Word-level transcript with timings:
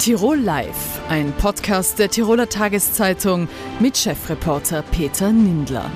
Tirol 0.00 0.38
Live, 0.38 0.98
ein 1.10 1.30
Podcast 1.32 1.98
der 1.98 2.08
Tiroler 2.08 2.48
Tageszeitung 2.48 3.48
mit 3.80 3.98
Chefreporter 3.98 4.80
Peter 4.80 5.30
Nindler. 5.30 5.90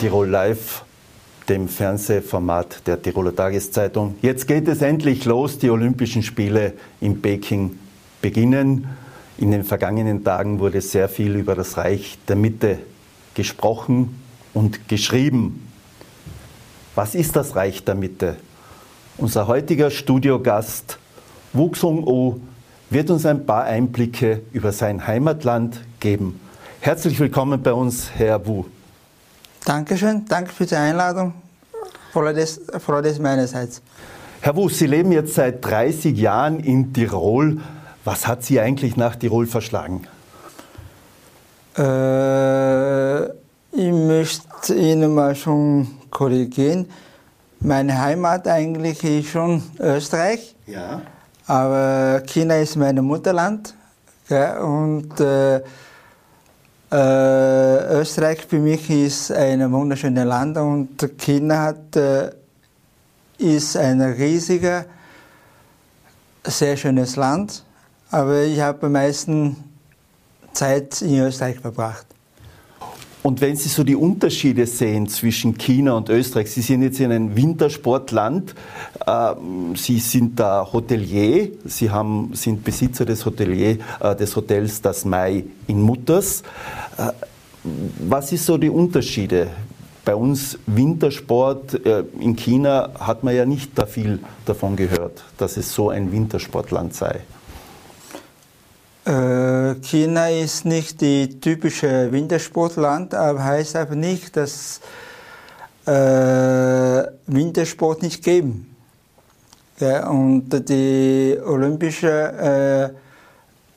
Tirol 0.00 0.26
Live, 0.26 0.86
dem 1.50 1.68
Fernsehformat 1.68 2.86
der 2.86 3.02
Tiroler 3.02 3.36
Tageszeitung. 3.36 4.14
Jetzt 4.22 4.48
geht 4.48 4.68
es 4.68 4.80
endlich 4.80 5.26
los. 5.26 5.58
Die 5.58 5.68
Olympischen 5.68 6.22
Spiele 6.22 6.72
in 7.02 7.20
Peking 7.20 7.78
beginnen. 8.22 8.88
In 9.36 9.50
den 9.50 9.64
vergangenen 9.64 10.24
Tagen 10.24 10.60
wurde 10.60 10.80
sehr 10.80 11.10
viel 11.10 11.36
über 11.36 11.54
das 11.54 11.76
Reich 11.76 12.16
der 12.26 12.36
Mitte 12.36 12.78
gesprochen 13.34 14.18
und 14.54 14.88
geschrieben. 14.88 15.68
Was 16.94 17.14
ist 17.14 17.36
das 17.36 17.54
Reich 17.54 17.84
der 17.84 17.96
Mitte? 17.96 18.38
Unser 19.18 19.46
heutiger 19.46 19.90
Studiogast 19.90 20.98
Wu 21.54 21.70
Xung-O 21.70 22.38
wird 22.90 23.08
uns 23.08 23.24
ein 23.24 23.46
paar 23.46 23.64
Einblicke 23.64 24.42
über 24.52 24.72
sein 24.72 25.06
Heimatland 25.06 25.80
geben. 26.00 26.38
Herzlich 26.80 27.18
willkommen 27.18 27.62
bei 27.62 27.72
uns, 27.72 28.10
Herr 28.14 28.46
Wu. 28.46 28.66
Dankeschön, 29.64 30.26
danke 30.28 30.52
für 30.52 30.66
die 30.66 30.74
Einladung. 30.74 31.32
Freude 32.12 32.40
ist 32.42 33.20
meinerseits. 33.22 33.80
Herr 34.42 34.54
Wu, 34.54 34.68
Sie 34.68 34.86
leben 34.86 35.10
jetzt 35.12 35.34
seit 35.34 35.64
30 35.64 36.14
Jahren 36.18 36.60
in 36.60 36.92
Tirol. 36.92 37.62
Was 38.04 38.26
hat 38.26 38.44
Sie 38.44 38.60
eigentlich 38.60 38.98
nach 38.98 39.16
Tirol 39.16 39.46
verschlagen? 39.46 40.06
Äh, 41.78 43.24
ich 43.24 43.92
möchte 43.92 44.74
Ihnen 44.74 45.14
mal 45.14 45.34
schon 45.34 45.88
korrigieren. 46.10 46.86
Meine 47.60 48.00
Heimat 48.00 48.46
eigentlich 48.46 49.02
ist 49.02 49.30
schon 49.30 49.62
Österreich. 49.78 50.54
Ja. 50.66 51.02
Aber 51.46 52.22
China 52.26 52.56
ist 52.58 52.76
mein 52.76 52.96
Mutterland. 52.96 53.74
Ja, 54.28 54.60
und 54.60 55.18
äh, 55.20 55.62
äh, 56.92 58.00
Österreich 58.00 58.44
für 58.46 58.58
mich 58.58 58.90
ist 58.90 59.32
ein 59.32 59.70
wunderschönes 59.72 60.24
Land 60.24 60.58
und 60.58 61.18
China 61.18 61.62
hat, 61.62 61.96
äh, 61.96 62.30
ist 63.38 63.76
ein 63.76 64.00
riesiger, 64.00 64.84
sehr 66.44 66.76
schönes 66.76 67.16
Land. 67.16 67.64
Aber 68.10 68.42
ich 68.42 68.60
habe 68.60 68.86
am 68.86 68.92
meisten 68.92 69.56
Zeit 70.52 71.02
in 71.02 71.20
Österreich 71.20 71.60
verbracht. 71.60 72.06
Und 73.22 73.40
wenn 73.40 73.56
Sie 73.56 73.68
so 73.68 73.82
die 73.82 73.96
Unterschiede 73.96 74.66
sehen 74.66 75.08
zwischen 75.08 75.58
China 75.58 75.94
und 75.94 76.08
Österreich, 76.08 76.50
Sie 76.50 76.60
sind 76.60 76.82
jetzt 76.82 77.00
in 77.00 77.10
einem 77.10 77.34
Wintersportland, 77.34 78.54
äh, 79.04 79.34
Sie 79.74 79.98
sind 79.98 80.38
da 80.38 80.68
Hotelier, 80.72 81.50
Sie 81.64 81.90
haben, 81.90 82.30
sind 82.34 82.62
Besitzer 82.62 83.04
des, 83.04 83.26
Hotelier, 83.26 83.78
äh, 84.00 84.14
des 84.14 84.36
Hotels 84.36 84.80
Das 84.80 85.04
Mai 85.04 85.44
in 85.66 85.82
Mutters. 85.82 86.42
Äh, 86.98 87.10
was 88.08 88.30
ist 88.32 88.46
so 88.46 88.58
die 88.58 88.70
Unterschiede? 88.70 89.48
Bei 90.04 90.14
uns 90.14 90.56
Wintersport, 90.66 91.74
in 92.20 92.36
China 92.36 92.90
hat 92.96 93.24
man 93.24 93.34
ja 93.34 93.44
nicht 93.44 93.76
da 93.76 93.86
viel 93.86 94.20
davon 94.44 94.76
gehört, 94.76 95.24
dass 95.36 95.56
es 95.56 95.74
so 95.74 95.90
ein 95.90 96.12
Wintersportland 96.12 96.94
sei. 96.94 97.22
Äh, 99.06 99.76
China 99.82 100.28
ist 100.30 100.64
nicht 100.64 101.00
die 101.00 101.38
typische 101.38 102.10
Wintersportland, 102.10 103.14
aber 103.14 103.44
heißt 103.44 103.76
aber 103.76 103.94
nicht, 103.94 104.36
dass 104.36 104.80
äh, 105.86 107.04
Wintersport 107.28 108.02
nicht 108.02 108.24
geben. 108.24 108.74
Ja, 109.78 110.08
und 110.08 110.48
die 110.68 111.38
olympische 111.44 112.08
äh, 112.10 112.96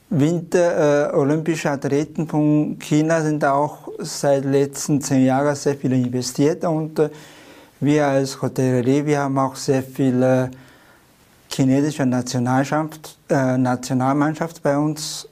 Winter, 0.08 1.12
äh, 1.12 1.16
olympische 1.16 1.70
Athleten 1.70 2.26
von 2.26 2.76
China 2.80 3.22
sind 3.22 3.44
auch 3.44 3.88
seit 3.98 4.42
den 4.42 4.52
letzten 4.52 5.00
zehn 5.00 5.26
Jahren 5.26 5.54
sehr 5.54 5.76
viel 5.76 5.92
investiert 5.92 6.64
und 6.64 6.98
äh, 6.98 7.10
wir 7.78 8.06
als 8.06 8.42
Hotellerie, 8.42 9.06
wir 9.06 9.20
haben 9.20 9.38
auch 9.38 9.54
sehr 9.54 9.84
viele 9.84 10.50
chinesische 11.52 12.06
Nationalmannschaft, 12.06 13.18
äh, 13.28 13.58
Nationalmannschaft 13.58 14.62
bei 14.62 14.76
uns 14.78 15.28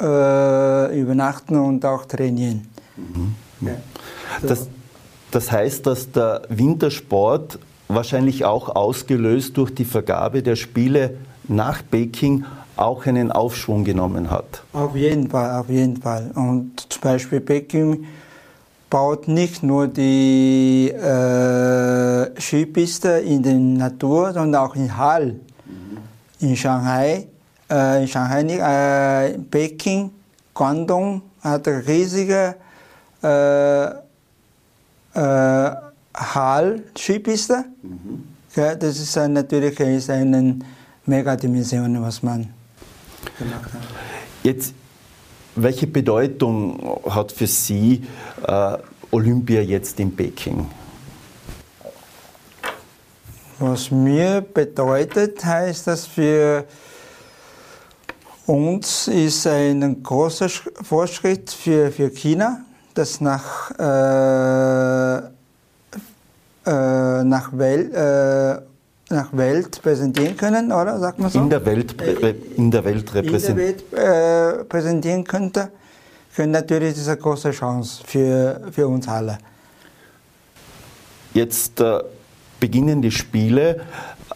äh, 0.00 1.00
übernachten 1.00 1.56
und 1.56 1.84
auch 1.84 2.04
trainieren. 2.04 2.68
Mhm. 2.96 3.34
Ja. 3.60 3.72
Das, 4.42 4.68
das 5.30 5.50
heißt, 5.50 5.86
dass 5.86 6.10
der 6.12 6.42
Wintersport 6.48 7.58
wahrscheinlich 7.88 8.44
auch 8.44 8.74
ausgelöst 8.74 9.56
durch 9.56 9.74
die 9.74 9.84
Vergabe 9.84 10.42
der 10.42 10.56
Spiele 10.56 11.16
nach 11.48 11.82
Peking 11.90 12.44
auch 12.76 13.06
einen 13.06 13.32
Aufschwung 13.32 13.84
genommen 13.84 14.30
hat. 14.30 14.62
Auf 14.72 14.94
jeden 14.94 15.28
Fall, 15.28 15.58
auf 15.58 15.68
jeden 15.68 15.96
Fall. 15.96 16.30
Und 16.34 16.86
zum 16.88 17.02
Beispiel 17.02 17.40
Peking 17.40 18.04
baut 18.88 19.26
nicht 19.26 19.62
nur 19.62 19.88
die 19.88 20.90
äh, 20.90 22.40
Skipiste 22.40 23.08
in 23.08 23.42
der 23.42 23.54
Natur, 23.54 24.32
sondern 24.32 24.62
auch 24.62 24.76
in 24.76 24.96
Hall. 24.96 25.40
In 26.40 26.56
Shanghai, 26.56 27.26
äh, 27.70 28.02
in 28.02 28.08
Shanghai, 28.08 29.28
äh, 29.32 29.38
Peking, 29.38 30.10
Guangdong 30.54 31.22
hat 31.42 31.66
riesige 31.66 32.54
äh, 33.22 33.84
äh, 33.86 35.70
Hall-Skipiste. 36.14 37.64
Mhm. 37.82 38.24
Ja, 38.54 38.74
das 38.74 38.98
ist 38.98 39.16
natürlich 39.16 39.78
ist 39.78 40.10
eine 40.10 40.58
Megadimension, 41.06 42.02
was 42.02 42.22
man 42.22 42.48
gemacht 43.38 43.72
hat. 43.72 43.82
Jetzt, 44.42 44.74
welche 45.54 45.86
Bedeutung 45.86 47.00
hat 47.08 47.32
für 47.32 47.46
Sie 47.46 48.02
äh, 48.46 48.78
Olympia 49.10 49.60
jetzt 49.60 49.98
in 50.00 50.14
Peking? 50.14 50.66
Was 53.60 53.90
mir 53.90 54.40
bedeutet, 54.40 55.44
heißt, 55.44 55.88
dass 55.88 56.16
wir 56.16 56.64
uns 58.46 59.08
ist 59.08 59.48
ein 59.48 60.00
großer 60.02 60.48
Fortschritt 60.48 61.50
für, 61.50 61.90
für 61.90 62.08
China, 62.10 62.60
das 62.94 63.20
nach, 63.20 63.72
äh, 63.78 65.18
äh, 66.66 67.24
nach, 67.24 67.50
Welt, 67.52 67.92
äh, 67.92 68.60
nach 69.12 69.28
Welt 69.32 69.82
präsentieren 69.82 70.36
können, 70.36 70.70
oder 70.70 71.00
sagt 71.00 71.18
man 71.18 71.28
so? 71.28 71.40
In 71.40 71.50
der 71.50 71.66
Welt, 71.66 72.00
in 72.56 72.70
der 72.70 72.84
Welt, 72.84 73.12
repräsent 73.12 73.58
in 73.58 73.66
der 73.66 73.66
Welt 73.66 74.60
äh, 74.60 74.64
präsentieren 74.64 75.24
könnte, 75.24 75.72
können 76.34 76.52
natürlich 76.52 76.94
diese 76.94 77.16
große 77.16 77.50
Chance 77.50 78.04
für, 78.06 78.62
für 78.70 78.86
uns 78.86 79.08
alle. 79.08 79.38
Jetzt 81.34 81.82
beginnen 82.60 83.02
die 83.02 83.10
Spiele. 83.10 83.82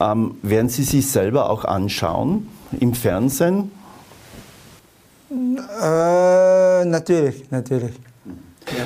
Ähm, 0.00 0.37
werden 0.43 0.69
Sie 0.69 0.84
sich 0.84 1.10
selber 1.10 1.50
auch 1.50 1.65
anschauen 1.65 2.49
im 2.81 2.94
Fernsehen? 2.94 3.71
Äh, 5.31 6.84
natürlich, 6.84 7.50
natürlich. 7.50 7.93
Ja. 8.66 8.84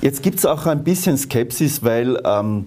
Jetzt 0.00 0.22
gibt 0.22 0.38
es 0.38 0.46
auch 0.46 0.66
ein 0.66 0.84
bisschen 0.84 1.16
Skepsis, 1.16 1.82
weil 1.82 2.20
ähm, 2.24 2.66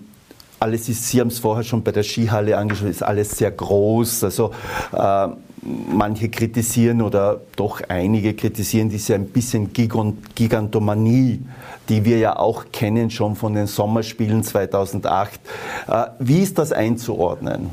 alles 0.59 0.89
ist, 0.89 1.09
Sie 1.09 1.19
haben 1.19 1.27
es 1.27 1.39
vorher 1.39 1.63
schon 1.63 1.83
bei 1.83 1.91
der 1.91 2.03
Skihalle 2.03 2.57
angeschaut, 2.57 2.89
ist 2.89 3.03
alles 3.03 3.31
sehr 3.31 3.51
groß. 3.51 4.23
Also 4.23 4.51
äh, 4.91 5.27
manche 5.61 6.29
kritisieren 6.29 7.01
oder 7.01 7.41
doch 7.55 7.81
einige 7.87 8.33
kritisieren 8.33 8.89
diese 8.89 9.15
ein 9.15 9.27
bisschen 9.27 9.71
Gigantomanie, 9.73 11.43
die 11.89 12.05
wir 12.05 12.17
ja 12.17 12.37
auch 12.37 12.65
kennen 12.71 13.09
schon 13.09 13.35
von 13.35 13.53
den 13.53 13.67
Sommerspielen 13.67 14.43
2008. 14.43 15.39
Äh, 15.87 16.05
wie 16.19 16.41
ist 16.41 16.57
das 16.57 16.71
einzuordnen? 16.71 17.69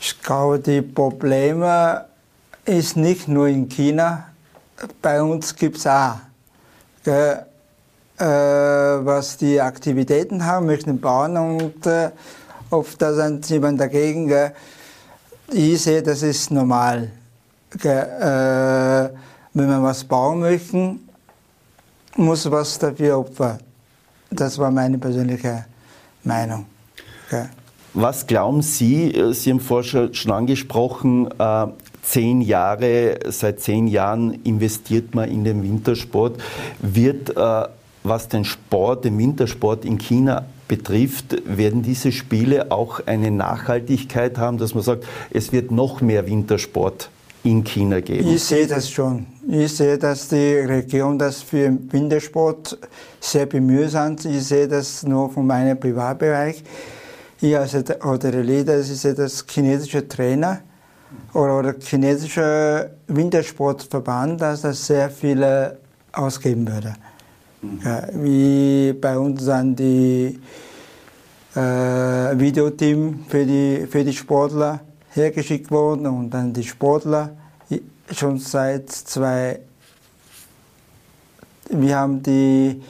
Ich 0.00 0.20
glaube, 0.20 0.58
die 0.58 0.82
Probleme 0.82 2.06
ist 2.64 2.96
nicht 2.96 3.28
nur 3.28 3.48
in 3.48 3.68
China, 3.68 4.26
bei 5.00 5.22
uns 5.22 5.54
gibt 5.54 5.78
es 5.78 5.86
auch. 5.86 6.16
Äh, 7.04 7.44
was 8.24 9.36
die 9.36 9.60
Aktivitäten 9.60 10.44
haben, 10.44 10.66
möchten 10.66 11.00
bauen 11.00 11.36
und 11.36 11.86
äh, 11.86 12.10
oft 12.70 13.02
da 13.02 13.14
sind 13.14 13.48
jemand 13.48 13.80
dagegen. 13.80 14.30
Äh, 14.30 14.52
ich 15.50 15.80
sehe, 15.80 16.02
das 16.02 16.22
ist 16.22 16.50
normal. 16.50 17.10
Äh, 17.82 19.08
wenn 19.54 19.66
man 19.66 19.82
was 19.82 20.04
bauen 20.04 20.40
möchte, 20.40 20.96
muss 22.16 22.50
was 22.50 22.78
dafür 22.78 23.18
opfern. 23.18 23.58
Das 24.30 24.58
war 24.58 24.70
meine 24.70 24.98
persönliche 24.98 25.64
Meinung. 26.24 26.66
Was 27.94 28.26
glauben 28.26 28.62
Sie, 28.62 29.12
äh, 29.14 29.32
Sie 29.32 29.50
haben 29.50 29.60
vorher 29.60 30.12
schon 30.14 30.32
angesprochen, 30.32 31.28
äh, 31.38 31.66
zehn 32.02 32.40
Jahre, 32.40 33.18
seit 33.28 33.60
zehn 33.60 33.86
Jahren 33.86 34.42
investiert 34.44 35.14
man 35.14 35.30
in 35.30 35.44
den 35.44 35.62
Wintersport. 35.62 36.40
Wird, 36.80 37.36
äh, 37.36 37.68
was 38.02 38.28
den 38.28 38.44
Sport, 38.44 39.04
den 39.04 39.18
Wintersport 39.18 39.84
in 39.84 39.98
China 39.98 40.46
betrifft, 40.72 41.36
werden 41.44 41.82
diese 41.82 42.12
Spiele 42.12 42.72
auch 42.72 43.00
eine 43.04 43.30
Nachhaltigkeit 43.30 44.38
haben, 44.38 44.56
dass 44.56 44.72
man 44.74 44.82
sagt, 44.82 45.04
es 45.30 45.52
wird 45.52 45.70
noch 45.70 46.00
mehr 46.00 46.26
Wintersport 46.26 47.10
in 47.44 47.62
China 47.62 48.00
geben? 48.00 48.26
Ich 48.32 48.42
sehe 48.42 48.66
das 48.66 48.90
schon. 48.90 49.26
Ich 49.46 49.76
sehe, 49.76 49.98
dass 49.98 50.28
die 50.28 50.54
Regierung 50.54 51.18
das 51.18 51.42
für 51.42 51.76
Wintersport 51.90 52.78
sehr 53.20 53.44
bemüht 53.44 53.90
sind. 53.90 54.24
Ich 54.24 54.44
sehe 54.44 54.66
das 54.66 55.02
nur 55.02 55.28
von 55.28 55.46
meinem 55.46 55.78
Privatbereich. 55.78 56.64
Ich 57.42 57.54
als 57.54 57.74
Leader, 57.74 58.80
ich 58.80 58.86
sehe 58.86 59.12
das 59.12 59.44
chinesische 59.46 60.08
Trainer 60.08 60.60
oder, 61.34 61.58
oder 61.58 61.74
chinesische 61.78 62.92
Wintersportverband, 63.08 64.40
dass 64.40 64.62
das 64.62 64.86
sehr 64.86 65.10
viele 65.10 65.76
ausgeben 66.12 66.66
würde. 66.66 66.94
Ja, 67.84 68.08
wie 68.14 68.92
bei 68.92 69.16
uns 69.16 69.44
dann 69.44 69.76
die 69.76 70.38
äh, 71.54 71.58
Videoteam 71.60 73.24
für 73.28 73.46
die, 73.46 73.86
für 73.88 74.02
die 74.02 74.12
Sportler 74.12 74.80
hergeschickt 75.10 75.70
worden 75.70 76.06
und 76.06 76.30
dann 76.30 76.52
die 76.52 76.64
Sportler 76.64 77.36
schon 78.10 78.38
seit 78.38 78.90
zwei, 78.90 79.60
wir 81.70 81.96
haben 81.96 82.22
die 82.22 82.82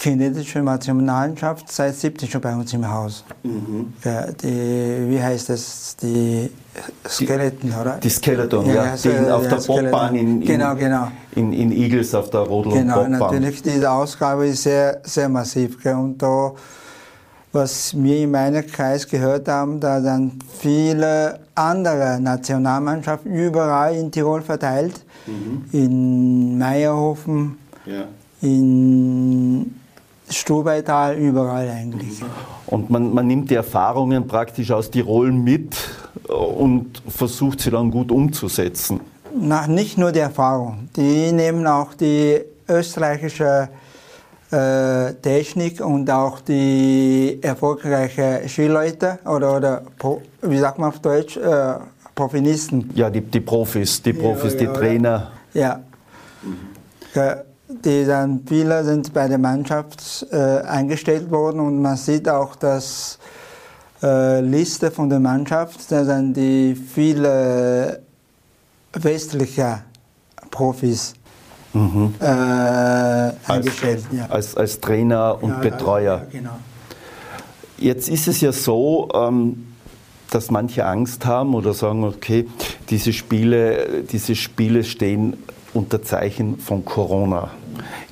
chinesische 0.00 0.62
Nationalmannschaft 0.62 1.70
seit 1.70 1.94
70 1.94 2.30
schon 2.30 2.40
bei 2.40 2.54
uns 2.54 2.72
im 2.72 2.90
Haus. 2.90 3.24
Mhm. 3.42 3.92
Ja, 4.02 4.32
die, 4.32 5.06
wie 5.08 5.22
heißt 5.22 5.50
das? 5.50 5.96
Die 6.02 6.50
Skeleton, 7.06 7.72
oder? 7.78 7.98
Die 8.02 8.08
Skeleton, 8.08 8.66
ja. 8.66 8.74
ja 8.74 8.90
also, 8.92 9.10
auf 9.10 9.48
der 9.48 9.56
Bobbahn 9.56 10.14
in, 10.16 10.40
in, 10.40 10.46
genau, 10.46 10.74
genau. 10.74 11.08
In, 11.34 11.52
in 11.52 11.70
Igels 11.70 12.14
auf 12.14 12.30
der 12.30 12.40
Rodel 12.40 12.72
Genau, 12.72 13.06
natürlich, 13.06 13.62
diese 13.62 13.90
Ausgabe 13.90 14.46
ist 14.46 14.62
sehr, 14.62 15.00
sehr 15.04 15.28
massiv. 15.28 15.82
Gell? 15.82 15.94
Und 15.94 16.18
da, 16.22 16.52
was 17.52 17.94
wir 17.94 18.18
in 18.20 18.30
meinem 18.30 18.66
Kreis 18.66 19.06
gehört 19.06 19.48
haben, 19.48 19.80
da 19.80 20.00
dann 20.00 20.38
viele 20.60 21.40
andere 21.54 22.18
Nationalmannschaften 22.20 23.34
überall 23.34 23.96
in 23.96 24.10
Tirol 24.10 24.40
verteilt, 24.40 25.04
mhm. 25.26 25.64
in 25.72 26.58
Meierhofen, 26.58 27.58
ja. 27.84 28.04
in 28.40 29.79
Stubaital, 30.30 31.16
überall 31.16 31.68
eigentlich. 31.68 32.22
Und 32.66 32.90
man, 32.90 33.12
man 33.12 33.26
nimmt 33.26 33.50
die 33.50 33.56
Erfahrungen 33.56 34.26
praktisch 34.26 34.70
aus 34.70 34.90
Tirol 34.90 35.32
mit 35.32 35.76
und 36.28 37.02
versucht 37.08 37.60
sie 37.60 37.70
dann 37.70 37.90
gut 37.90 38.10
umzusetzen. 38.10 39.00
Na, 39.34 39.66
nicht 39.66 39.98
nur 39.98 40.12
die 40.12 40.20
Erfahrung, 40.20 40.88
die 40.96 41.32
nehmen 41.32 41.66
auch 41.66 41.94
die 41.94 42.40
österreichische 42.68 43.68
äh, 44.50 45.14
Technik 45.14 45.80
und 45.80 46.10
auch 46.10 46.40
die 46.40 47.38
erfolgreichen 47.40 48.48
Skileute 48.48 49.18
oder, 49.24 49.56
oder 49.56 49.82
wie 50.42 50.58
sagt 50.58 50.78
man 50.78 50.88
auf 50.88 50.98
Deutsch, 51.00 51.36
äh, 51.36 51.74
Profinisten. 52.14 52.90
Ja, 52.94 53.08
die, 53.08 53.20
die 53.20 53.40
Profis, 53.40 54.02
die 54.02 54.12
Profis, 54.12 54.52
ja, 54.54 54.58
die 54.58 54.64
ja, 54.64 54.72
Trainer. 54.72 55.30
Ja. 55.54 55.80
Mhm 56.42 56.70
die 57.84 58.04
dann 58.04 58.42
viele 58.46 58.84
sind 58.84 59.12
bei 59.12 59.28
der 59.28 59.38
Mannschaft 59.38 60.26
äh, 60.30 60.36
eingestellt 60.62 61.30
worden 61.30 61.60
und 61.60 61.80
man 61.80 61.96
sieht 61.96 62.28
auch 62.28 62.56
das 62.56 63.18
äh, 64.02 64.40
Liste 64.40 64.90
von 64.90 65.08
der 65.08 65.20
Mannschaft, 65.20 65.90
da 65.90 66.04
sind 66.04 66.34
die 66.36 66.74
viele 66.74 68.00
westliche 68.92 69.82
Profis 70.50 71.14
mhm. 71.72 72.14
äh, 72.20 72.24
eingestellt. 72.24 74.04
Als, 74.10 74.18
ja. 74.18 74.26
als, 74.26 74.56
als, 74.56 74.80
Trainer 74.80 75.38
und 75.40 75.50
ja, 75.50 75.58
Betreuer. 75.58 76.16
Ja, 76.18 76.38
genau. 76.38 76.58
Jetzt 77.78 78.08
ist 78.08 78.28
es 78.28 78.40
ja 78.40 78.52
so, 78.52 79.08
ähm, 79.14 79.66
dass 80.30 80.50
manche 80.50 80.84
Angst 80.84 81.24
haben 81.24 81.54
oder 81.54 81.74
sagen, 81.74 82.04
okay, 82.04 82.46
diese 82.88 83.12
Spiele, 83.12 84.04
diese 84.10 84.34
Spiele 84.34 84.84
stehen 84.84 85.36
unter 85.72 86.02
Zeichen 86.02 86.58
von 86.58 86.84
Corona. 86.84 87.50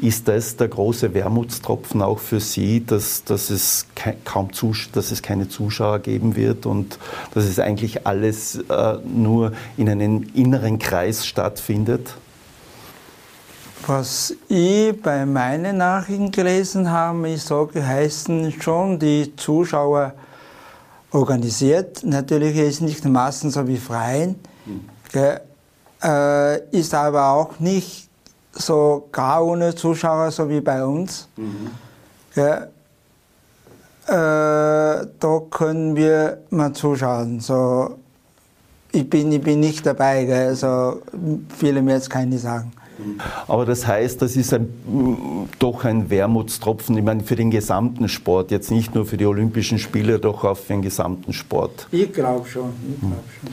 Ist 0.00 0.28
das 0.28 0.56
der 0.56 0.68
große 0.68 1.12
Wermutstropfen 1.12 2.02
auch 2.02 2.20
für 2.20 2.38
Sie, 2.38 2.84
dass, 2.84 3.24
dass, 3.24 3.50
es 3.50 3.86
kaum 4.24 4.50
dass 4.92 5.10
es 5.10 5.22
keine 5.22 5.48
Zuschauer 5.48 5.98
geben 5.98 6.36
wird 6.36 6.66
und 6.66 6.98
dass 7.34 7.44
es 7.44 7.58
eigentlich 7.58 8.06
alles 8.06 8.56
äh, 8.68 8.98
nur 9.04 9.52
in 9.76 9.88
einem 9.88 10.24
inneren 10.34 10.78
Kreis 10.78 11.26
stattfindet? 11.26 12.14
Was 13.86 14.34
ich 14.48 15.00
bei 15.02 15.24
meinen 15.26 15.78
Nachrichten 15.78 16.30
gelesen 16.30 16.90
habe, 16.90 17.30
ist 17.30 17.46
so 17.46 17.66
geheißen, 17.66 18.52
schon 18.60 18.98
die 18.98 19.34
Zuschauer 19.34 20.12
organisiert. 21.10 22.04
Natürlich 22.04 22.56
ist 22.56 22.82
nicht 22.82 23.04
meistens 23.04 23.54
so 23.54 23.66
wie 23.66 23.78
Freien, 23.78 24.36
mhm. 24.66 24.80
äh, 26.02 26.58
ist 26.70 26.94
aber 26.94 27.30
auch 27.30 27.58
nicht 27.60 28.07
so 28.58 29.08
gar 29.12 29.44
ohne 29.44 29.74
Zuschauer, 29.74 30.30
so 30.30 30.48
wie 30.48 30.60
bei 30.60 30.84
uns. 30.84 31.28
Mhm. 31.36 31.70
Ja, 32.34 32.66
äh, 34.06 35.06
da 35.18 35.40
können 35.50 35.96
wir 35.96 36.38
mal 36.50 36.72
zuschauen. 36.72 37.40
So, 37.40 37.96
ich, 38.92 39.08
bin, 39.08 39.30
ich 39.32 39.40
bin 39.40 39.60
nicht 39.60 39.84
dabei, 39.86 40.24
gell, 40.24 40.54
so 40.54 41.00
viele 41.56 41.82
mir 41.82 41.94
jetzt 41.94 42.10
keine 42.10 42.38
sagen. 42.38 42.72
Aber 43.46 43.64
das 43.64 43.86
heißt, 43.86 44.20
das 44.22 44.34
ist 44.34 44.52
ein, 44.52 45.48
doch 45.60 45.84
ein 45.84 46.10
Wermutstropfen, 46.10 46.96
ich 46.98 47.04
meine, 47.04 47.22
für 47.22 47.36
den 47.36 47.50
gesamten 47.50 48.08
Sport, 48.08 48.50
jetzt 48.50 48.72
nicht 48.72 48.94
nur 48.94 49.06
für 49.06 49.16
die 49.16 49.26
Olympischen 49.26 49.78
Spiele, 49.78 50.18
doch 50.18 50.42
auch 50.42 50.56
für 50.56 50.72
den 50.72 50.82
gesamten 50.82 51.32
Sport. 51.32 51.86
Ich 51.92 52.12
glaube 52.12 52.48
schon, 52.48 52.72
ich 52.92 53.00
glaub 53.00 53.12
schon. 53.12 53.50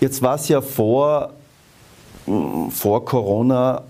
Jetzt 0.00 0.22
war 0.22 0.36
es 0.36 0.48
ja 0.48 0.62
vor, 0.62 1.32
vor 2.70 3.04
Corona 3.04 3.82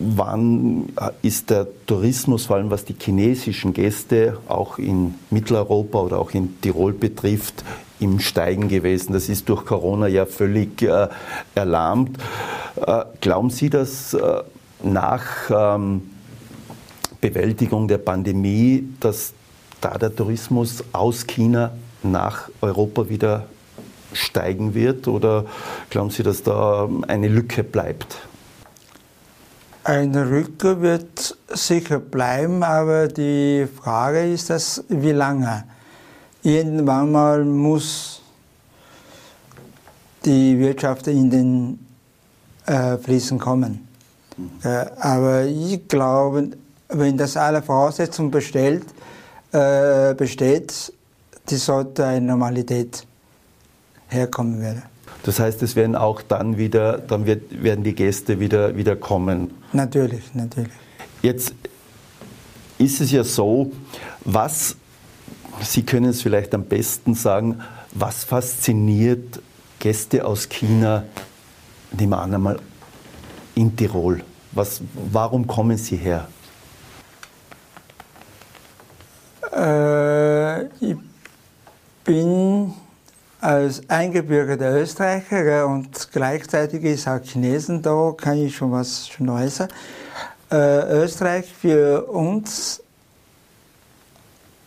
Wann 0.00 0.92
ist 1.22 1.50
der 1.50 1.66
Tourismus, 1.86 2.46
vor 2.46 2.56
allem 2.56 2.70
was 2.70 2.84
die 2.84 2.94
chinesischen 2.96 3.72
Gäste 3.72 4.38
auch 4.46 4.78
in 4.78 5.14
Mitteleuropa 5.30 5.98
oder 5.98 6.20
auch 6.20 6.30
in 6.30 6.60
Tirol 6.60 6.92
betrifft, 6.92 7.64
im 7.98 8.20
Steigen 8.20 8.68
gewesen? 8.68 9.12
Das 9.12 9.28
ist 9.28 9.48
durch 9.48 9.64
Corona 9.64 10.06
ja 10.06 10.24
völlig 10.24 10.82
äh, 10.82 11.08
erlahmt. 11.56 12.16
Äh, 12.76 13.04
glauben 13.20 13.50
Sie, 13.50 13.70
dass 13.70 14.14
äh, 14.14 14.42
nach 14.84 15.50
ähm, 15.50 16.02
Bewältigung 17.20 17.88
der 17.88 17.98
Pandemie, 17.98 18.88
dass 19.00 19.32
da 19.80 19.98
der 19.98 20.14
Tourismus 20.14 20.84
aus 20.92 21.26
China 21.26 21.72
nach 22.04 22.48
Europa 22.60 23.08
wieder 23.08 23.46
steigen 24.12 24.74
wird? 24.74 25.08
Oder 25.08 25.46
glauben 25.90 26.10
Sie, 26.10 26.22
dass 26.22 26.44
da 26.44 26.88
eine 27.08 27.26
Lücke 27.26 27.64
bleibt? 27.64 28.27
Eine 29.88 30.30
Rückkehr 30.30 30.82
wird 30.82 31.34
sicher 31.48 31.98
bleiben, 31.98 32.62
aber 32.62 33.08
die 33.08 33.66
Frage 33.66 34.30
ist, 34.30 34.50
dass, 34.50 34.84
wie 34.90 35.12
lange. 35.12 35.64
Irgendwann 36.42 37.10
mal 37.10 37.42
muss 37.42 38.20
die 40.26 40.58
Wirtschaft 40.58 41.06
in 41.06 41.30
den 41.30 41.86
äh, 42.66 42.98
Fließen 42.98 43.38
kommen. 43.38 43.88
Äh, 44.62 44.84
aber 45.00 45.46
ich 45.46 45.88
glaube, 45.88 46.50
wenn 46.90 47.16
das 47.16 47.38
alle 47.38 47.62
Voraussetzungen 47.62 48.30
bestellt, 48.30 48.84
äh, 49.52 50.12
besteht, 50.12 50.92
die 51.48 51.56
sollte 51.56 52.04
eine 52.04 52.26
Normalität 52.26 53.06
herkommen 54.08 54.60
werden. 54.60 54.82
Das 55.22 55.40
heißt, 55.40 55.62
es 55.62 55.76
werden 55.76 55.96
auch 55.96 56.22
dann 56.22 56.58
wieder, 56.58 56.98
dann 56.98 57.26
wird, 57.26 57.62
werden 57.62 57.84
die 57.84 57.94
Gäste 57.94 58.40
wieder, 58.40 58.76
wieder 58.76 58.96
kommen. 58.96 59.50
Natürlich, 59.72 60.34
natürlich. 60.34 60.72
Jetzt 61.22 61.54
ist 62.78 63.00
es 63.00 63.10
ja 63.10 63.24
so, 63.24 63.72
was, 64.24 64.76
Sie 65.60 65.82
können 65.82 66.10
es 66.10 66.22
vielleicht 66.22 66.54
am 66.54 66.64
besten 66.64 67.14
sagen, 67.14 67.60
was 67.92 68.24
fasziniert 68.24 69.40
Gäste 69.78 70.24
aus 70.24 70.48
China, 70.48 71.04
nehmen 71.92 72.10
wir 72.10 72.20
an 72.20 72.34
einmal, 72.34 72.58
in 73.54 73.74
Tirol? 73.76 74.22
Was, 74.52 74.80
warum 75.12 75.46
kommen 75.46 75.76
sie 75.76 75.96
her? 75.96 76.28
Äh, 79.52 80.64
ich 80.80 80.96
bin 82.04 82.72
als 83.40 83.82
eingebürgerter 83.88 84.74
Österreicher 84.74 85.66
und 85.66 86.10
gleichzeitig 86.12 86.82
ist 86.84 87.06
auch 87.06 87.20
Chinesen 87.22 87.82
da, 87.82 88.12
kann 88.16 88.38
ich 88.38 88.56
schon 88.56 88.72
was 88.72 89.08
schon 89.08 89.28
äußern. 89.28 89.68
Äh, 90.50 91.04
Österreich 91.04 91.46
für 91.52 92.04
uns 92.06 92.82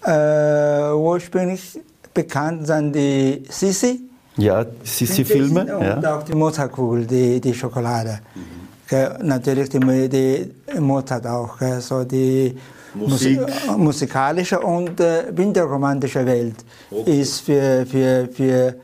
äh, 0.05 0.91
ursprünglich 0.93 1.79
bekannt 2.13 2.67
sind 2.67 2.93
die 2.93 3.43
Sisi. 3.49 4.01
Ja, 4.37 4.65
Sisi-Filme. 4.83 5.77
Und 5.77 6.03
ja. 6.03 6.17
auch 6.17 6.23
die 6.23 6.33
Mozartkugel, 6.33 7.05
die, 7.05 7.41
die 7.41 7.53
Schokolade. 7.53 8.19
Mhm. 8.33 9.27
natürlich 9.27 9.69
die, 9.69 9.79
die 10.09 10.79
Mozart 10.79 11.27
auch. 11.27 11.57
So 11.79 12.03
die 12.03 12.57
Musik. 12.93 13.39
Mus 13.39 13.77
musikalische 13.77 14.59
und 14.59 14.99
äh, 14.99 15.25
winterromantische 15.31 16.25
Welt 16.25 16.55
okay. 16.89 17.21
ist 17.21 17.41
für, 17.41 17.85
für, 17.85 18.27
für, 18.31 18.75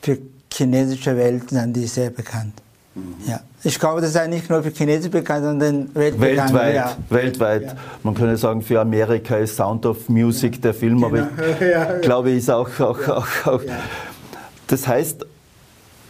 für 0.00 0.18
chinesische 0.52 1.16
Welt 1.16 1.44
dann 1.50 1.72
die 1.72 1.86
sehr 1.86 2.10
bekannt. 2.10 2.54
Mhm. 2.94 3.14
Ja. 3.26 3.40
Ich 3.66 3.78
glaube, 3.78 4.00
das 4.00 4.14
ist 4.14 4.28
nicht 4.28 4.48
nur 4.50 4.62
für 4.62 4.70
Chinesen 4.70 5.10
bekannt, 5.10 5.44
sondern 5.44 5.94
weltweit. 5.94 6.36
Weltweit, 6.36 6.74
ja. 6.74 6.96
weltweit. 7.08 7.62
Ja. 7.62 7.74
Man 8.02 8.14
könnte 8.14 8.36
sagen, 8.36 8.62
für 8.62 8.80
Amerika 8.80 9.36
ist 9.36 9.56
Sound 9.56 9.86
of 9.86 10.08
Music 10.08 10.56
ja. 10.56 10.60
der 10.60 10.74
Film, 10.74 11.00
genau. 11.00 11.06
aber 11.06 11.28
ich 11.96 12.00
glaube, 12.02 12.30
ist 12.30 12.50
auch. 12.50 12.68
auch, 12.80 13.08
auch, 13.08 13.46
auch. 13.46 13.60
Das 14.66 14.86
heißt, 14.86 15.26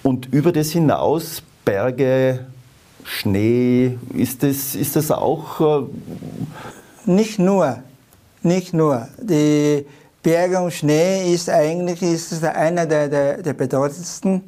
und 0.02 0.32
über 0.32 0.52
das 0.52 0.70
hinaus 0.70 1.42
Berge, 1.64 2.40
Schnee, 3.04 3.98
ist 4.12 4.42
das, 4.42 4.74
ist 4.74 4.96
das 4.96 5.10
auch. 5.10 5.86
Nicht 7.06 7.38
nur, 7.38 7.78
nicht 8.42 8.72
nur. 8.72 9.08
Die 9.18 9.86
Berge 10.22 10.58
und 10.58 10.72
Schnee 10.72 11.32
ist 11.32 11.50
eigentlich 11.50 12.02
ist 12.02 12.42
einer 12.44 12.86
der, 12.86 13.08
der, 13.08 13.42
der 13.42 13.52
bedeutendsten 13.52 14.42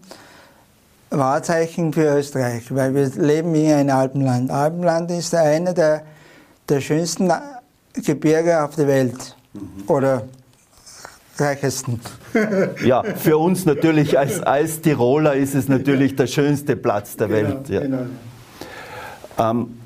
Wahrzeichen 1.10 1.92
für 1.92 2.18
Österreich, 2.18 2.74
weil 2.74 2.94
wir 2.94 3.08
leben 3.22 3.54
in 3.54 3.72
einem 3.72 3.96
Alpenland. 3.96 4.50
Alpenland 4.50 5.10
ist 5.10 5.34
einer 5.34 5.72
der, 5.72 6.02
der 6.68 6.80
schönsten 6.80 7.30
Gebirge 7.92 8.62
auf 8.62 8.74
der 8.74 8.86
Welt. 8.86 9.36
Mhm. 9.52 9.84
Oder 9.86 10.22
reichesten. 11.38 12.00
Ja, 12.84 13.02
für 13.02 13.38
uns 13.38 13.64
natürlich 13.64 14.18
als, 14.18 14.42
als 14.42 14.80
Tiroler 14.82 15.34
ist 15.34 15.54
es 15.54 15.68
natürlich 15.68 16.16
der 16.16 16.26
schönste 16.26 16.76
Platz 16.76 17.16
der 17.16 17.28
genau, 17.28 17.48
Welt. 17.48 17.68
Ja. 17.70 17.80
Genau. 17.80 18.06
Ähm, 19.38 19.78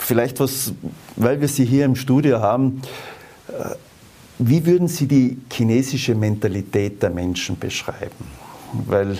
vielleicht 0.00 0.40
was, 0.40 0.72
weil 1.16 1.40
wir 1.40 1.48
Sie 1.48 1.64
hier 1.64 1.84
im 1.84 1.96
Studio 1.96 2.40
haben, 2.40 2.82
äh, 3.48 3.74
wie 4.38 4.64
würden 4.64 4.88
Sie 4.88 5.06
die 5.06 5.38
chinesische 5.52 6.14
Mentalität 6.14 7.02
der 7.02 7.10
Menschen 7.10 7.58
beschreiben? 7.58 8.24
Weil 8.86 9.18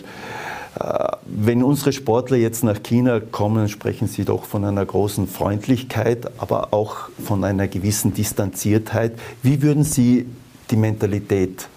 äh, 0.79 1.09
wenn 1.27 1.63
unsere 1.63 1.93
Sportler 1.93 2.37
jetzt 2.37 2.65
nach 2.65 2.83
China 2.83 3.21
kommen, 3.21 3.69
sprechen 3.69 4.09
sie 4.09 4.25
doch 4.25 4.45
von 4.45 4.65
einer 4.65 4.85
großen 4.85 5.27
Freundlichkeit, 5.27 6.31
aber 6.39 6.73
auch 6.73 7.09
von 7.25 7.45
einer 7.45 7.69
gewissen 7.69 8.15
Distanziertheit. 8.15 9.13
Wie 9.43 9.63
würden 9.63 9.85
Sie 9.85 10.27
die 10.71 10.77
Mentalität 10.77 11.69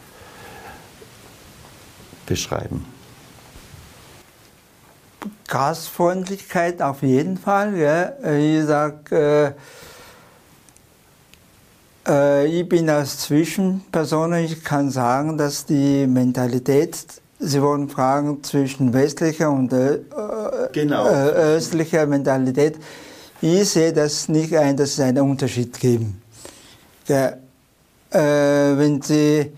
beschreiben? 2.25 2.92
Gastfreundlichkeit 5.48 6.82
auf 6.82 7.01
jeden 7.01 7.38
Fall. 7.38 7.77
Ja. 7.77 8.13
Ich 8.36 8.65
sage, 8.65 9.56
äh, 12.06 12.12
äh, 12.12 12.46
ich 12.48 12.68
bin 12.68 12.89
als 12.89 13.20
Zwischenperson, 13.20 14.34
ich 14.36 14.63
kann 14.63 14.89
sagen, 14.89 15.38
dass 15.38 15.65
die 15.65 16.08
Mentalität 16.08 17.06
Sie 17.46 17.62
wollen 17.62 17.89
fragen 17.89 18.42
zwischen 18.42 18.94
westlicher 18.94 19.51
und 19.51 19.74
äh, 19.74 20.00
genau. 20.72 21.08
äh, 21.08 21.56
östlicher 21.58 22.06
Mentalität. 22.06 22.77
Ich 23.42 23.70
sehe 23.70 23.92
das 23.92 24.30
nicht 24.30 24.56
ein, 24.56 24.77
dass 24.77 24.92
es 24.92 25.00
einen 25.01 25.30
Unterschied 25.30 25.77
gibt. 25.77 26.06
Ja, 27.08 27.34
äh, 28.12 28.77
wenn 28.77 29.01
Sie 29.01 29.51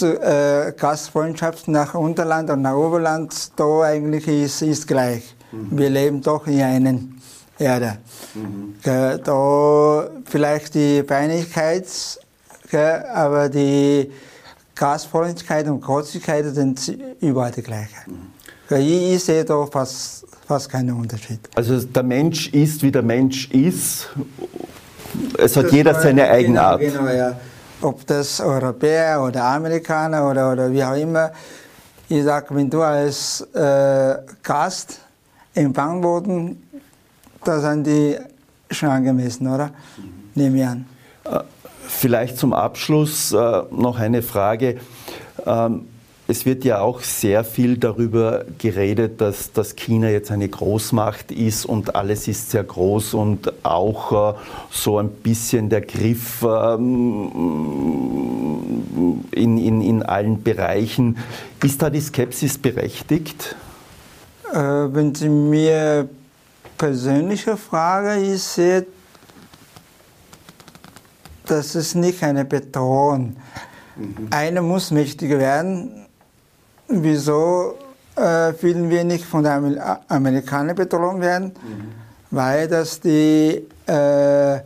äh, 0.00 0.72
Gastfreundschaft 0.78 1.68
nach 1.68 1.94
Unterland 1.94 2.48
und 2.50 2.62
nach 2.62 2.74
Oberland, 2.74 3.52
da 3.56 3.82
eigentlich 3.82 4.26
ist, 4.26 4.62
ist 4.62 4.86
gleich. 4.86 5.34
Mhm. 5.52 5.78
Wir 5.78 5.90
leben 5.90 6.22
doch 6.22 6.46
in 6.46 6.62
einer 6.62 6.94
Erde. 7.58 7.98
Mhm. 8.34 8.74
da 8.82 10.08
vielleicht 10.24 10.74
die 10.74 11.02
Feinigkeit, 11.06 11.86
aber 13.12 13.50
die 13.50 14.10
Gasfreundlichkeit 14.74 15.68
und 15.68 15.82
Kurzigkeit 15.82 16.46
sind 16.54 16.96
überall 17.20 17.52
die 17.52 17.62
gleiche. 17.62 17.96
Mhm. 18.06 18.32
Ich, 18.78 19.14
ich 19.14 19.24
sehe 19.24 19.44
da 19.44 19.66
fast, 19.66 20.24
fast 20.46 20.70
keinen 20.70 20.94
Unterschied. 20.94 21.40
Also 21.54 21.78
der 21.78 22.02
Mensch 22.02 22.48
ist, 22.48 22.82
wie 22.82 22.90
der 22.90 23.02
Mensch 23.02 23.50
ist. 23.50 24.08
Es 25.36 25.56
hat 25.56 25.66
das 25.66 25.72
jeder 25.72 25.94
seine 25.94 26.22
genau, 26.22 26.32
Eigenart. 26.32 26.80
Genau, 26.80 26.98
genau, 27.00 27.12
ja. 27.12 27.36
Ob 27.82 28.06
das 28.06 28.40
Europäer 28.40 29.22
oder 29.22 29.44
Amerikaner 29.44 30.30
oder, 30.30 30.52
oder 30.52 30.70
wie 30.70 30.84
auch 30.84 30.96
immer. 30.96 31.32
Ich 32.08 32.22
sage, 32.24 32.54
wenn 32.54 32.70
du 32.70 32.82
als 32.82 33.40
äh, 33.54 34.16
Gast 34.42 35.00
empfangen 35.54 36.02
wurden, 36.02 36.68
da 37.44 37.58
sind 37.60 37.86
die 37.86 38.16
schon 38.70 38.88
angemessen, 38.88 39.46
oder? 39.48 39.70
Nehme 40.34 40.58
ich 40.58 40.66
an. 40.66 40.86
Äh, 41.24 41.40
Vielleicht 41.88 42.38
zum 42.38 42.52
Abschluss 42.52 43.32
äh, 43.32 43.62
noch 43.70 43.98
eine 43.98 44.22
Frage. 44.22 44.78
Ähm, 45.44 45.88
es 46.32 46.46
wird 46.46 46.64
ja 46.64 46.80
auch 46.80 47.02
sehr 47.02 47.44
viel 47.44 47.76
darüber 47.76 48.46
geredet, 48.56 49.20
dass, 49.20 49.52
dass 49.52 49.76
China 49.76 50.08
jetzt 50.08 50.30
eine 50.30 50.48
Großmacht 50.48 51.30
ist 51.30 51.66
und 51.66 51.94
alles 51.94 52.26
ist 52.26 52.50
sehr 52.50 52.64
groß 52.64 53.12
und 53.12 53.52
auch 53.64 54.34
äh, 54.34 54.38
so 54.70 54.96
ein 54.98 55.10
bisschen 55.10 55.68
der 55.68 55.82
Griff 55.82 56.42
ähm, 56.42 57.30
in, 59.30 59.58
in, 59.58 59.82
in 59.82 60.02
allen 60.02 60.42
Bereichen. 60.42 61.18
Ist 61.62 61.82
da 61.82 61.90
die 61.90 62.00
Skepsis 62.00 62.56
berechtigt? 62.56 63.54
Äh, 64.54 64.56
wenn 64.56 65.14
Sie 65.14 65.28
mir 65.28 66.08
persönliche 66.78 67.58
Frage, 67.58 68.38
sehe 68.38 68.86
das 71.44 71.74
ist 71.74 71.94
nicht 71.94 72.22
eine 72.22 72.46
Bedrohung. 72.46 73.36
Mhm. 73.96 74.28
Einer 74.30 74.62
muss 74.62 74.90
mächtiger 74.90 75.38
werden. 75.38 76.01
Wieso 76.88 77.78
äh, 78.16 78.52
fühlen 78.52 78.90
wir 78.90 79.04
nicht 79.04 79.24
von 79.24 79.44
den 79.44 79.80
Amerikanern 80.08 80.76
bedroht 80.76 81.20
werden? 81.20 81.46
Mhm. 81.46 81.92
Weil 82.30 82.68
das 82.68 83.00
die 83.00 83.66
äh, 83.86 84.60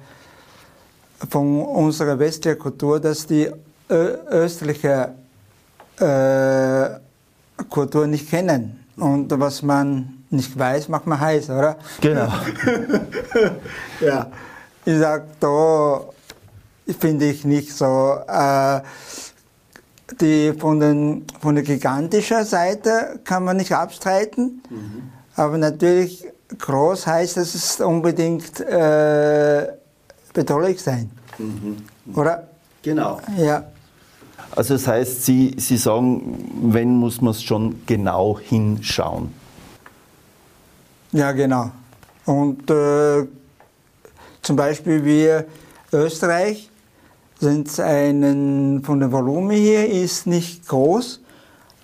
von 1.28 1.62
unserer 1.62 2.18
westlichen 2.18 2.58
Kultur, 2.58 3.00
dass 3.00 3.26
die 3.26 3.50
östliche 3.88 5.14
äh, 5.98 7.64
Kultur 7.70 8.06
nicht 8.06 8.28
kennen. 8.28 8.84
Und 8.96 9.30
was 9.38 9.62
man 9.62 10.24
nicht 10.30 10.58
weiß, 10.58 10.88
macht 10.88 11.06
man 11.06 11.20
heiß, 11.20 11.50
oder? 11.50 11.76
Genau. 12.00 12.28
ja. 14.00 14.30
Ich 14.84 14.98
sage, 14.98 15.24
da 15.40 16.00
finde 16.98 17.26
ich 17.26 17.44
nicht 17.44 17.72
so. 17.72 18.18
Äh, 18.26 18.80
die 20.20 20.52
von, 20.52 20.80
den, 20.80 21.24
von 21.40 21.54
der 21.54 21.64
gigantischen 21.64 22.44
Seite 22.44 23.20
kann 23.24 23.44
man 23.44 23.56
nicht 23.56 23.72
abstreiten, 23.72 24.62
mhm. 24.70 25.10
aber 25.34 25.58
natürlich 25.58 26.24
groß 26.58 27.06
heißt, 27.06 27.36
dass 27.36 27.54
es 27.54 27.80
unbedingt 27.80 28.60
äh, 28.60 29.68
bedrohlich 30.32 30.80
sein. 30.80 31.10
Mhm. 31.38 31.76
Oder? 32.14 32.48
Genau. 32.82 33.20
Ja. 33.36 33.64
Also 34.54 34.74
das 34.74 34.86
heißt, 34.86 35.24
Sie, 35.24 35.54
Sie 35.58 35.76
sagen, 35.76 36.70
wenn 36.72 36.96
muss 36.96 37.20
man 37.20 37.32
es 37.32 37.42
schon 37.42 37.84
genau 37.84 38.38
hinschauen. 38.38 39.34
Ja, 41.12 41.32
genau. 41.32 41.70
Und 42.24 42.70
äh, 42.70 43.26
zum 44.42 44.56
Beispiel 44.56 45.04
wir 45.04 45.46
Österreich, 45.92 46.70
sind 47.46 47.78
einen, 47.78 48.82
von 48.82 48.98
dem 48.98 49.12
Volumen 49.12 49.56
her 49.56 49.88
ist 49.88 50.26
nicht 50.26 50.66
groß, 50.66 51.20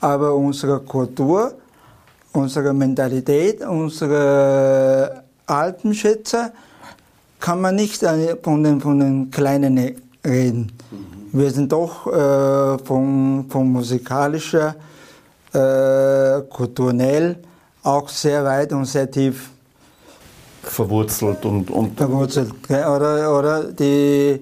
aber 0.00 0.35
unsere 0.35 0.81
Kultur, 0.81 1.54
unsere 2.33 2.73
Mentalität, 2.75 3.64
unsere 3.64 5.23
Alpenschätze 5.47 6.52
kann 7.38 7.61
man 7.61 7.76
nicht 7.76 8.02
von 8.42 8.64
den, 8.64 8.81
von 8.81 8.99
den 8.99 9.31
Kleinen 9.31 9.78
reden. 10.26 10.73
Mhm. 10.90 11.40
Wir 11.40 11.50
sind 11.50 11.71
doch 11.71 12.07
äh, 12.09 12.78
von, 12.85 13.47
von 13.49 13.73
musikalischer, 13.73 14.75
äh, 15.52 16.40
kulturell 16.50 17.37
auch 17.85 18.09
sehr 18.09 18.45
weit 18.45 18.73
und 18.73 18.87
sehr 18.87 19.09
tief 19.09 19.50
verwurzelt 20.62 21.45
und, 21.45 21.71
und 21.71 21.97
verwurzelt. 21.97 22.52
Oder, 22.69 23.38
oder 23.38 23.64
die 23.64 24.40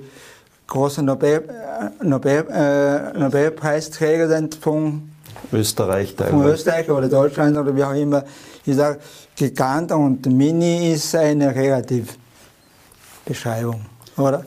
große 0.71 1.03
Nobel, 1.03 1.45
äh, 1.49 1.91
Nobel, 2.05 2.47
äh, 2.50 3.19
Nobelpreisträger 3.19 4.29
sind 4.29 4.55
von 4.55 5.11
Österreich, 5.53 6.15
von 6.17 6.47
Österreich 6.47 6.89
oder 6.89 7.09
Deutschland 7.09 7.59
oder 7.59 7.77
wie 7.77 7.85
auch 7.85 7.93
immer. 7.93 8.25
Ich 8.65 8.77
sage, 8.77 9.00
Gigant 9.37 9.93
und 9.93 10.25
Mini 10.27 10.93
ist 10.93 11.15
eine 11.15 11.55
Relativbeschreibung, 11.55 13.83
oder? 14.17 14.47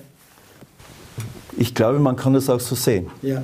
Ich 1.58 1.76
glaube, 1.76 2.00
man 2.00 2.16
kann 2.16 2.34
das 2.34 2.50
auch 2.50 2.60
so 2.60 2.74
sehen. 2.74 3.12
Ja. 3.22 3.44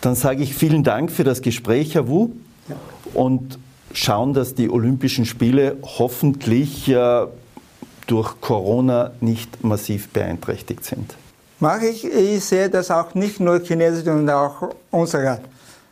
Dann 0.00 0.14
sage 0.14 0.42
ich 0.42 0.54
vielen 0.54 0.84
Dank 0.84 1.10
für 1.10 1.24
das 1.24 1.40
Gespräch, 1.40 1.94
Herr 1.94 2.06
Wu, 2.08 2.32
ja. 2.68 2.76
und 3.14 3.58
schauen, 3.92 4.34
dass 4.34 4.54
die 4.54 4.68
Olympischen 4.68 5.24
Spiele 5.24 5.78
hoffentlich 5.82 6.88
äh, 6.88 7.26
durch 8.08 8.40
Corona 8.40 9.12
nicht 9.20 9.62
massiv 9.62 10.08
beeinträchtigt 10.08 10.84
sind? 10.84 11.14
Mache 11.62 11.86
ich. 11.86 12.04
Ich 12.04 12.44
sehe 12.44 12.68
das 12.68 12.90
auch 12.90 13.14
nicht 13.14 13.38
nur 13.38 13.60
Chinesen, 13.60 14.04
sondern 14.04 14.36
auch 14.36 14.74
unsere 14.90 15.38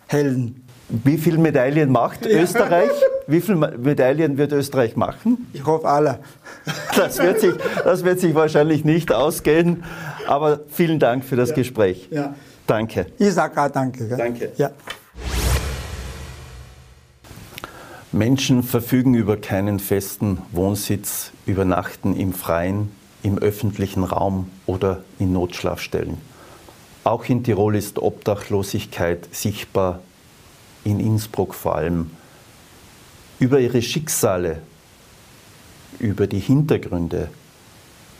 Helden. 0.08 0.66
Wie 0.88 1.16
viele 1.16 1.38
Medaillen 1.38 1.92
macht 1.92 2.26
ja. 2.26 2.42
Österreich? 2.42 2.90
Wie 3.28 3.40
viele 3.40 3.78
Medaillen 3.78 4.36
wird 4.36 4.50
Österreich 4.50 4.96
machen? 4.96 5.46
Ich 5.52 5.64
hoffe 5.64 5.88
alle. 5.88 6.18
Das 6.96 7.18
wird 7.18 7.38
sich, 7.38 7.54
das 7.84 8.02
wird 8.02 8.18
sich 8.18 8.34
wahrscheinlich 8.34 8.84
nicht 8.84 9.12
ausgehen. 9.12 9.84
Aber 10.26 10.58
vielen 10.70 10.98
Dank 10.98 11.24
für 11.24 11.36
das 11.36 11.50
ja. 11.50 11.54
Gespräch. 11.54 12.08
Ja. 12.10 12.34
Danke. 12.66 13.06
Ich 13.20 13.32
sage 13.32 13.62
auch 13.62 13.70
danke. 13.70 14.08
Gell? 14.08 14.18
Danke. 14.18 14.50
Ja. 14.56 14.70
Menschen 18.10 18.64
verfügen 18.64 19.14
über 19.14 19.36
keinen 19.36 19.78
festen 19.78 20.38
Wohnsitz, 20.50 21.30
übernachten 21.46 22.16
im 22.16 22.32
Freien, 22.32 22.90
im 23.22 23.38
öffentlichen 23.38 24.02
Raum 24.02 24.48
oder 24.70 25.02
in 25.18 25.32
Notschlafstellen. 25.32 26.18
Auch 27.02 27.24
in 27.24 27.42
Tirol 27.42 27.74
ist 27.74 27.98
Obdachlosigkeit 27.98 29.28
sichtbar, 29.34 30.00
in 30.84 31.00
Innsbruck 31.00 31.54
vor 31.54 31.74
allem. 31.74 32.10
Über 33.40 33.58
ihre 33.58 33.82
Schicksale, 33.82 34.62
über 35.98 36.26
die 36.26 36.38
Hintergründe 36.38 37.30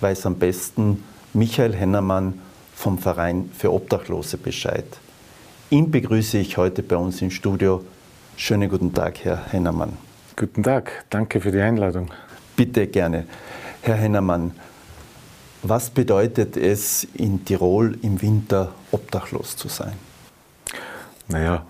weiß 0.01 0.27
am 0.27 0.37
besten 0.37 1.05
Michael 1.35 1.75
Hennermann 1.75 2.41
vom 2.75 2.99
Verein 2.99 3.51
für 3.57 3.73
Obdachlose 3.73 4.37
Bescheid. 4.37 4.87
Ihn 5.71 5.91
begrüße 5.91 6.39
ich 6.39 6.57
heute 6.57 6.83
bei 6.83 6.97
uns 6.97 7.23
im 7.23 7.31
Studio. 7.31 7.85
Schönen 8.37 8.69
guten 8.69 8.93
Tag, 8.93 9.25
Herr 9.25 9.53
Hennermann. 9.53 9.93
Guten 10.35 10.63
Tag, 10.65 11.05
danke 11.11 11.41
für 11.41 11.53
die 11.53 11.61
Einladung. 11.61 12.11
Bitte 12.57 12.87
gerne. 12.87 13.27
Herr 13.83 13.97
Hennermann, 13.97 14.53
was 15.63 15.91
bedeutet 15.91 16.57
es, 16.57 17.07
in 17.15 17.45
Tirol 17.45 17.99
im 18.03 18.23
Winter 18.23 18.73
obdachlos 18.93 19.57
zu 19.57 19.69
sein? 19.69 19.93
Naja, 21.29 21.65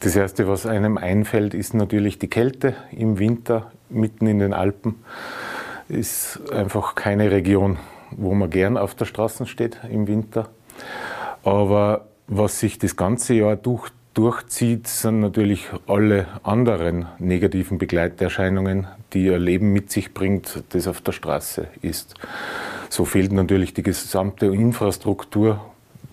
das 0.00 0.16
Erste, 0.16 0.48
was 0.48 0.66
einem 0.66 0.98
einfällt, 0.98 1.54
ist 1.54 1.74
natürlich 1.74 2.18
die 2.18 2.28
Kälte 2.28 2.74
im 2.90 3.18
Winter 3.18 3.70
mitten 3.88 4.26
in 4.26 4.38
den 4.38 4.52
Alpen. 4.52 4.96
Ist 5.88 6.40
einfach 6.52 6.94
keine 6.94 7.30
Region, 7.30 7.78
wo 8.10 8.34
man 8.34 8.50
gern 8.50 8.76
auf 8.76 8.94
der 8.94 9.04
Straße 9.04 9.46
steht 9.46 9.78
im 9.90 10.06
Winter. 10.06 10.48
Aber 11.44 12.06
was 12.26 12.60
sich 12.60 12.78
das 12.78 12.96
ganze 12.96 13.34
Jahr 13.34 13.56
durch, 13.56 13.90
durchzieht, 14.14 14.86
sind 14.88 15.20
natürlich 15.20 15.68
alle 15.86 16.26
anderen 16.42 17.06
negativen 17.18 17.78
Begleiterscheinungen, 17.78 18.86
die 19.12 19.26
ihr 19.26 19.38
Leben 19.38 19.72
mit 19.72 19.90
sich 19.90 20.14
bringt, 20.14 20.64
das 20.70 20.86
auf 20.86 21.00
der 21.00 21.12
Straße 21.12 21.68
ist. 21.80 22.14
So 22.92 23.06
fehlt 23.06 23.32
natürlich 23.32 23.72
die 23.72 23.82
gesamte 23.82 24.44
Infrastruktur, 24.44 25.58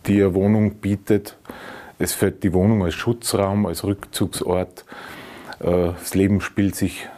die 0.05 0.21
eine 0.21 0.33
Wohnung 0.33 0.75
bietet. 0.75 1.35
Es 1.97 2.13
fehlt 2.13 2.41
die 2.41 2.53
Wohnung 2.53 2.85
als 2.85 2.93
Schutzraum, 2.93 3.65
als 3.65 3.83
Rückzugsort. 3.83 4.85
Äh, 5.59 5.89
das 5.99 6.15
Leben 6.15 6.39
spielt 6.39 6.77
sich 6.77 7.09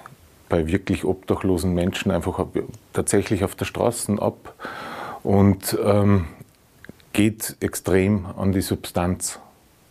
bei 0.49 0.65
wirklich 0.65 1.05
obdachlosen 1.05 1.75
Menschen 1.75 2.09
einfach 2.09 2.43
tatsächlich 2.91 3.43
auf 3.43 3.53
der 3.53 3.65
Straße 3.65 4.19
ab 4.19 4.55
und 5.21 5.77
ähm, 5.85 6.25
geht 7.13 7.55
extrem 7.59 8.25
an 8.35 8.53
die 8.53 8.61
Substanz. 8.61 9.39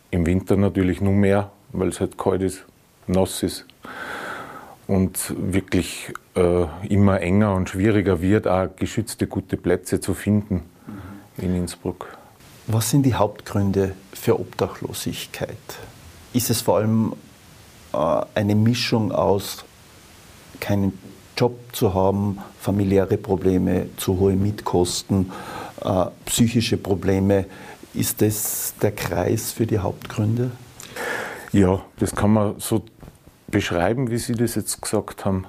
Im 0.09 0.25
Winter 0.25 0.57
natürlich 0.57 0.99
nur 0.99 1.13
mehr, 1.13 1.49
weil 1.71 1.87
es 1.87 2.01
halt 2.01 2.17
kalt 2.17 2.41
ist, 2.41 2.65
nass 3.07 3.41
ist 3.41 3.65
und 4.91 5.33
wirklich 5.37 6.11
äh, 6.35 6.65
immer 6.89 7.21
enger 7.21 7.55
und 7.55 7.69
schwieriger 7.69 8.21
wird, 8.21 8.45
auch 8.45 8.67
geschützte 8.75 9.25
gute 9.25 9.55
Plätze 9.55 10.01
zu 10.01 10.13
finden 10.13 10.63
in 11.37 11.55
Innsbruck. 11.55 12.17
Was 12.67 12.89
sind 12.89 13.03
die 13.03 13.15
Hauptgründe 13.15 13.95
für 14.13 14.37
Obdachlosigkeit? 14.37 15.57
Ist 16.33 16.49
es 16.49 16.59
vor 16.61 16.77
allem 16.79 17.13
äh, 17.93 17.97
eine 18.35 18.53
Mischung 18.53 19.13
aus 19.13 19.63
keinen 20.59 20.99
Job 21.37 21.57
zu 21.71 21.93
haben, 21.93 22.39
familiäre 22.59 23.15
Probleme, 23.15 23.87
zu 23.95 24.19
hohe 24.19 24.33
Mietkosten, 24.33 25.31
äh, 25.85 26.05
psychische 26.25 26.75
Probleme. 26.75 27.45
Ist 27.93 28.21
das 28.21 28.73
der 28.81 28.91
Kreis 28.91 29.53
für 29.53 29.65
die 29.65 29.79
Hauptgründe? 29.79 30.51
Ja, 31.53 31.81
das 31.97 32.13
kann 32.13 32.33
man 32.33 32.55
so 32.59 32.83
beschreiben, 33.51 34.09
wie 34.09 34.17
Sie 34.17 34.33
das 34.33 34.55
jetzt 34.55 34.81
gesagt 34.81 35.25
haben. 35.25 35.45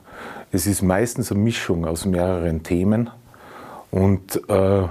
Es 0.50 0.66
ist 0.66 0.82
meistens 0.82 1.32
eine 1.32 1.40
Mischung 1.40 1.86
aus 1.86 2.04
mehreren 2.04 2.62
Themen 2.62 3.10
und 3.90 4.48
äh, 4.48 4.82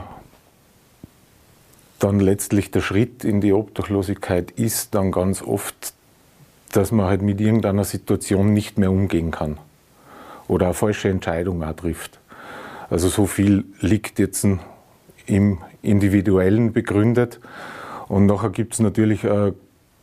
dann 1.99 2.19
letztlich 2.19 2.71
der 2.71 2.81
Schritt 2.81 3.23
in 3.23 3.41
die 3.41 3.53
Obdachlosigkeit 3.53 4.49
ist 4.51 4.95
dann 4.95 5.11
ganz 5.11 5.43
oft, 5.43 5.93
dass 6.71 6.91
man 6.91 7.05
halt 7.05 7.21
mit 7.21 7.39
irgendeiner 7.39 7.83
Situation 7.83 8.53
nicht 8.53 8.79
mehr 8.79 8.91
umgehen 8.91 9.29
kann 9.29 9.57
oder 10.47 10.67
eine 10.67 10.73
falsche 10.73 11.09
Entscheidung 11.09 11.63
auch 11.63 11.75
trifft. 11.75 12.19
Also 12.89 13.07
so 13.07 13.27
viel 13.27 13.65
liegt 13.79 14.19
jetzt 14.19 14.45
im 15.25 15.59
Individuellen 15.81 16.73
begründet. 16.73 17.39
Und 18.07 18.25
nachher 18.25 18.49
gibt 18.49 18.73
es 18.73 18.79
natürlich 18.79 19.25
ein 19.25 19.53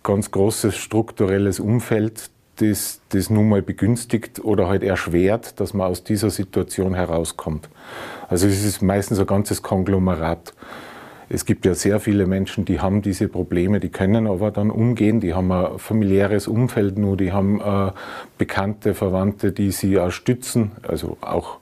ganz 0.03 0.31
großes 0.31 0.77
strukturelles 0.77 1.61
Umfeld, 1.61 2.31
das 2.61 3.01
das 3.11 3.31
nun 3.31 3.49
mal 3.49 3.63
begünstigt 3.63 4.45
oder 4.45 4.69
halt 4.69 4.83
erschwert, 4.83 5.59
dass 5.61 5.75
man 5.75 5.89
aus 5.89 6.05
dieser 6.05 6.31
Situation 6.31 6.95
herauskommt. 6.95 7.69
Also 8.29 8.47
es 8.47 8.65
ist 8.65 8.83
meistens 8.83 9.19
ein 9.19 9.27
ganzes 9.27 9.63
Konglomerat. 9.63 10.53
Es 11.31 11.45
gibt 11.45 11.67
ja 11.67 11.75
sehr 11.75 12.01
viele 12.01 12.27
Menschen, 12.27 12.65
die 12.65 12.81
haben 12.81 13.03
diese 13.03 13.29
Probleme, 13.29 13.81
die 13.81 13.91
können 13.91 14.27
aber 14.27 14.51
dann 14.51 14.71
umgehen, 14.71 15.21
die 15.21 15.35
haben 15.35 15.53
ein 15.53 15.79
familiäres 15.79 16.49
Umfeld 16.49 16.97
nur, 16.97 17.19
die 17.19 17.33
haben 17.33 17.61
äh, 17.61 17.93
Bekannte, 18.39 18.95
Verwandte, 18.95 19.53
die 19.53 19.71
sie 19.71 19.99
auch 19.99 20.11
stützen, 20.11 20.73
also 20.83 21.19
auch 21.21 21.59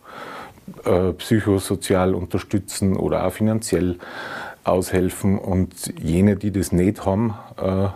äh, 0.84 1.12
psychosozial 1.14 2.14
unterstützen 2.14 2.96
oder 2.96 3.26
auch 3.26 3.32
finanziell 3.32 3.96
aushelfen. 4.62 5.36
Und 5.38 5.92
jene, 6.00 6.36
die 6.36 6.52
das 6.52 6.70
nicht 6.70 7.04
haben, 7.04 7.34
äh, 7.56 7.88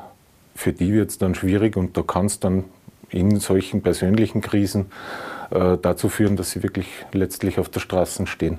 für 0.56 0.72
die 0.72 0.92
wird 0.92 1.10
es 1.10 1.18
dann 1.18 1.34
schwierig 1.34 1.76
und 1.76 1.96
da 1.96 2.02
kann 2.02 2.26
es 2.26 2.40
dann 2.40 2.64
in 3.10 3.40
solchen 3.40 3.82
persönlichen 3.82 4.40
Krisen 4.40 4.86
äh, 5.50 5.76
dazu 5.80 6.08
führen, 6.08 6.36
dass 6.36 6.50
sie 6.50 6.62
wirklich 6.62 6.86
letztlich 7.12 7.58
auf 7.58 7.68
der 7.68 7.80
Straße 7.80 8.26
stehen 8.26 8.58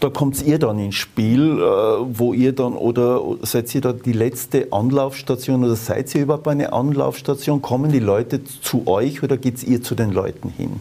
da 0.00 0.10
kommt 0.10 0.42
ihr 0.44 0.58
dann 0.58 0.78
ins 0.78 0.96
Spiel, 0.96 1.58
äh, 1.58 1.62
wo 1.62 2.32
ihr 2.34 2.54
dann, 2.54 2.74
oder 2.74 3.20
seid 3.42 3.74
ihr 3.74 3.80
da 3.80 3.92
die 3.92 4.12
letzte 4.12 4.68
Anlaufstation 4.70 5.64
oder 5.64 5.76
seid 5.76 6.14
ihr 6.14 6.22
überhaupt 6.22 6.48
eine 6.48 6.72
Anlaufstation? 6.72 7.62
Kommen 7.62 7.90
die 7.90 8.00
Leute 8.00 8.44
zu 8.44 8.86
euch 8.86 9.22
oder 9.22 9.36
geht 9.36 9.62
ihr 9.62 9.82
zu 9.82 9.94
den 9.94 10.12
Leuten 10.12 10.50
hin? 10.50 10.80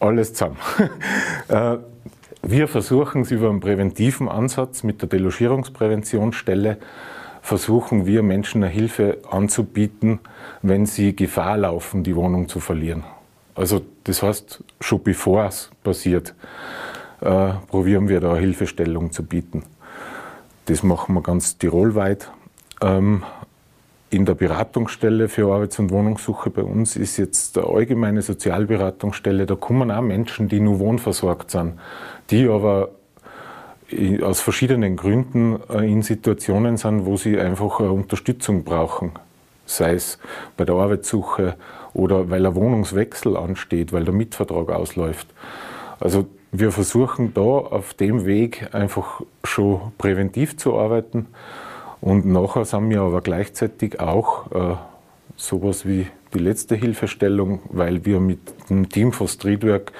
Alles 0.00 0.34
zusammen. 0.34 0.56
Äh, 1.48 1.76
wir 2.42 2.68
versuchen 2.68 3.22
es 3.22 3.30
über 3.30 3.50
einen 3.50 3.60
präventiven 3.60 4.30
Ansatz 4.30 4.82
mit 4.82 5.02
der 5.02 5.10
Delogierungspräventionsstelle, 5.10 6.78
versuchen 7.44 8.06
wir 8.06 8.22
Menschen 8.22 8.64
eine 8.64 8.72
Hilfe 8.72 9.18
anzubieten, 9.30 10.18
wenn 10.62 10.86
sie 10.86 11.14
Gefahr 11.14 11.58
laufen, 11.58 12.02
die 12.02 12.16
Wohnung 12.16 12.48
zu 12.48 12.58
verlieren. 12.58 13.04
Also 13.54 13.82
das 14.04 14.22
heißt, 14.22 14.64
schon 14.80 15.02
bevor 15.02 15.44
es 15.44 15.70
passiert 15.82 16.34
äh, 17.20 17.50
probieren 17.68 18.08
wir 18.08 18.20
da 18.20 18.34
Hilfestellung 18.34 19.12
zu 19.12 19.24
bieten. 19.24 19.62
Das 20.64 20.82
machen 20.82 21.14
wir 21.14 21.20
ganz 21.20 21.58
tirolweit. 21.58 22.30
Ähm, 22.80 23.24
in 24.08 24.24
der 24.24 24.34
Beratungsstelle 24.34 25.28
für 25.28 25.52
Arbeits- 25.52 25.78
und 25.78 25.90
Wohnungssuche 25.90 26.48
bei 26.48 26.62
uns 26.62 26.96
ist 26.96 27.18
jetzt 27.18 27.58
eine 27.58 27.66
allgemeine 27.66 28.22
Sozialberatungsstelle. 28.22 29.44
Da 29.44 29.54
kommen 29.54 29.90
auch 29.90 30.00
Menschen, 30.00 30.48
die 30.48 30.60
nur 30.60 30.78
wohnversorgt 30.78 31.50
sind, 31.50 31.74
die 32.30 32.48
aber 32.48 32.88
aus 34.22 34.40
verschiedenen 34.40 34.96
Gründen 34.96 35.60
äh, 35.68 35.90
in 35.90 36.02
Situationen 36.02 36.76
sind, 36.76 37.06
wo 37.06 37.16
sie 37.16 37.38
einfach 37.38 37.80
Unterstützung 37.80 38.64
brauchen. 38.64 39.12
Sei 39.66 39.94
es 39.94 40.18
bei 40.56 40.64
der 40.64 40.74
Arbeitssuche 40.74 41.56
oder 41.94 42.28
weil 42.30 42.44
ein 42.44 42.54
Wohnungswechsel 42.54 43.36
ansteht, 43.36 43.92
weil 43.92 44.04
der 44.04 44.14
Mietvertrag 44.14 44.70
ausläuft. 44.70 45.28
Also 46.00 46.26
wir 46.52 46.70
versuchen 46.70 47.34
da 47.34 47.40
auf 47.40 47.94
dem 47.94 48.26
Weg 48.26 48.68
einfach 48.72 49.22
schon 49.42 49.92
präventiv 49.98 50.56
zu 50.56 50.78
arbeiten. 50.78 51.26
Und 52.00 52.26
nachher 52.26 52.64
sind 52.64 52.90
wir 52.90 53.00
aber 53.00 53.22
gleichzeitig 53.22 54.00
auch 54.00 54.50
äh, 54.52 54.76
sowas 55.36 55.86
wie 55.86 56.06
die 56.34 56.38
letzte 56.38 56.74
Hilfestellung, 56.74 57.60
weil 57.70 58.04
wir 58.04 58.20
mit 58.20 58.40
dem 58.68 58.88
Team 58.88 59.12
for 59.12 59.28
Streetwork 59.28 59.92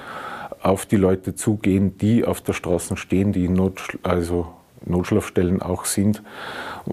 auf 0.64 0.86
die 0.86 0.96
Leute 0.96 1.34
zugehen, 1.34 1.98
die 1.98 2.24
auf 2.24 2.40
der 2.40 2.54
Straße 2.54 2.96
stehen, 2.96 3.32
die 3.32 3.44
in 3.44 3.52
Not, 3.52 3.98
also 4.02 4.46
Notschlafstellen 4.86 5.62
auch 5.62 5.84
sind 5.84 6.22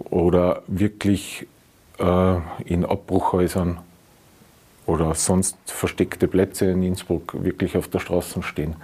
oder 0.09 0.63
wirklich 0.67 1.47
äh, 1.99 2.35
in 2.65 2.85
Abbruchhäusern 2.85 3.79
oder 4.85 5.15
sonst 5.15 5.57
versteckte 5.65 6.27
Plätze 6.27 6.65
in 6.65 6.83
Innsbruck 6.83 7.43
wirklich 7.43 7.77
auf 7.77 7.87
der 7.87 7.99
Straße 7.99 8.43
stehen. 8.43 8.75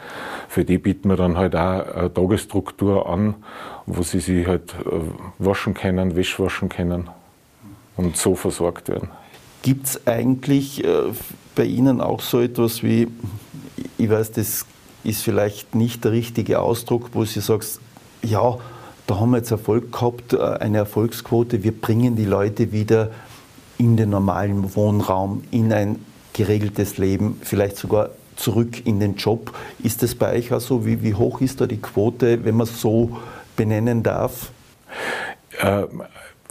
Für 0.48 0.64
die 0.64 0.78
bieten 0.78 1.10
wir 1.10 1.18
dann 1.18 1.38
halt 1.38 1.56
auch 1.56 1.96
eine 1.96 2.14
Tagesstruktur 2.14 3.10
an, 3.10 3.36
wo 3.86 4.04
sie 4.04 4.22
sich 4.22 4.48
halt 4.48 4.74
äh, 4.86 5.00
waschen 5.38 5.74
können, 5.74 6.16
Wäsche 6.16 6.44
waschen 6.44 6.70
können 6.70 7.10
und 7.98 8.16
so 8.16 8.36
versorgt 8.36 8.88
werden. 8.88 9.10
Gibt 9.64 9.88
es 9.88 10.08
eigentlich 10.08 10.84
äh, 10.84 11.12
bei 11.56 11.66
Ihnen 11.66 12.00
auch 12.00 12.22
so 12.22 12.40
etwas 12.40 12.84
wie, 12.84 13.08
ich 13.98 14.10
weiß, 14.10 14.32
das 14.32 14.66
ist 15.08 15.24
vielleicht 15.24 15.74
nicht 15.74 16.04
der 16.04 16.12
richtige 16.12 16.60
Ausdruck, 16.60 17.12
wo 17.14 17.24
Sie 17.24 17.40
sagen, 17.40 17.66
ja, 18.22 18.58
da 19.08 19.20
haben 19.20 19.32
wir 19.32 19.38
jetzt 19.38 19.52
Erfolg 19.52 19.92
gehabt, 19.92 20.34
äh, 20.34 20.38
eine 20.38 20.80
Erfolgsquote, 20.80 21.64
wir 21.64 21.72
bringen 21.72 22.16
die 22.16 22.26
Leute 22.26 22.72
wieder 22.72 23.12
in 23.78 23.96
den 23.96 24.10
normalen 24.10 24.76
Wohnraum, 24.76 25.44
in 25.52 25.72
ein 25.72 26.04
geregeltes 26.34 26.98
Leben, 26.98 27.40
vielleicht 27.42 27.78
sogar 27.78 28.10
zurück 28.36 28.86
in 28.86 29.00
den 29.00 29.16
Job. 29.16 29.54
Ist 29.82 30.04
das 30.04 30.14
bei 30.14 30.34
euch 30.34 30.54
auch 30.54 30.60
so? 30.60 30.86
Wie, 30.86 31.02
wie 31.02 31.14
hoch 31.14 31.42
ist 31.42 31.62
da 31.62 31.68
die 31.68 31.82
Quote, 31.82 32.44
wenn 32.44 32.56
man 32.56 32.68
es 32.68 32.82
so 32.82 33.18
benennen 33.56 34.04
darf? 34.04 34.52
Äh, 35.60 35.86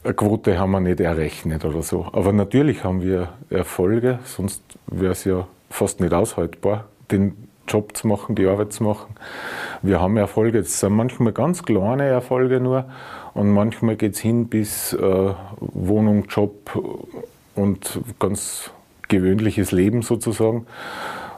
eine 0.02 0.14
Quote 0.14 0.58
haben 0.58 0.70
wir 0.70 0.80
nicht 0.80 1.00
errechnet 1.00 1.64
oder 1.64 1.82
so. 1.82 2.06
Aber 2.12 2.32
natürlich 2.32 2.84
haben 2.84 3.02
wir 3.02 3.30
Erfolge, 3.50 4.18
sonst 4.24 4.62
wäre 4.86 5.12
es 5.12 5.24
ja 5.24 5.46
fast 5.68 6.00
nicht 6.00 6.14
aushaltbar, 6.14 6.84
den 7.10 7.45
Job 7.68 7.96
zu 7.96 8.06
machen, 8.06 8.34
die 8.34 8.46
Arbeit 8.46 8.72
zu 8.72 8.84
machen. 8.84 9.14
Wir 9.82 10.00
haben 10.00 10.16
Erfolge, 10.16 10.62
das 10.62 10.80
sind 10.80 10.94
manchmal 10.94 11.32
ganz 11.32 11.62
kleine 11.62 12.04
Erfolge 12.04 12.60
nur 12.60 12.86
und 13.34 13.50
manchmal 13.50 13.96
geht 13.96 14.14
es 14.14 14.20
hin 14.20 14.48
bis 14.48 14.92
äh, 14.92 15.34
Wohnung, 15.58 16.24
Job 16.24 16.70
und 17.54 18.00
ganz 18.18 18.70
gewöhnliches 19.08 19.72
Leben 19.72 20.02
sozusagen. 20.02 20.66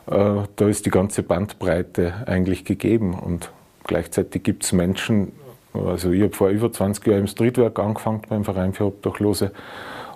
Äh, 0.06 0.42
da 0.56 0.68
ist 0.68 0.86
die 0.86 0.90
ganze 0.90 1.22
Bandbreite 1.22 2.14
eigentlich 2.26 2.64
gegeben 2.64 3.14
und 3.14 3.50
gleichzeitig 3.84 4.42
gibt 4.42 4.64
es 4.64 4.72
Menschen, 4.72 5.32
also 5.74 6.10
ich 6.10 6.22
habe 6.22 6.34
vor 6.34 6.48
über 6.48 6.72
20 6.72 7.06
Jahren 7.06 7.20
im 7.20 7.26
Streetwork 7.26 7.78
angefangen 7.78 8.22
beim 8.28 8.44
Verein 8.44 8.72
für 8.72 8.86
Obdachlose 8.86 9.52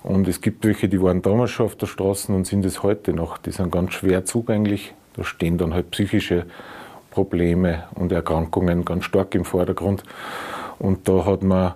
und 0.03 0.27
es 0.27 0.40
gibt 0.40 0.64
welche, 0.64 0.88
die 0.88 1.01
waren 1.01 1.22
damals 1.22 1.51
schon 1.51 1.66
auf 1.66 1.77
der 1.77 1.87
Straße 1.87 2.33
und 2.33 2.46
sind 2.46 2.64
es 2.64 2.83
heute 2.83 3.12
noch. 3.12 3.38
Die 3.38 3.53
sind 3.53 3.70
ganz 3.70 3.92
schwer 3.92 4.25
zugänglich. 4.25 4.94
Da 5.14 5.25
stehen 5.25 5.59
dann 5.59 5.75
halt 5.75 5.90
psychische 5.90 6.46
Probleme 7.11 7.85
und 7.94 8.12
Erkrankungen 8.12 8.85
ganz 8.85 9.05
stark 9.05 9.35
im 9.35 9.44
Vordergrund. 9.44 10.03
Und 10.79 11.09
da 11.09 11.25
hat 11.27 11.42
man 11.42 11.75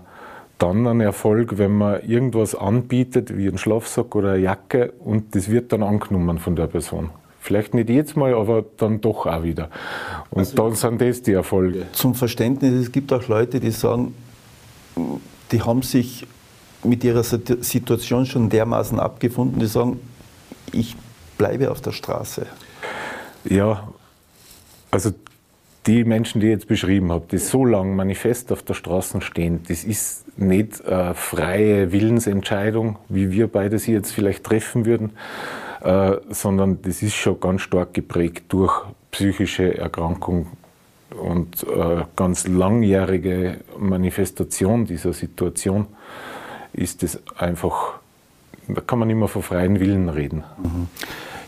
dann 0.59 0.87
einen 0.87 1.03
Erfolg, 1.03 1.59
wenn 1.59 1.77
man 1.77 2.03
irgendwas 2.03 2.55
anbietet, 2.55 3.37
wie 3.37 3.49
einen 3.49 3.59
Schlafsack 3.59 4.15
oder 4.15 4.33
eine 4.33 4.43
Jacke, 4.43 4.93
und 4.99 5.35
das 5.35 5.51
wird 5.51 5.73
dann 5.73 5.83
angenommen 5.83 6.39
von 6.39 6.57
der 6.57 6.67
Person. 6.67 7.11
Vielleicht 7.41 7.75
nicht 7.75 7.91
jetzt 7.91 8.17
mal, 8.17 8.35
aber 8.35 8.65
dann 8.79 9.01
doch 9.01 9.27
auch 9.27 9.43
wieder. 9.43 9.69
Und 10.31 10.41
also, 10.41 10.57
dann 10.57 10.75
sind 10.75 11.01
das 11.01 11.23
die 11.23 11.33
Erfolge. 11.33 11.87
Zum 11.93 12.15
Verständnis, 12.15 12.73
es 12.73 12.91
gibt 12.91 13.13
auch 13.13 13.29
Leute, 13.29 13.61
die 13.61 13.71
sagen, 13.71 14.15
die 15.53 15.63
haben 15.63 15.83
sich 15.83 16.27
mit 16.83 17.05
ihrer 17.05 17.23
Situation 17.23 18.27
schon 18.27 18.49
dermaßen 18.49 18.99
abgefunden, 18.99 19.61
die 19.61 19.67
sagen, 19.67 20.01
ich 20.73 20.97
bleibe 21.39 21.71
auf 21.71 21.81
der 21.81 21.93
Straße. 21.93 22.47
Ja, 23.49 23.89
also 24.91 25.13
die 25.87 26.05
Menschen, 26.05 26.41
die 26.41 26.49
ich 26.49 26.53
jetzt 26.53 26.69
beschrieben 26.69 27.13
habe, 27.13 27.27
die 27.31 27.39
so 27.39 27.65
lange 27.65 27.95
manifest 27.95 28.51
auf 28.51 28.63
der 28.63 28.75
Straße 28.75 29.21
stehen, 29.21 29.61
das 29.69 29.85
ist 29.85 30.39
nicht 30.39 30.85
eine 30.85 31.15
freie 31.15 31.93
Willensentscheidung, 31.93 32.99
wie 33.09 33.31
wir 33.31 33.47
beide 33.47 33.79
sie 33.79 33.93
jetzt 33.93 34.13
vielleicht 34.13 34.45
treffen 34.45 34.85
würden, 34.85 35.13
äh, 35.83 36.17
sondern 36.31 36.83
das 36.83 37.03
ist 37.03 37.15
schon 37.15 37.39
ganz 37.41 37.63
stark 37.63 37.95
geprägt 37.95 38.45
durch 38.49 38.85
psychische 39.13 39.79
Erkrankung 39.79 40.49
und 41.11 41.63
äh, 41.63 42.03
ganz 42.17 42.49
langjährige 42.49 43.59
Manifestation 43.79 44.85
dieser 44.87 45.13
Situation 45.13 45.87
ist 46.73 47.03
es 47.03 47.21
einfach, 47.39 47.95
da 48.69 48.81
kann 48.81 48.99
man 48.99 49.09
immer 49.09 49.29
von 49.29 49.43
freien 49.43 49.81
Willen 49.81 50.09
reden. 50.09 50.45
Mhm. 50.59 50.89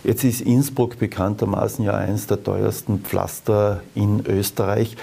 Jetzt 0.08 0.24
ist 0.24 0.40
Innsbruck 0.40 0.98
bekanntermaßen 0.98 1.84
ja 1.84 1.92
eines 1.92 2.26
der 2.26 2.42
teuersten 2.42 3.00
Pflaster 3.00 3.82
in 3.94 4.24
Österreich. 4.24 4.96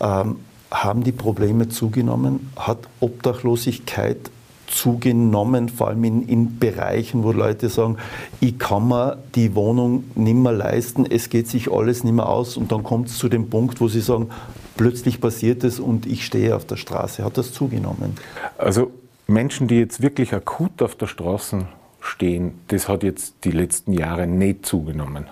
Ähm, 0.00 0.40
haben 0.68 1.04
die 1.04 1.12
Probleme 1.12 1.68
zugenommen? 1.68 2.50
Hat 2.56 2.78
Obdachlosigkeit 2.98 4.18
zugenommen, 4.66 5.68
vor 5.68 5.86
allem 5.86 6.02
in, 6.02 6.28
in, 6.28 6.58
Bereichen, 6.58 7.22
wo 7.22 7.30
Leute 7.30 7.68
sagen, 7.68 7.98
ich 8.40 8.58
kann 8.58 8.88
mir 8.88 9.18
die 9.36 9.54
Wohnung 9.54 10.02
nicht 10.16 10.34
mehr 10.34 10.50
leisten, 10.50 11.06
es 11.08 11.30
geht 11.30 11.46
sich 11.46 11.70
alles 11.70 12.02
nicht 12.02 12.14
mehr 12.14 12.28
aus 12.28 12.56
und 12.56 12.72
dann 12.72 12.82
kommt 12.82 13.10
es 13.10 13.18
zu 13.18 13.28
dem 13.28 13.48
Punkt, 13.48 13.80
wo 13.80 13.86
sie 13.86 14.00
sagen, 14.00 14.30
plötzlich 14.76 15.20
passiert 15.20 15.62
es 15.62 15.78
und 15.78 16.04
ich 16.04 16.26
stehe 16.26 16.56
auf 16.56 16.64
der 16.64 16.78
Straße. 16.78 17.22
Hat 17.22 17.38
das 17.38 17.52
zugenommen? 17.52 18.16
Also 18.58 18.90
Menschen, 19.28 19.68
die 19.68 19.76
jetzt 19.76 20.02
wirklich 20.02 20.34
akut 20.34 20.82
auf 20.82 20.96
der 20.96 21.06
Straße 21.06 21.64
stehen, 22.02 22.60
das 22.68 22.88
hat 22.88 23.02
jetzt 23.02 23.44
die 23.44 23.52
letzten 23.52 23.92
Jahre 23.92 24.26
nicht 24.26 24.66
zugenommen. 24.66 25.28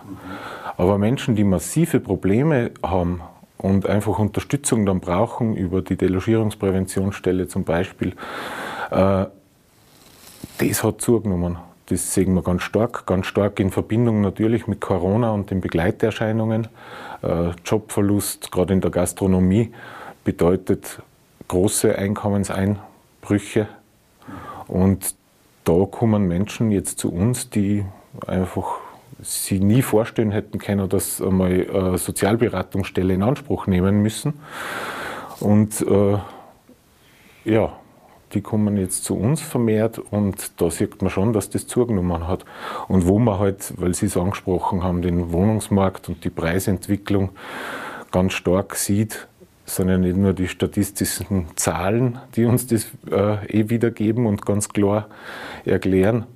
Aber 0.77 0.97
Menschen, 0.99 1.35
die 1.35 1.45
massive 1.45 2.01
Probleme 2.01 2.71
haben 2.83 3.21
und 3.59 3.87
einfach 3.87 4.19
Unterstützung 4.19 4.87
dann 4.87 5.01
brauchen, 5.01 5.57
über 5.57 5.83
die 5.83 5.97
Delogierungspräventionsstelle 5.97 7.49
zum 7.49 7.65
Beispiel, 7.65 8.15
äh, 8.91 9.27
das 10.59 10.85
hat 10.85 11.01
zugenommen. 11.01 11.59
Das 11.87 12.15
sehen 12.15 12.35
wir 12.35 12.43
ganz 12.43 12.63
stark, 12.63 13.05
ganz 13.05 13.27
stark 13.27 13.59
in 13.59 13.71
Verbindung 13.71 14.21
natürlich 14.21 14.69
mit 14.69 14.81
Corona 14.81 15.33
und 15.33 15.51
den 15.51 15.61
Begleiterscheinungen. 15.61 16.69
Äh, 17.23 17.51
Jobverlust, 17.65 18.53
gerade 18.53 18.73
in 18.73 18.81
der 18.81 18.93
Gastronomie, 18.93 19.73
bedeutet 20.25 21.03
große 21.49 21.99
Einkommenseinbrüche. 21.99 23.67
Und 24.69 25.17
da 25.71 25.87
kommen 25.87 26.27
Menschen 26.27 26.73
jetzt 26.73 26.99
zu 26.99 27.13
uns, 27.13 27.49
die 27.49 27.85
einfach 28.27 28.79
sie 29.23 29.61
nie 29.61 29.83
vorstellen 29.83 30.33
hätten 30.33 30.59
können, 30.59 30.89
dass 30.89 31.23
einmal 31.23 31.67
eine 31.73 31.99
Sozialberatungsstelle 31.99 33.15
in 33.15 33.23
Anspruch 33.23 33.67
nehmen 33.67 34.03
müssen. 34.03 34.35
Und 35.39 35.81
äh, 35.83 36.19
ja, 37.45 37.73
die 38.33 38.41
kommen 38.41 38.77
jetzt 38.79 39.05
zu 39.05 39.17
uns 39.17 39.41
vermehrt 39.41 39.99
und 39.99 40.61
da 40.61 40.71
sieht 40.71 41.03
man 41.03 41.11
schon, 41.11 41.33
dass 41.33 41.51
das 41.51 41.67
zugenommen 41.67 42.27
hat. 42.27 42.45
Und 42.89 43.07
wo 43.07 43.19
man 43.19 43.39
halt, 43.39 43.73
weil 43.77 43.95
Sie 43.95 44.07
es 44.07 44.17
angesprochen 44.17 44.83
haben, 44.83 45.03
den 45.03 45.33
Wohnungsmarkt 45.33 46.09
und 46.09 46.25
die 46.25 46.31
Preisentwicklung 46.31 47.31
ganz 48.11 48.33
stark 48.33 48.75
sieht, 48.75 49.29
ja 49.79 49.99
nicht 49.99 50.17
nur 50.17 50.33
die 50.33 50.49
statistischen 50.49 51.47
Zahlen, 51.57 52.19
die 52.35 52.45
uns 52.45 52.67
das 52.67 52.87
äh, 53.11 53.47
eh 53.47 53.71
wiedergeben 53.71 54.27
und 54.27 54.45
ganz 54.45 54.69
klar 54.69 55.09
erklären. 55.65 56.27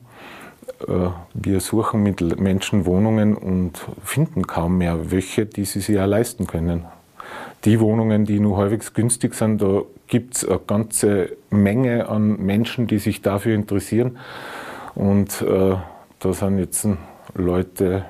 Äh, 0.87 1.11
wir 1.35 1.61
suchen 1.61 2.03
mit 2.03 2.21
Menschen 2.39 2.87
Wohnungen 2.87 3.37
und 3.37 3.79
finden 4.03 4.47
kaum 4.47 4.79
mehr 4.79 5.11
welche, 5.11 5.47
die 5.47 5.65
sie 5.65 5.81
sich 5.81 5.99
auch 5.99 6.07
leisten 6.07 6.47
können. 6.47 6.85
Die 7.65 7.81
Wohnungen, 7.81 8.27
die 8.27 8.41
nur 8.41 8.59
halbwegs 8.59 8.93
günstig 8.93 9.35
sind, 9.35 9.63
da 9.63 9.83
gibt 10.07 10.37
es 10.37 10.47
eine 10.47 10.61
ganze 10.67 11.37
Menge 11.51 12.09
an 12.09 12.37
Menschen, 12.37 12.87
die 12.87 12.99
sich 12.99 13.23
dafür 13.23 13.55
interessieren. 13.55 14.19
Und 14.95 15.41
äh, 15.41 15.77
da 16.19 16.33
sind 16.33 16.59
jetzt 16.59 16.87
Leute 17.35 18.05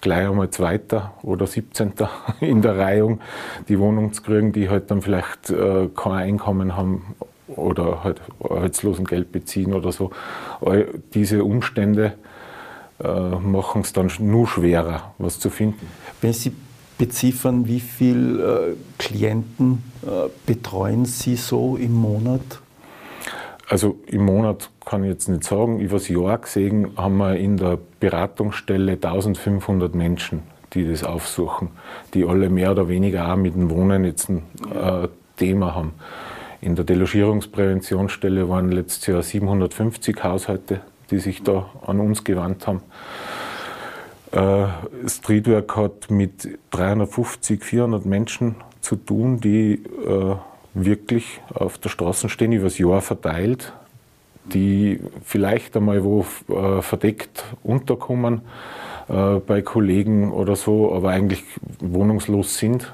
gleich 0.00 0.28
einmal 0.28 0.50
Zweiter 0.50 1.14
oder 1.22 1.46
17. 1.46 1.92
in 2.40 2.62
der 2.62 2.78
Reihung 2.78 3.20
die 3.68 3.78
Wohnung 3.78 4.12
zu 4.12 4.22
kriegen, 4.22 4.52
die 4.52 4.68
halt 4.68 4.90
dann 4.90 5.02
vielleicht 5.02 5.50
äh, 5.50 5.88
kein 5.94 6.12
Einkommen 6.12 6.76
haben 6.76 7.16
oder 7.48 8.04
halt 8.04 8.20
Arbeitslosengeld 8.42 9.32
beziehen 9.32 9.72
oder 9.72 9.92
so. 9.92 10.10
All 10.60 10.86
diese 11.14 11.44
Umstände 11.44 12.14
äh, 13.02 13.08
machen 13.08 13.82
es 13.82 13.92
dann 13.92 14.10
nur 14.18 14.46
schwerer, 14.46 15.14
was 15.18 15.38
zu 15.38 15.50
finden. 15.50 15.86
Wenn 16.20 16.32
Sie 16.32 16.52
beziffern, 16.98 17.66
wie 17.66 17.80
viele 17.80 18.70
äh, 18.70 18.76
Klienten 18.98 19.82
äh, 20.02 20.28
betreuen 20.46 21.04
Sie 21.04 21.36
so 21.36 21.76
im 21.76 21.92
Monat? 21.92 22.60
Also 23.68 23.98
im 24.06 24.24
Monat 24.24 24.70
kann 24.84 25.02
ich 25.02 25.10
jetzt 25.10 25.28
nicht 25.28 25.44
sagen. 25.44 25.80
Über 25.80 25.94
das 25.94 26.08
Jahr 26.08 26.38
gesehen 26.38 26.96
haben 26.96 27.16
wir 27.16 27.36
in 27.36 27.56
der 27.56 27.78
Beratungsstelle 27.98 28.92
1500 28.92 29.94
Menschen, 29.94 30.42
die 30.72 30.88
das 30.88 31.02
aufsuchen, 31.02 31.70
die 32.14 32.24
alle 32.24 32.48
mehr 32.48 32.70
oder 32.70 32.88
weniger 32.88 33.32
auch 33.32 33.36
mit 33.36 33.54
dem 33.54 33.70
Wohnen 33.70 34.04
jetzt 34.04 34.28
ein 34.28 34.44
äh, 34.72 35.08
Thema 35.36 35.74
haben. 35.74 35.94
In 36.60 36.76
der 36.76 36.84
Delogierungspräventionsstelle 36.84 38.48
waren 38.48 38.70
letztes 38.70 39.06
Jahr 39.06 39.22
750 39.22 40.22
Haushalte, 40.22 40.80
die 41.10 41.18
sich 41.18 41.42
da 41.42 41.68
an 41.84 42.00
uns 42.00 42.24
gewandt 42.24 42.66
haben. 42.66 42.82
Äh, 44.30 44.66
Streetwork 45.08 45.76
hat 45.76 46.10
mit 46.10 46.58
350, 46.70 47.64
400 47.64 48.06
Menschen 48.06 48.56
zu 48.80 48.96
tun, 48.96 49.40
die 49.40 49.74
äh, 49.74 50.36
wirklich 50.84 51.40
auf 51.54 51.78
der 51.78 51.88
Straße 51.88 52.28
stehen, 52.28 52.52
über 52.52 52.64
das 52.64 52.78
Jahr 52.78 53.00
verteilt, 53.00 53.72
die 54.52 55.00
vielleicht 55.24 55.76
einmal 55.76 56.04
wo 56.04 56.24
äh, 56.48 56.82
verdeckt 56.82 57.44
unterkommen 57.62 58.42
äh, 59.08 59.36
bei 59.36 59.62
Kollegen 59.62 60.32
oder 60.32 60.54
so, 60.54 60.94
aber 60.94 61.10
eigentlich 61.10 61.42
wohnungslos 61.80 62.58
sind 62.58 62.92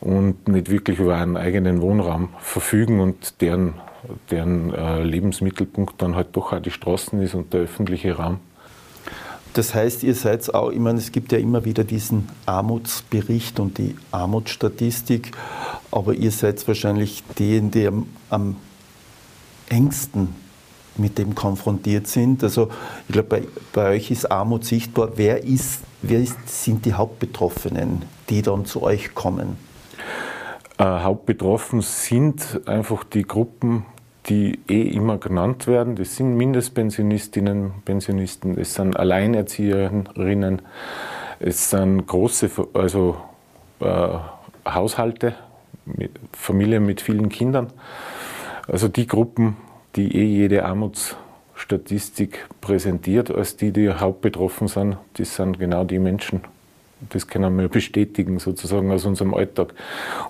und 0.00 0.48
nicht 0.48 0.70
wirklich 0.70 0.98
über 0.98 1.16
einen 1.16 1.36
eigenen 1.36 1.82
Wohnraum 1.82 2.30
verfügen 2.38 3.00
und 3.00 3.40
deren, 3.42 3.74
deren 4.30 4.72
äh, 4.72 5.02
Lebensmittelpunkt 5.02 6.00
dann 6.00 6.16
halt 6.16 6.28
doch 6.32 6.52
auch 6.52 6.60
die 6.60 6.70
Straßen 6.70 7.20
ist 7.20 7.34
und 7.34 7.52
der 7.52 7.60
öffentliche 7.62 8.16
Raum. 8.16 8.40
Das 9.54 9.74
heißt, 9.74 10.02
ihr 10.02 10.14
seid 10.14 10.52
auch, 10.54 10.70
ich 10.70 10.78
meine, 10.78 10.98
es 10.98 11.10
gibt 11.10 11.32
ja 11.32 11.38
immer 11.38 11.64
wieder 11.64 11.84
diesen 11.84 12.28
Armutsbericht 12.46 13.58
und 13.58 13.78
die 13.78 13.96
Armutsstatistik, 14.12 15.32
aber 15.90 16.14
ihr 16.14 16.30
seid 16.30 16.66
wahrscheinlich 16.68 17.24
die, 17.38 17.60
die 17.60 17.86
am, 17.86 18.06
am 18.30 18.56
engsten 19.68 20.34
mit 20.96 21.18
dem 21.18 21.34
konfrontiert 21.34 22.06
sind. 22.06 22.42
Also 22.42 22.68
ich 23.06 23.12
glaube, 23.12 23.28
bei, 23.28 23.42
bei 23.72 23.90
euch 23.90 24.10
ist 24.10 24.30
Armut 24.30 24.64
sichtbar. 24.64 25.12
Wer, 25.16 25.44
ist, 25.44 25.80
wer 26.02 26.20
ist, 26.20 26.36
sind 26.46 26.84
die 26.84 26.94
Hauptbetroffenen, 26.94 28.02
die 28.28 28.42
dann 28.42 28.64
zu 28.64 28.82
euch 28.82 29.14
kommen? 29.14 29.56
Äh, 30.78 30.84
hauptbetroffen 30.84 31.80
sind 31.80 32.60
einfach 32.66 33.04
die 33.04 33.22
Gruppen, 33.22 33.84
die 34.28 34.58
eh 34.68 34.82
immer 34.82 35.18
genannt 35.18 35.66
werden. 35.66 35.96
Das 35.96 36.16
sind 36.16 36.36
Mindestpensionistinnen, 36.36 37.72
Pensionisten, 37.84 38.58
es 38.58 38.74
sind 38.74 38.96
Alleinerzieherinnen, 38.96 40.62
es 41.40 41.70
sind 41.70 42.06
große 42.06 42.50
also, 42.74 43.16
äh, 43.80 44.08
Haushalte, 44.66 45.34
mit, 45.84 46.10
Familien 46.32 46.84
mit 46.84 47.00
vielen 47.00 47.28
Kindern. 47.28 47.68
Also 48.66 48.88
die 48.88 49.06
Gruppen, 49.06 49.56
die 49.96 50.14
eh 50.14 50.24
jede 50.24 50.66
Armutsstatistik 50.66 52.46
präsentiert, 52.60 53.30
als 53.30 53.56
die, 53.56 53.72
die 53.72 53.90
hauptbetroffen 53.90 54.68
sind, 54.68 54.98
das 55.14 55.36
sind 55.36 55.58
genau 55.58 55.84
die 55.84 55.98
Menschen, 55.98 56.42
das 57.00 57.26
können 57.26 57.56
wir 57.58 57.68
bestätigen 57.68 58.38
sozusagen 58.38 58.90
aus 58.90 59.04
unserem 59.04 59.34
Alltag. 59.34 59.74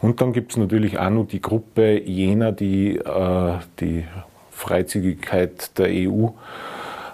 Und 0.00 0.20
dann 0.20 0.32
gibt 0.32 0.52
es 0.52 0.56
natürlich 0.56 0.98
auch 0.98 1.10
noch 1.10 1.26
die 1.26 1.42
Gruppe 1.42 2.00
jener, 2.00 2.52
die 2.52 2.96
äh, 2.96 3.52
die 3.80 4.04
Freizügigkeit 4.50 5.78
der 5.78 5.88
EU 5.88 6.28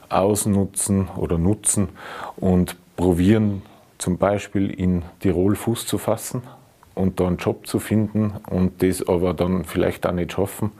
ausnutzen 0.08 1.08
oder 1.16 1.38
nutzen 1.38 1.88
und 2.36 2.76
probieren 2.96 3.62
zum 3.98 4.18
Beispiel 4.18 4.70
in 4.70 5.02
Tirol 5.20 5.56
Fuß 5.56 5.86
zu 5.86 5.98
fassen 5.98 6.42
und 6.94 7.20
da 7.20 7.26
einen 7.26 7.36
Job 7.36 7.66
zu 7.66 7.78
finden 7.78 8.34
und 8.48 8.82
das 8.82 9.06
aber 9.06 9.34
dann 9.34 9.64
vielleicht 9.64 10.06
auch 10.06 10.12
nicht 10.12 10.32
schaffen. 10.32 10.72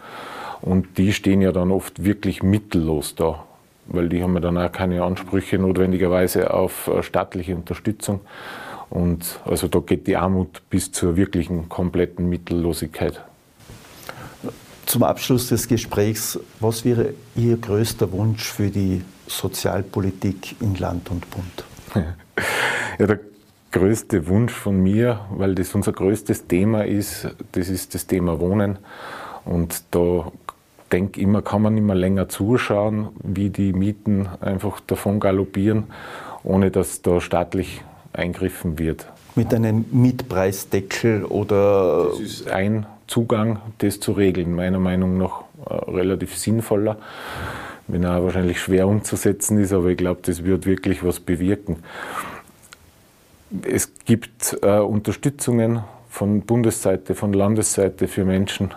Und 0.61 0.99
die 0.99 1.13
stehen 1.13 1.43
ja 1.43 1.53
dann 1.53 1.71
oft 1.71 2.05
wirklich 2.05 2.43
mittellos 2.43 3.15
da, 3.15 3.45
weil 3.87 4.09
die 4.09 4.23
haben 4.23 4.35
ja 4.35 4.41
dann 4.41 4.57
auch 4.57 4.73
keine 4.73 5.03
Ansprüche 5.03 5.59
notwendigerweise 5.59 6.55
auf 6.55 6.89
äh, 6.89 7.03
staatliche 7.03 7.55
Unterstützung. 7.55 8.21
Und 8.91 9.41
also 9.45 9.69
da 9.69 9.81
geht 9.81 10.07
die 10.07 10.17
Armut 10.17 10.63
bis 10.71 10.93
zur 10.93 11.17
wirklichen 11.17 11.69
kompletten 11.69 12.29
Mittellosigkeit. 12.29 13.21
Zum 14.87 15.03
Abschluss 15.03 15.49
des 15.49 15.67
Gesprächs, 15.67 16.39
was 16.61 16.85
wäre 16.85 17.15
Ihr 17.35 17.57
größter 17.57 18.13
Wunsch 18.13 18.45
für 18.45 18.69
die 18.69 19.03
Sozialpolitik 19.27 20.61
in 20.61 20.75
Land 20.77 21.11
und 21.11 21.29
Bund? 21.31 21.65
Ja, 22.97 23.09
der 23.09 23.19
größte 23.73 24.29
Wunsch 24.29 24.53
von 24.53 24.81
mir, 24.81 25.27
weil 25.31 25.57
das 25.57 25.75
unser 25.75 25.91
größtes 25.91 26.47
Thema 26.47 26.85
ist, 26.85 27.29
das 27.53 27.69
ist 27.69 27.93
das 27.97 28.07
Thema 28.07 28.39
Wohnen. 28.39 28.79
Und 29.45 29.83
da 29.91 30.31
denke 30.93 31.21
immer, 31.21 31.43
kann 31.43 31.63
man 31.63 31.77
immer 31.77 31.97
länger 31.97 32.29
zuschauen, 32.29 33.09
wie 33.25 33.51
die 33.51 33.73
Mieten 33.73 34.29
einfach 34.41 34.79
davon 34.79 35.19
galoppieren, 35.19 35.85
ohne 36.45 36.71
dass 36.71 37.03
da 37.03 37.21
staatlich 37.21 37.83
eingriffen 38.15 38.79
wird. 38.79 39.07
Mit 39.35 39.53
einem 39.53 39.85
Mietpreisdeckel 39.91 41.25
oder? 41.25 42.09
Das 42.11 42.21
ist 42.21 42.49
ein 42.49 42.87
Zugang, 43.07 43.59
das 43.79 44.01
zu 44.01 44.13
regeln, 44.13 44.55
meiner 44.55 44.79
Meinung 44.79 45.19
nach 45.19 45.43
äh, 45.69 45.75
relativ 45.91 46.37
sinnvoller, 46.37 46.97
wenn 47.87 48.05
er 48.05 48.25
wahrscheinlich 48.25 48.61
schwer 48.61 48.89
umzusetzen 48.89 49.59
ist, 49.59 49.73
aber 49.73 49.89
ich 49.89 49.99
glaube, 49.99 50.21
das 50.23 50.45
wird 50.45 50.65
wirklich 50.65 51.05
was 51.05 51.21
bewirken. 51.21 51.83
Es 53.63 53.93
gibt 54.05 54.57
äh, 54.63 54.79
Unterstützungen 54.79 55.85
von 56.09 56.43
Bundesseite, 56.43 57.15
von 57.15 57.33
Landesseite 57.33 58.09
für 58.09 58.25
Menschen 58.25 58.73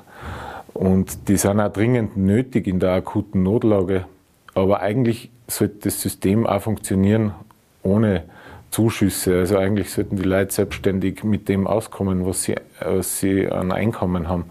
und 0.73 1.30
die 1.30 1.38
sind 1.38 1.60
auch 1.60 1.71
dringend 1.71 2.17
nötig 2.17 2.67
in 2.67 2.80
der 2.80 2.91
akuten 2.91 3.43
Notlage. 3.43 4.06
Aber 4.54 4.82
eigentlich 4.82 5.32
sollte 5.47 5.78
das 5.84 6.02
System 6.02 6.45
auch 6.45 6.62
funktionieren 6.62 7.34
ohne 7.84 8.23
Zuschüsse. 8.72 9.40
Also 9.40 9.58
eigentlich 9.58 9.92
sollten 9.92 10.18
die 10.18 10.24
Leute 10.24 10.54
selbstständig 10.54 11.24
mit 11.24 11.50
dem 11.50 11.68
auskommen, 11.68 12.26
was 12.26 12.44
sie, 12.44 12.56
was 12.80 13.20
sie 13.20 13.48
an 13.48 13.72
Einkommen 13.72 14.28
haben. 14.28 14.46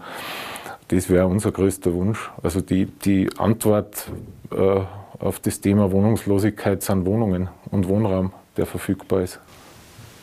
Das 0.89 1.09
wäre 1.09 1.27
unser 1.27 1.51
größter 1.51 1.93
Wunsch. 1.93 2.31
Also 2.41 2.61
die, 2.61 2.85
die 2.85 3.29
Antwort 3.37 4.09
äh, 4.51 4.81
auf 5.19 5.39
das 5.39 5.59
Thema 5.61 5.91
Wohnungslosigkeit 5.91 6.81
sind 6.81 7.05
Wohnungen 7.05 7.49
und 7.71 7.87
Wohnraum, 7.87 8.31
der 8.55 8.65
verfügbar 8.65 9.21
ist. 9.21 9.39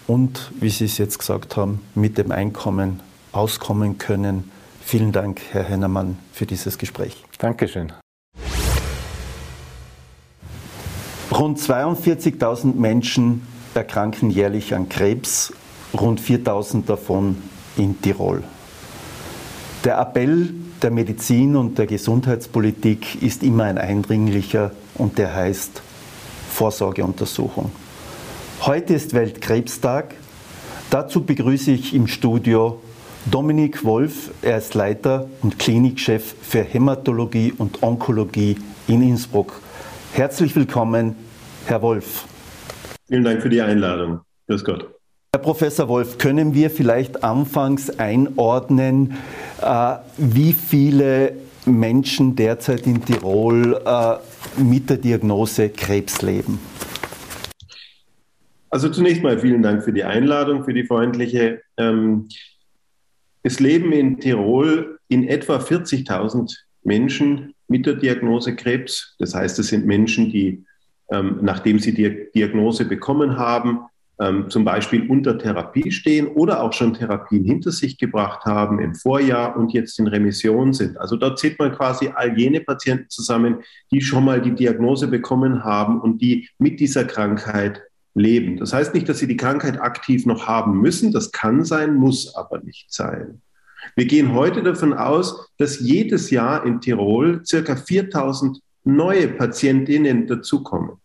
Und 0.07 0.53
wie 0.61 0.69
Sie 0.69 0.85
es 0.85 0.99
jetzt 0.99 1.19
gesagt 1.19 1.57
haben, 1.57 1.81
mit 1.95 2.19
dem 2.19 2.31
Einkommen 2.31 3.01
auskommen 3.33 3.99
können. 3.99 4.51
Vielen 4.83 5.13
Dank, 5.13 5.41
Herr 5.51 5.65
Hennermann, 5.65 6.19
für 6.33 6.47
dieses 6.47 6.79
Gespräch. 6.79 7.25
Dankeschön. 7.39 7.93
Rund 11.31 11.59
42.000 11.59 12.75
Menschen 12.75 13.47
erkranken 13.77 14.31
jährlich 14.31 14.75
an 14.75 14.89
Krebs, 14.89 15.53
rund 15.93 16.21
4000 16.21 16.89
davon 16.89 17.37
in 17.77 18.01
Tirol. 18.01 18.43
Der 19.85 19.99
Appell 19.99 20.55
der 20.83 20.91
Medizin 20.91 21.57
und 21.57 21.79
der 21.79 21.87
Gesundheitspolitik 21.87 23.23
ist 23.23 23.43
immer 23.43 23.65
ein 23.65 23.79
eindringlicher 23.79 24.71
und 24.97 25.19
der 25.19 25.35
heißt 25.35 25.83
Vorsorgeuntersuchung. 26.51 27.71
Heute 28.61 28.95
ist 28.95 29.15
Weltkrebstag. 29.15 30.15
Dazu 30.91 31.25
begrüße 31.25 31.71
ich 31.71 31.95
im 31.95 32.07
Studio 32.07 32.81
Dominik 33.27 33.85
Wolf. 33.85 34.31
Er 34.43 34.59
ist 34.59 34.75
Leiter 34.75 35.27
und 35.43 35.59
Klinikchef 35.59 36.35
für 36.43 36.63
Hämatologie 36.63 37.55
und 37.57 37.83
Onkologie 37.83 38.57
in 38.87 39.03
Innsbruck. 39.03 39.61
Herzlich 40.13 40.55
willkommen, 40.55 41.17
Herr 41.67 41.83
Wolf. 41.83 42.27
Vielen 43.09 43.25
Dank 43.25 43.43
für 43.43 43.51
die 43.51 43.61
Einladung. 43.61 44.21
Grüß 44.49 44.65
Gott. 44.65 44.89
Herr 45.35 45.43
Professor 45.43 45.89
Wolf, 45.89 46.19
können 46.19 46.55
wir 46.55 46.71
vielleicht 46.71 47.25
anfangs 47.25 47.99
einordnen, 47.99 49.15
äh, 49.61 49.97
wie 50.17 50.53
viele 50.53 51.33
Menschen 51.67 52.37
derzeit 52.37 52.87
in 52.87 53.05
Tirol 53.05 53.81
äh, 53.85 54.63
mit 54.63 54.89
der 54.91 54.99
Diagnose 54.99 55.71
Krebs 55.71 56.23
leben? 56.23 56.61
Also 58.71 58.89
zunächst 58.89 59.23
mal 59.23 59.39
vielen 59.39 59.63
Dank 59.63 59.85
für 59.85 59.93
die 59.93 60.05
Einladung, 60.05 60.65
für 60.65 60.75
die 60.75 60.85
freundliche. 60.85 61.63
Ähm, 61.77 62.29
es 63.43 63.61
leben 63.61 63.93
in 63.93 64.19
Tirol 64.21 64.99
in 65.09 65.29
etwa 65.29 65.59
40.000 65.59 66.57
Menschen 66.83 67.55
mit 67.69 67.87
der 67.87 67.95
Diagnose 67.95 68.55
Krebs. 68.57 69.15
Das 69.19 69.35
heißt, 69.35 69.59
es 69.59 69.69
sind 69.69 69.87
Menschen, 69.87 70.31
die 70.31 70.65
ähm, 71.11 71.39
nachdem 71.43 71.79
sie 71.79 71.95
die 71.95 72.29
Diagnose 72.35 72.85
bekommen 72.85 73.37
haben, 73.37 73.81
ähm, 74.21 74.49
zum 74.49 74.65
Beispiel 74.65 75.11
unter 75.11 75.39
Therapie 75.39 75.91
stehen 75.91 76.29
oder 76.29 76.63
auch 76.63 76.73
schon 76.73 76.95
Therapien 76.95 77.45
hinter 77.45 77.73
sich 77.73 77.99
gebracht 77.99 78.45
haben 78.45 78.79
im 78.79 78.95
Vorjahr 78.95 79.57
und 79.57 79.73
jetzt 79.73 79.99
in 79.99 80.07
Remission 80.07 80.73
sind. 80.73 80.99
Also 80.99 81.17
dort 81.17 81.39
zählt 81.39 81.59
man 81.59 81.73
quasi 81.73 82.11
all 82.15 82.39
jene 82.39 82.61
Patienten 82.61 83.11
zusammen, 83.11 83.59
die 83.91 84.01
schon 84.01 84.25
mal 84.25 84.41
die 84.41 84.55
Diagnose 84.55 85.09
bekommen 85.09 85.65
haben 85.65 86.01
und 86.01 86.23
die 86.23 86.49
mit 86.59 86.79
dieser 86.79 87.05
Krankheit 87.05 87.83
leben. 88.15 88.57
Das 88.59 88.73
heißt 88.73 88.95
nicht, 88.95 89.09
dass 89.09 89.19
sie 89.19 89.27
die 89.27 89.37
Krankheit 89.37 89.81
aktiv 89.81 90.27
noch 90.27 90.47
haben 90.47 90.81
müssen. 90.81 91.13
Das 91.13 91.33
kann 91.33 91.65
sein, 91.65 91.97
muss 91.97 92.37
aber 92.37 92.61
nicht 92.61 92.93
sein. 92.93 93.43
Wir 93.97 94.07
gehen 94.07 94.33
heute 94.33 94.63
davon 94.63 94.95
aus, 94.95 95.51
dass 95.59 95.81
jedes 95.81 96.31
Jahr 96.31 96.65
in 96.65 96.81
Tirol 96.81 97.45
circa 97.45 97.77
4000 97.77 98.61
neue 98.85 99.29
Patientinnen 99.29 100.27
dazukommen. 100.27 101.01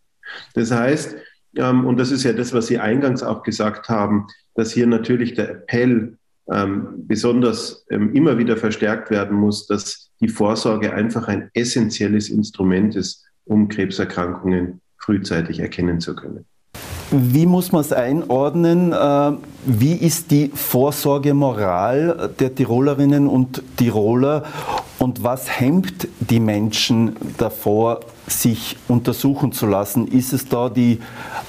Das 0.54 0.70
heißt, 0.70 1.16
ähm, 1.56 1.86
und 1.86 1.98
das 1.98 2.10
ist 2.10 2.24
ja 2.24 2.32
das, 2.32 2.52
was 2.52 2.68
Sie 2.68 2.78
eingangs 2.78 3.22
auch 3.22 3.42
gesagt 3.42 3.88
haben, 3.88 4.26
dass 4.54 4.72
hier 4.72 4.86
natürlich 4.86 5.34
der 5.34 5.50
Appell 5.50 6.18
ähm, 6.50 7.06
besonders 7.06 7.86
ähm, 7.90 8.14
immer 8.14 8.38
wieder 8.38 8.56
verstärkt 8.56 9.10
werden 9.10 9.36
muss, 9.36 9.66
dass 9.66 10.10
die 10.20 10.28
Vorsorge 10.28 10.92
einfach 10.92 11.28
ein 11.28 11.50
essentielles 11.54 12.28
Instrument 12.28 12.96
ist, 12.96 13.24
um 13.44 13.68
Krebserkrankungen 13.68 14.80
frühzeitig 14.98 15.60
erkennen 15.60 16.00
zu 16.00 16.14
können. 16.14 16.44
Wie 17.10 17.46
muss 17.46 17.72
man 17.72 17.80
es 17.80 17.92
einordnen? 17.92 18.92
Äh, 18.92 19.32
wie 19.66 19.94
ist 19.94 20.30
die 20.30 20.50
Vorsorgemoral 20.54 22.30
der 22.38 22.54
Tirolerinnen 22.54 23.26
und 23.26 23.62
Tiroler 23.76 24.44
Und 25.00 25.24
was 25.24 25.58
hemmt 25.58 26.06
die 26.20 26.40
Menschen 26.40 27.16
davor, 27.36 28.00
sich 28.28 28.76
untersuchen 28.86 29.50
zu 29.50 29.66
lassen? 29.66 30.06
Ist 30.06 30.32
es 30.32 30.48
da 30.48 30.68
die 30.68 31.00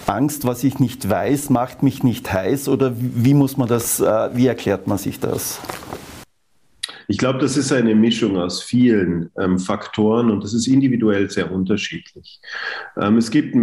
Angst, 0.07 0.45
was 0.45 0.63
ich 0.63 0.79
nicht 0.79 1.07
weiß, 1.07 1.49
macht 1.51 1.83
mich 1.83 2.01
nicht 2.01 2.33
heiß? 2.33 2.67
Oder 2.67 2.93
wie 2.95 3.33
muss 3.35 3.57
man 3.57 3.67
das, 3.67 3.99
äh, 3.99 4.29
wie 4.33 4.47
erklärt 4.47 4.87
man 4.87 4.97
sich 4.97 5.19
das? 5.19 5.59
Ich 7.11 7.17
glaube, 7.17 7.39
das 7.39 7.57
ist 7.57 7.73
eine 7.73 7.93
Mischung 7.93 8.37
aus 8.37 8.63
vielen 8.63 9.31
ähm, 9.37 9.59
Faktoren 9.59 10.31
und 10.31 10.45
das 10.45 10.53
ist 10.53 10.65
individuell 10.65 11.29
sehr 11.29 11.51
unterschiedlich. 11.51 12.39
Ähm, 12.95 13.17
es 13.17 13.29
gibt 13.29 13.53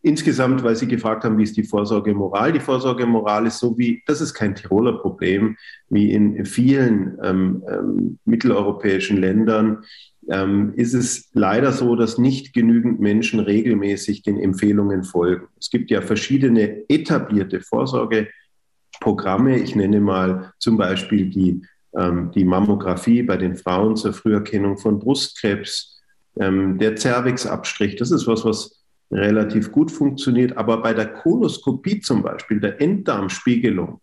insgesamt, 0.00 0.64
weil 0.64 0.74
Sie 0.74 0.88
gefragt 0.88 1.22
haben, 1.22 1.36
wie 1.36 1.42
ist 1.42 1.58
die 1.58 1.64
Vorsorgemoral? 1.64 2.54
Die 2.54 2.60
Vorsorgemoral 2.60 3.46
ist 3.46 3.58
so 3.58 3.76
wie, 3.76 4.02
das 4.06 4.22
ist 4.22 4.32
kein 4.32 4.54
Tiroler 4.54 4.94
Problem, 4.94 5.58
wie 5.90 6.12
in 6.12 6.46
vielen 6.46 7.18
ähm, 7.22 7.62
ähm, 7.68 8.18
mitteleuropäischen 8.24 9.18
Ländern 9.18 9.84
ähm, 10.30 10.72
ist 10.76 10.94
es 10.94 11.28
leider 11.34 11.72
so, 11.72 11.96
dass 11.96 12.16
nicht 12.16 12.54
genügend 12.54 13.00
Menschen 13.00 13.38
regelmäßig 13.38 14.22
den 14.22 14.38
Empfehlungen 14.38 15.04
folgen. 15.04 15.46
Es 15.60 15.68
gibt 15.68 15.90
ja 15.90 16.00
verschiedene 16.00 16.88
etablierte 16.88 17.60
Vorsorgeprogramme. 17.60 19.58
Ich 19.58 19.76
nenne 19.76 20.00
mal 20.00 20.54
zum 20.58 20.78
Beispiel 20.78 21.28
die 21.28 21.60
die 21.96 22.44
Mammographie 22.44 23.22
bei 23.22 23.36
den 23.36 23.56
Frauen 23.56 23.96
zur 23.96 24.12
Früherkennung 24.12 24.78
von 24.78 24.98
Brustkrebs, 24.98 26.02
ähm, 26.40 26.78
der 26.78 26.96
Zervixabstrich, 26.96 27.96
das 27.96 28.10
ist 28.10 28.26
was, 28.26 28.44
was 28.44 28.82
relativ 29.10 29.70
gut 29.70 29.90
funktioniert. 29.90 30.56
Aber 30.56 30.82
bei 30.82 30.92
der 30.92 31.06
Koloskopie 31.06 32.00
zum 32.00 32.22
Beispiel, 32.22 32.60
der 32.60 32.80
Enddarmspiegelung, 32.80 34.00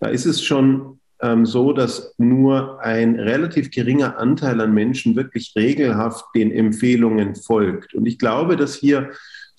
da 0.00 0.08
ist 0.08 0.26
es 0.26 0.42
schon 0.42 1.00
ähm, 1.22 1.46
so, 1.46 1.72
dass 1.72 2.14
nur 2.18 2.80
ein 2.82 3.18
relativ 3.18 3.70
geringer 3.70 4.18
Anteil 4.18 4.60
an 4.60 4.74
Menschen 4.74 5.16
wirklich 5.16 5.54
regelhaft 5.56 6.26
den 6.34 6.52
Empfehlungen 6.52 7.34
folgt. 7.36 7.94
Und 7.94 8.06
ich 8.06 8.18
glaube, 8.18 8.56
dass 8.56 8.74
hier 8.74 9.10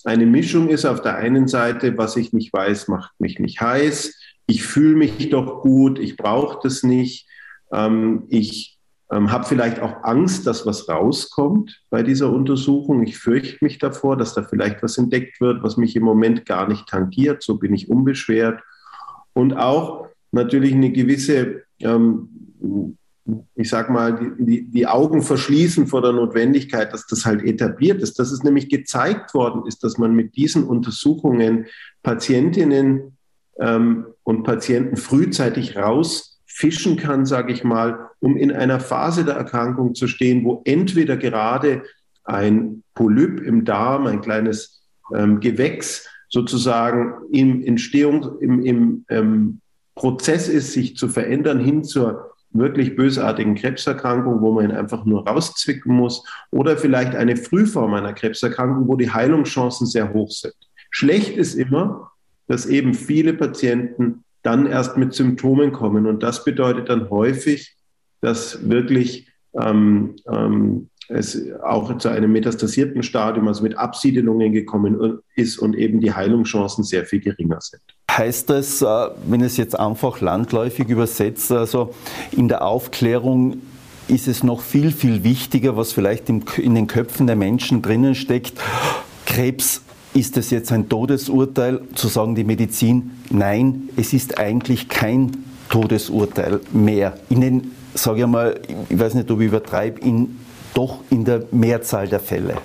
eine 0.04 0.28
Mischung 0.28 0.70
ist. 0.70 0.86
Auf 0.86 1.02
der 1.02 1.16
einen 1.16 1.48
Seite, 1.48 1.98
was 1.98 2.16
ich 2.16 2.32
nicht 2.32 2.54
weiß, 2.54 2.88
macht 2.88 3.20
mich 3.20 3.40
nicht 3.40 3.62
heiß. 3.62 4.14
Ich 4.46 4.62
fühle 4.62 4.96
mich 4.96 5.30
doch 5.30 5.64
gut, 5.64 5.98
ich 5.98 6.16
brauche 6.16 6.60
das 6.62 6.84
nicht. 6.84 7.28
Ähm, 7.72 8.24
ich 8.30 8.76
ähm, 9.12 9.32
habe 9.32 9.46
vielleicht 9.46 9.80
auch 9.82 10.04
Angst, 10.04 10.48
dass 10.48 10.66
was 10.66 10.90
rauskommt 10.90 11.84
bei 11.90 12.02
dieser 12.02 12.32
Untersuchung. 12.32 13.04
Ich 13.04 13.18
fürchte 13.18 13.64
mich 13.64 13.78
davor, 13.78 14.18
dass 14.18 14.34
da 14.34 14.44
vielleicht 14.44 14.82
was 14.82 14.98
entdeckt 14.98 15.40
wird, 15.40 15.62
was 15.64 15.78
mich 15.78 15.96
im 15.96 16.04
Moment 16.04 16.46
gar 16.46 16.68
nicht 16.68 16.88
tangiert. 16.88 17.44
So 17.44 17.58
bin 17.58 17.74
ich 17.74 17.90
unbeschwert. 17.90 18.62
Und 19.34 19.54
auch 19.54 20.08
natürlich 20.32 20.74
eine 20.74 20.92
gewisse, 20.92 21.64
ähm, 21.80 22.98
ich 23.56 23.70
sag 23.70 23.90
mal, 23.90 24.36
die, 24.40 24.70
die, 24.70 24.88
Augen 24.88 25.22
verschließen 25.22 25.88
vor 25.88 26.02
der 26.02 26.14
Notwendigkeit, 26.14 26.92
dass 26.92 27.06
das 27.06 27.26
halt 27.26 27.44
etabliert 27.44 28.02
ist, 28.02 28.18
dass 28.18 28.32
es 28.32 28.44
nämlich 28.44 28.70
gezeigt 28.70 29.34
worden 29.34 29.68
ist, 29.68 29.84
dass 29.84 29.98
man 29.98 30.16
mit 30.16 30.36
diesen 30.36 30.64
Untersuchungen 30.64 31.66
Patientinnen 32.04 33.18
und 33.58 34.44
Patienten 34.44 34.98
frühzeitig 34.98 35.78
raus 35.78 36.35
fischen 36.56 36.96
kann, 36.96 37.26
sage 37.26 37.52
ich 37.52 37.66
mal, 37.66 38.12
um 38.22 38.38
in 38.38 38.50
einer 38.50 38.80
Phase 38.80 39.26
der 39.26 39.36
Erkrankung 39.36 39.94
zu 39.94 40.08
stehen, 40.08 40.46
wo 40.46 40.62
entweder 40.64 41.18
gerade 41.18 41.84
ein 42.24 42.82
Polyp 42.94 43.42
im 43.42 43.66
Darm, 43.66 44.08
ein 44.08 44.22
kleines 44.22 44.82
ähm, 45.14 45.42
Gewächs 45.42 46.08
sozusagen 46.30 47.14
im 47.34 47.62
Entstehung, 47.62 48.40
im, 48.40 48.64
im 48.64 49.06
ähm, 49.10 49.60
Prozess 49.96 50.48
ist, 50.48 50.72
sich 50.72 50.96
zu 50.96 51.10
verändern 51.10 51.60
hin 51.60 51.84
zur 51.84 52.32
wirklich 52.52 52.96
bösartigen 52.96 53.56
Krebserkrankung, 53.56 54.40
wo 54.40 54.54
man 54.54 54.70
ihn 54.70 54.76
einfach 54.76 55.04
nur 55.04 55.28
rauszwicken 55.28 55.94
muss, 55.94 56.24
oder 56.52 56.78
vielleicht 56.78 57.16
eine 57.16 57.36
Frühform 57.36 57.94
einer 57.94 58.14
Krebserkrankung, 58.14 58.88
wo 58.88 58.96
die 58.96 59.12
Heilungschancen 59.12 59.88
sehr 59.88 60.14
hoch 60.14 60.32
sind. 60.32 60.56
Schlecht 60.90 61.36
ist 61.36 61.56
immer, 61.56 62.12
dass 62.48 62.66
eben 62.66 62.94
viele 62.94 63.34
Patienten 63.34 64.25
dann 64.46 64.68
erst 64.68 64.98
mit 64.98 65.14
Symptomen 65.14 65.72
kommen. 65.72 66.06
Und 66.06 66.22
das 66.24 66.44
bedeutet 66.44 66.90
dann 66.90 67.10
häufig, 67.10 67.76
dass 68.22 68.70
wirklich 68.70 69.28
ähm, 69.60 70.16
ähm, 70.32 70.90
es 71.08 71.40
auch 71.64 71.98
zu 71.98 72.10
einem 72.10 72.32
metastasierten 72.32 73.04
Stadium, 73.04 73.48
also 73.48 73.64
mit 73.64 73.78
Absiedelungen 73.78 74.52
gekommen 74.52 75.20
ist 75.36 75.60
und 75.60 75.76
eben 75.76 76.00
die 76.00 76.14
Heilungschancen 76.14 76.84
sehr 76.84 77.06
viel 77.06 77.20
geringer 77.20 77.60
sind. 77.62 77.82
Heißt 78.12 78.50
das, 78.50 78.82
äh, 78.82 78.86
wenn 79.28 79.42
es 79.42 79.58
jetzt 79.58 79.78
einfach 79.80 80.22
landläufig 80.22 80.90
übersetzt, 80.90 81.52
also 81.52 81.94
in 82.32 82.48
der 82.48 82.66
Aufklärung 82.66 83.62
ist 84.08 84.28
es 84.28 84.44
noch 84.44 84.62
viel, 84.62 84.92
viel 84.92 85.24
wichtiger, 85.24 85.78
was 85.78 85.92
vielleicht 85.92 86.30
in 86.30 86.76
den 86.76 86.88
Köpfen 86.88 87.26
der 87.28 87.36
Menschen 87.36 87.82
drinnen 87.82 88.14
steckt. 88.14 88.54
Krebs 89.26 89.82
ist 90.16 90.38
es 90.38 90.50
jetzt 90.50 90.72
ein 90.72 90.88
Todesurteil, 90.88 91.82
zu 91.94 92.08
sagen 92.08 92.36
die 92.36 92.46
Medizin, 92.46 93.12
nein, 93.30 93.90
es 93.98 94.14
ist 94.14 94.40
eigentlich 94.40 94.88
kein 94.88 95.32
Todesurteil 95.70 96.62
mehr. 96.72 97.20
In 97.30 97.42
den, 97.42 97.72
sage 97.94 98.22
ich 98.22 98.28
mal, 98.28 98.60
ich 98.90 98.98
weiß 98.98 99.14
nicht, 99.16 99.30
ob 99.30 99.42
ich 99.42 99.48
übertreibe, 99.48 100.00
in, 100.00 100.38
doch 100.74 101.04
in 101.10 101.26
der 101.26 101.46
Mehrzahl 101.52 102.08
der 102.08 102.22
Fälle. 102.22 102.56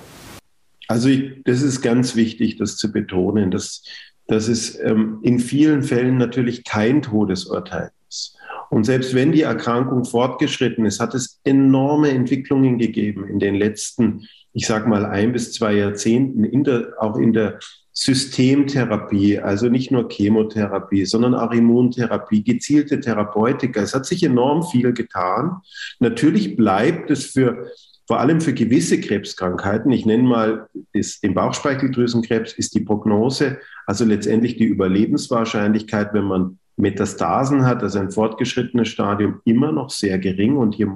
Also 0.87 1.09
ich, 1.09 1.43
das 1.43 1.61
ist 1.61 1.81
ganz 1.81 2.15
wichtig, 2.15 2.57
das 2.57 2.77
zu 2.77 2.91
betonen, 2.91 3.51
dass, 3.51 3.83
dass 4.27 4.47
es 4.47 4.79
ähm, 4.79 5.19
in 5.21 5.39
vielen 5.39 5.83
Fällen 5.83 6.17
natürlich 6.17 6.63
kein 6.63 7.01
Todesurteil 7.01 7.91
ist. 8.07 8.37
Und 8.69 8.85
selbst 8.85 9.13
wenn 9.13 9.33
die 9.33 9.41
Erkrankung 9.41 10.05
fortgeschritten 10.05 10.85
ist, 10.85 11.01
hat 11.01 11.13
es 11.13 11.41
enorme 11.43 12.11
Entwicklungen 12.11 12.77
gegeben 12.77 13.27
in 13.27 13.39
den 13.39 13.55
letzten, 13.55 14.27
ich 14.53 14.67
sage 14.67 14.89
mal, 14.89 15.05
ein 15.05 15.31
bis 15.31 15.53
zwei 15.53 15.73
Jahrzehnten, 15.73 16.43
in 16.43 16.63
der, 16.63 16.93
auch 16.99 17.17
in 17.17 17.33
der 17.33 17.59
Systemtherapie, 17.93 19.39
also 19.39 19.67
nicht 19.67 19.91
nur 19.91 20.09
Chemotherapie, 20.09 21.05
sondern 21.05 21.35
auch 21.35 21.51
Immuntherapie, 21.51 22.43
gezielte 22.43 22.99
Therapeutika. 22.99 23.81
Es 23.81 23.93
hat 23.93 24.05
sich 24.05 24.23
enorm 24.23 24.63
viel 24.63 24.93
getan. 24.93 25.57
Natürlich 25.99 26.55
bleibt 26.55 27.11
es 27.11 27.27
für 27.27 27.67
vor 28.07 28.19
allem 28.19 28.41
für 28.41 28.53
gewisse 28.53 28.99
Krebskrankheiten, 28.99 29.89
ich 29.91 30.05
nenne 30.05 30.23
mal 30.23 30.67
das, 30.91 31.21
den 31.21 31.33
Bauchspeicheldrüsenkrebs, 31.33 32.51
ist 32.53 32.75
die 32.75 32.81
Prognose, 32.81 33.59
also 33.85 34.03
letztendlich 34.03 34.57
die 34.57 34.65
Überlebenswahrscheinlichkeit, 34.65 36.13
wenn 36.13 36.25
man 36.25 36.59
Metastasen 36.75 37.65
hat, 37.65 37.83
also 37.83 37.99
ein 37.99 38.11
fortgeschrittenes 38.11 38.89
Stadium, 38.89 39.39
immer 39.45 39.71
noch 39.71 39.91
sehr 39.91 40.17
gering. 40.19 40.57
Und 40.57 40.75
hier, 40.75 40.93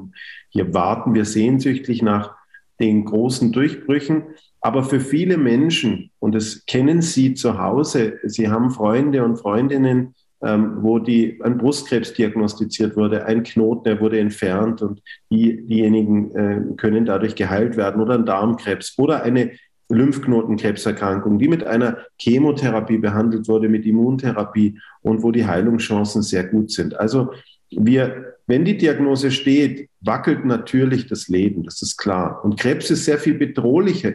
hier 0.50 0.74
warten 0.74 1.13
wir 1.13 1.24
sehnsüchtig 1.24 2.02
nach 2.02 2.36
den 2.80 3.06
großen 3.06 3.52
Durchbrüchen. 3.52 4.24
Aber 4.62 4.84
für 4.84 5.00
viele 5.00 5.38
Menschen, 5.38 6.12
und 6.20 6.36
das 6.36 6.66
kennen 6.66 7.02
Sie 7.02 7.34
zu 7.34 7.60
Hause, 7.62 8.20
Sie 8.24 8.50
haben 8.50 8.72
Freunde 8.72 9.24
und 9.24 9.38
Freundinnen, 9.38 10.16
ähm, 10.42 10.78
wo 10.82 11.00
die, 11.00 11.40
ein 11.44 11.58
Brustkrebs 11.58 12.14
diagnostiziert 12.14 12.96
wurde, 12.96 13.26
ein 13.26 13.44
Knoten, 13.44 13.86
der 13.86 14.00
wurde 14.00 14.20
entfernt 14.20 14.82
und 14.82 15.02
die, 15.30 15.66
diejenigen 15.66 16.36
äh, 16.36 16.62
können 16.78 17.06
dadurch 17.06 17.36
geheilt 17.36 17.78
werden 17.78 18.02
oder 18.02 18.16
ein 18.16 18.26
Darmkrebs 18.26 18.96
oder 18.98 19.24
eine 19.24 19.52
Lymphknotenkrebserkrankung, 19.90 21.40
die 21.40 21.48
mit 21.48 21.64
einer 21.64 21.98
Chemotherapie 22.20 22.98
behandelt 22.98 23.48
wurde, 23.48 23.70
mit 23.70 23.86
Immuntherapie 23.86 24.80
und 25.02 25.24
wo 25.24 25.32
die 25.32 25.46
Heilungschancen 25.46 26.22
sehr 26.22 26.44
gut 26.44 26.72
sind. 26.72 27.00
Also 27.00 27.32
wir, 27.70 28.35
wenn 28.48 28.66
die 28.66 28.78
Diagnose 28.78 29.32
steht, 29.32 29.90
wackelt 30.02 30.46
natürlich 30.46 31.08
das 31.08 31.28
Leben, 31.28 31.64
das 31.64 31.82
ist 31.82 31.98
klar. 31.98 32.44
Und 32.44 32.60
Krebs 32.60 32.92
ist 32.92 33.06
sehr 33.06 33.18
viel 33.18 33.36
bedrohlicher 33.36 34.14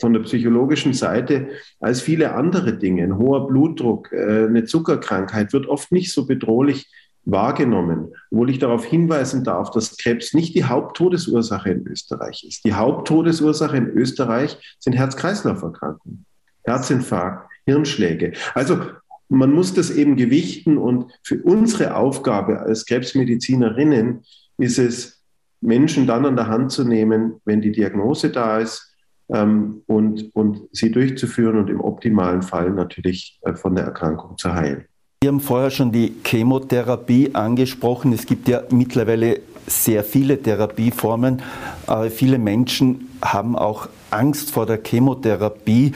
von 0.00 0.12
der 0.12 0.20
psychologischen 0.20 0.92
Seite 0.92 1.48
als 1.80 2.00
viele 2.00 2.34
andere 2.34 2.76
Dinge. 2.76 3.04
Ein 3.04 3.18
hoher 3.18 3.46
Blutdruck, 3.46 4.12
äh, 4.12 4.46
eine 4.46 4.64
Zuckerkrankheit 4.64 5.52
wird 5.52 5.66
oft 5.66 5.92
nicht 5.92 6.12
so 6.12 6.26
bedrohlich 6.26 6.86
wahrgenommen, 7.24 8.12
obwohl 8.30 8.50
ich 8.50 8.58
darauf 8.58 8.84
hinweisen 8.84 9.44
darf, 9.44 9.70
dass 9.70 9.96
Krebs 9.96 10.34
nicht 10.34 10.54
die 10.54 10.64
Haupttodesursache 10.64 11.70
in 11.70 11.86
Österreich 11.86 12.44
ist. 12.46 12.64
Die 12.64 12.74
Haupttodesursache 12.74 13.76
in 13.76 13.88
Österreich 13.88 14.58
sind 14.78 14.94
Herz-Kreislauf-Erkrankungen, 14.94 16.26
Herzinfarkt, 16.64 17.50
Hirnschläge. 17.66 18.34
Also 18.54 18.80
man 19.28 19.52
muss 19.52 19.74
das 19.74 19.90
eben 19.90 20.16
gewichten 20.16 20.78
und 20.78 21.12
für 21.22 21.42
unsere 21.42 21.96
Aufgabe 21.96 22.60
als 22.60 22.86
Krebsmedizinerinnen 22.86 24.22
ist 24.58 24.78
es, 24.78 25.22
Menschen 25.60 26.06
dann 26.06 26.26
an 26.26 26.36
der 26.36 26.48
Hand 26.48 26.72
zu 26.72 26.84
nehmen, 26.84 27.40
wenn 27.44 27.62
die 27.62 27.72
Diagnose 27.72 28.30
da 28.30 28.58
ist 28.58 28.94
ähm, 29.30 29.82
und, 29.86 30.34
und 30.34 30.60
sie 30.72 30.90
durchzuführen 30.90 31.56
und 31.56 31.70
im 31.70 31.80
optimalen 31.80 32.42
Fall 32.42 32.70
natürlich 32.70 33.40
äh, 33.42 33.54
von 33.54 33.74
der 33.74 33.84
Erkrankung 33.84 34.36
zu 34.36 34.52
heilen. 34.52 34.84
Sie 35.22 35.28
haben 35.28 35.40
vorher 35.40 35.70
schon 35.70 35.90
die 35.90 36.12
Chemotherapie 36.22 37.34
angesprochen. 37.34 38.12
Es 38.12 38.26
gibt 38.26 38.46
ja 38.46 38.62
mittlerweile 38.70 39.40
sehr 39.66 40.04
viele 40.04 40.42
Therapieformen, 40.42 41.40
aber 41.86 42.10
viele 42.10 42.38
Menschen 42.38 43.08
haben 43.22 43.56
auch 43.56 43.88
Angst 44.10 44.50
vor 44.50 44.66
der 44.66 44.82
Chemotherapie. 44.84 45.92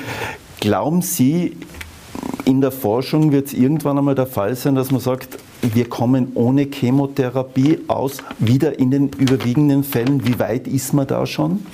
Glauben 0.61 1.03
Sie, 1.03 1.59
in 2.49 2.63
der 2.63 2.71
Forschung 2.71 3.31
wird 3.31 3.49
es 3.49 3.53
irgendwann 3.53 3.99
einmal 3.99 4.15
der 4.15 4.27
Fall 4.27 4.57
sein, 4.57 4.75
dass 4.75 4.91
man 4.91 5.03
sagt, 5.03 5.39
wir 5.61 5.87
kommen 5.87 6.33
ohne 6.33 6.63
Chemotherapie 6.63 7.81
aus, 7.89 8.23
wieder 8.39 8.79
in 8.79 8.91
den 8.91 9.11
überwiegenden 9.11 9.85
Fällen. 9.85 10.27
Wie 10.27 10.39
weit 10.39 10.67
ist 10.67 10.95
man 10.95 11.07
da 11.07 11.27
schon? 11.27 11.67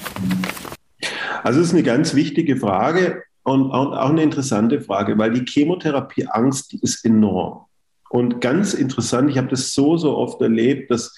Also 1.45 1.61
es 1.61 1.68
ist 1.68 1.75
eine 1.75 1.85
ganz 1.85 2.16
wichtige 2.16 2.57
Frage 2.57 3.22
und 3.45 3.70
auch 3.70 4.11
eine 4.11 4.25
interessante 4.25 4.81
Frage, 4.81 5.16
weil 5.16 5.33
die 5.35 5.45
Chemotherapieangst 5.45 6.75
ist 6.75 7.05
enorm. 7.05 7.66
Und 8.11 8.41
ganz 8.41 8.75
interessant, 8.75 9.31
ich 9.31 9.39
habe 9.39 9.49
das 9.49 9.75
so, 9.75 9.97
so 9.97 10.16
oft 10.16 10.41
erlebt, 10.41 10.91
dass 10.91 11.16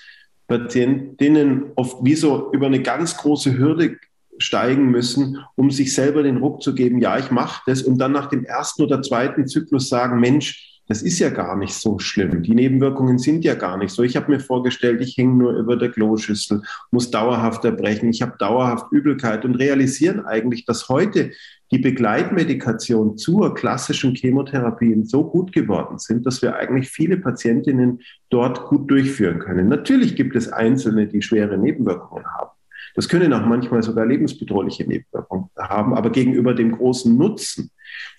Patientinnen 0.48 1.72
oft 1.76 1.96
wie 2.02 2.14
so 2.14 2.52
über 2.52 2.66
eine 2.66 2.82
ganz 2.82 3.16
große 3.16 3.56
Hürde 3.56 3.96
steigen 4.38 4.90
müssen, 4.90 5.38
um 5.54 5.70
sich 5.70 5.94
selber 5.94 6.22
den 6.22 6.38
Ruck 6.38 6.62
zu 6.62 6.74
geben, 6.74 6.98
ja, 6.98 7.18
ich 7.18 7.30
mache 7.30 7.62
das 7.66 7.82
und 7.82 7.98
dann 7.98 8.12
nach 8.12 8.26
dem 8.26 8.44
ersten 8.44 8.82
oder 8.82 9.02
zweiten 9.02 9.46
Zyklus 9.46 9.88
sagen, 9.88 10.20
Mensch, 10.20 10.76
das 10.88 11.02
ist 11.02 11.18
ja 11.18 11.30
gar 11.30 11.56
nicht 11.56 11.74
so 11.74 11.98
schlimm. 11.98 12.42
Die 12.42 12.54
Nebenwirkungen 12.54 13.18
sind 13.18 13.44
ja 13.44 13.54
gar 13.54 13.76
nicht 13.76 13.90
so. 13.90 14.02
Ich 14.02 14.16
habe 14.16 14.30
mir 14.30 14.38
vorgestellt, 14.38 15.00
ich 15.00 15.16
hänge 15.16 15.34
nur 15.34 15.52
über 15.52 15.76
der 15.76 15.90
Kloschüssel, 15.90 16.62
muss 16.92 17.10
dauerhaft 17.10 17.64
erbrechen, 17.64 18.10
ich 18.10 18.22
habe 18.22 18.36
dauerhaft 18.38 18.92
Übelkeit 18.92 19.44
und 19.44 19.56
realisieren 19.56 20.24
eigentlich, 20.24 20.64
dass 20.64 20.88
heute 20.88 21.32
die 21.72 21.78
Begleitmedikation 21.78 23.18
zur 23.18 23.52
klassischen 23.54 24.14
Chemotherapie 24.14 25.02
so 25.04 25.28
gut 25.28 25.52
geworden 25.52 25.98
sind, 25.98 26.24
dass 26.24 26.40
wir 26.40 26.54
eigentlich 26.54 26.88
viele 26.88 27.16
Patientinnen 27.16 28.00
dort 28.30 28.66
gut 28.66 28.88
durchführen 28.88 29.40
können. 29.40 29.68
Natürlich 29.68 30.14
gibt 30.14 30.36
es 30.36 30.52
Einzelne, 30.52 31.08
die 31.08 31.22
schwere 31.22 31.58
Nebenwirkungen 31.58 32.24
haben. 32.38 32.55
Das 32.96 33.08
können 33.08 33.32
auch 33.32 33.44
manchmal 33.44 33.82
sogar 33.82 34.06
lebensbedrohliche 34.06 34.84
Nebenwirkungen 34.84 35.50
haben, 35.56 35.94
aber 35.94 36.10
gegenüber 36.10 36.54
dem 36.54 36.72
großen 36.72 37.16
Nutzen 37.16 37.70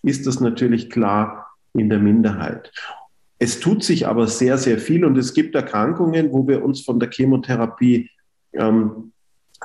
ist 0.03 0.25
das 0.27 0.39
natürlich 0.39 0.89
klar 0.89 1.47
in 1.73 1.89
der 1.89 1.99
Minderheit. 1.99 2.71
Es 3.39 3.59
tut 3.59 3.83
sich 3.83 4.07
aber 4.07 4.27
sehr, 4.27 4.57
sehr 4.57 4.77
viel 4.77 5.03
und 5.03 5.17
es 5.17 5.33
gibt 5.33 5.55
Erkrankungen, 5.55 6.31
wo 6.31 6.47
wir 6.47 6.63
uns 6.63 6.81
von 6.81 6.99
der 6.99 7.09
Chemotherapie 7.09 8.09
ähm, 8.53 9.11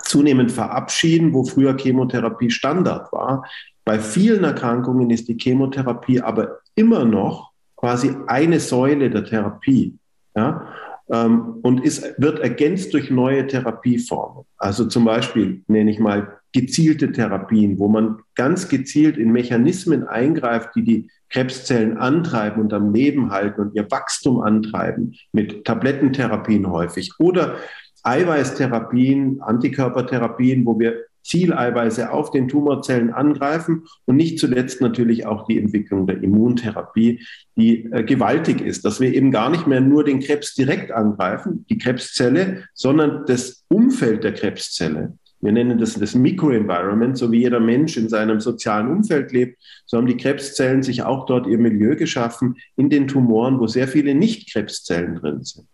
zunehmend 0.03 0.51
verabschieden, 0.51 1.33
wo 1.33 1.45
früher 1.45 1.77
Chemotherapie 1.77 2.51
Standard 2.51 3.13
war. 3.13 3.47
Bei 3.85 3.99
vielen 3.99 4.45
Erkrankungen 4.45 5.11
ist 5.11 5.29
die 5.29 5.37
Chemotherapie 5.39 6.21
aber 6.21 6.61
immer 6.75 7.05
noch 7.05 7.53
quasi 7.77 8.15
eine 8.27 8.61
Säule 8.61 9.11
der 9.11 9.25
Therapie. 9.25 9.99
Ja? 10.35 10.72
Ähm, 11.11 11.59
und 11.63 11.85
ist, 11.85 12.15
wird 12.19 12.41
ergänzt 12.41 12.95
durch 12.95 13.11
neue 13.11 13.47
Therapieformen. 13.47 14.45
Also 14.57 14.85
zum 14.87 15.05
Beispiel 15.05 15.63
nenne 15.67 15.91
ich 15.91 15.99
mal 15.99 16.39
gezielte 16.53 17.13
Therapien, 17.13 17.79
wo 17.79 17.89
man 17.89 18.19
ganz 18.35 18.69
gezielt 18.69 19.17
in 19.17 19.33
Mechanismen 19.33 20.07
eingreift, 20.07 20.71
die 20.77 20.85
die 20.85 21.11
Krebszellen 21.31 21.97
antreiben 21.97 22.63
und 22.63 22.73
am 22.75 22.93
Leben 22.93 23.31
halten 23.31 23.61
und 23.63 23.75
ihr 23.75 23.91
Wachstum 23.91 24.41
antreiben, 24.41 25.15
mit 25.33 25.65
Tablettentherapien 25.65 26.71
häufig 26.71 27.11
oder 27.19 27.57
Eiweißtherapien, 28.03 29.41
Antikörpertherapien, 29.41 30.67
wo 30.67 30.79
wir 30.79 30.97
Zieleiweiße 31.23 32.11
auf 32.11 32.31
den 32.31 32.49
Tumorzellen 32.49 33.13
angreifen 33.13 33.85
und 34.05 34.17
nicht 34.17 34.39
zuletzt 34.39 34.81
natürlich 34.81 35.27
auch 35.27 35.47
die 35.47 35.59
Entwicklung 35.59 36.07
der 36.07 36.23
Immuntherapie, 36.23 37.21
die 37.57 37.85
äh, 37.93 38.05
gewaltig 38.05 38.61
ist, 38.61 38.85
dass 38.85 39.01
wir 39.01 39.13
eben 39.15 39.31
gar 39.31 39.51
nicht 39.51 39.67
mehr 39.67 39.81
nur 39.81 40.05
den 40.05 40.21
Krebs 40.21 40.55
direkt 40.55 40.91
angreifen, 40.91 41.65
die 41.69 41.79
Krebszelle, 41.79 42.65
sondern 42.75 43.25
das 43.27 43.65
Umfeld 43.69 44.25
der 44.25 44.35
Krebszelle. 44.35 45.15
Wir 45.43 45.51
nennen 45.51 45.79
das 45.79 45.95
das 45.95 46.15
Microenvironment, 46.15 47.19
so 47.19 47.33
wie 47.33 47.41
jeder 47.41 47.59
Mensch 47.59 47.97
in 47.97 48.09
seinem 48.09 48.41
sozialen 48.41 48.89
Umfeld 48.89 49.33
lebt, 49.33 49.59
so 49.87 49.97
haben 49.99 50.07
die 50.07 50.17
Krebszellen 50.17 50.85
sich 50.85 51.03
auch 51.03 51.27
dort 51.27 51.49
ihr 51.49 51.59
Milieu 51.59 51.97
geschaffen 51.97 52.57
in 52.77 52.91
den 52.91 53.09
Tumoren, 53.09 53.59
wo 53.59 53.67
sehr 53.67 53.89
viele 53.89 54.15
Nicht-Krebszellen 54.15 55.17
drin 55.17 55.43
sind. 55.43 55.67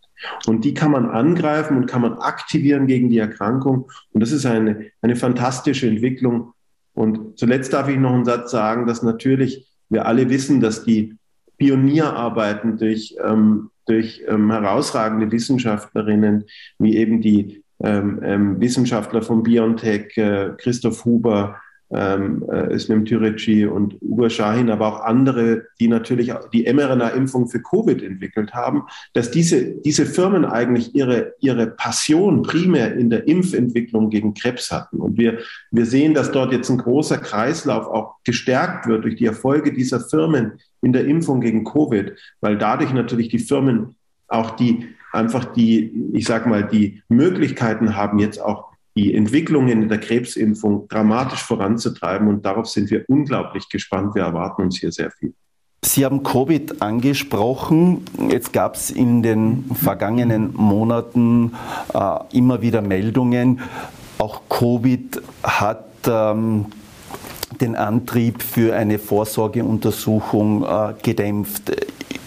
Und 0.46 0.64
die 0.64 0.74
kann 0.74 0.90
man 0.90 1.06
angreifen 1.06 1.76
und 1.76 1.86
kann 1.86 2.02
man 2.02 2.14
aktivieren 2.14 2.86
gegen 2.86 3.08
die 3.08 3.18
Erkrankung. 3.18 3.90
Und 4.12 4.20
das 4.20 4.32
ist 4.32 4.46
eine, 4.46 4.86
eine 5.02 5.16
fantastische 5.16 5.88
Entwicklung. 5.88 6.52
Und 6.94 7.38
zuletzt 7.38 7.72
darf 7.72 7.88
ich 7.88 7.96
noch 7.96 8.12
einen 8.12 8.24
Satz 8.24 8.50
sagen, 8.50 8.86
dass 8.86 9.02
natürlich 9.02 9.68
wir 9.88 10.06
alle 10.06 10.28
wissen, 10.30 10.60
dass 10.60 10.84
die 10.84 11.16
Pionierarbeiten 11.56 12.78
durch, 12.78 13.16
ähm, 13.22 13.70
durch 13.86 14.22
ähm, 14.26 14.50
herausragende 14.50 15.30
Wissenschaftlerinnen, 15.30 16.44
wie 16.78 16.96
eben 16.96 17.20
die 17.20 17.62
ähm, 17.80 18.20
ähm 18.22 18.60
Wissenschaftler 18.60 19.22
von 19.22 19.42
BioNTech, 19.42 20.16
äh, 20.16 20.50
Christoph 20.58 21.04
Huber, 21.04 21.60
ähm, 21.90 22.44
äh, 22.50 23.04
Türeci 23.04 23.66
und 23.66 23.96
Ugo 24.02 24.28
Shahin, 24.28 24.70
aber 24.70 24.86
auch 24.86 25.00
andere, 25.00 25.64
die 25.80 25.88
natürlich 25.88 26.32
die 26.52 26.70
mRNA-Impfung 26.70 27.48
für 27.48 27.62
Covid 27.62 28.02
entwickelt 28.02 28.52
haben, 28.52 28.82
dass 29.14 29.30
diese, 29.30 29.76
diese 29.80 30.04
Firmen 30.04 30.44
eigentlich 30.44 30.94
ihre, 30.94 31.34
ihre 31.40 31.68
Passion 31.68 32.42
primär 32.42 32.94
in 32.94 33.10
der 33.10 33.26
Impfentwicklung 33.26 34.10
gegen 34.10 34.34
Krebs 34.34 34.70
hatten. 34.70 34.98
Und 34.98 35.16
wir, 35.18 35.38
wir 35.70 35.86
sehen, 35.86 36.14
dass 36.14 36.30
dort 36.30 36.52
jetzt 36.52 36.70
ein 36.70 36.78
großer 36.78 37.18
Kreislauf 37.18 37.86
auch 37.86 38.16
gestärkt 38.24 38.86
wird 38.86 39.04
durch 39.04 39.16
die 39.16 39.26
Erfolge 39.26 39.72
dieser 39.72 40.00
Firmen 40.00 40.52
in 40.82 40.92
der 40.92 41.06
Impfung 41.06 41.40
gegen 41.40 41.64
Covid, 41.64 42.12
weil 42.40 42.58
dadurch 42.58 42.92
natürlich 42.92 43.28
die 43.28 43.38
Firmen 43.38 43.94
auch 44.28 44.50
die 44.52 44.88
einfach 45.12 45.46
die, 45.46 46.10
ich 46.12 46.26
sag 46.26 46.46
mal, 46.46 46.66
die 46.66 47.02
Möglichkeiten 47.08 47.96
haben, 47.96 48.18
jetzt 48.18 48.40
auch 48.40 48.68
die 48.96 49.14
Entwicklungen 49.14 49.82
in 49.82 49.88
der 49.88 49.98
Krebsimpfung 49.98 50.88
dramatisch 50.88 51.42
voranzutreiben. 51.42 52.28
Und 52.28 52.44
darauf 52.44 52.66
sind 52.66 52.90
wir 52.90 53.04
unglaublich 53.08 53.68
gespannt. 53.68 54.14
Wir 54.14 54.22
erwarten 54.22 54.62
uns 54.62 54.78
hier 54.78 54.92
sehr 54.92 55.10
viel. 55.10 55.34
Sie 55.84 56.04
haben 56.04 56.24
Covid 56.24 56.82
angesprochen. 56.82 58.04
Jetzt 58.28 58.52
gab 58.52 58.74
es 58.74 58.90
in 58.90 59.22
den 59.22 59.64
vergangenen 59.74 60.52
Monaten 60.54 61.52
äh, 61.94 62.18
immer 62.32 62.62
wieder 62.62 62.82
Meldungen. 62.82 63.60
Auch 64.18 64.42
Covid 64.48 65.22
hat 65.44 65.86
ähm, 66.08 66.66
den 67.60 67.76
Antrieb 67.76 68.42
für 68.42 68.74
eine 68.74 68.98
Vorsorgeuntersuchung 68.98 70.64
äh, 70.64 70.94
gedämpft. 71.00 71.70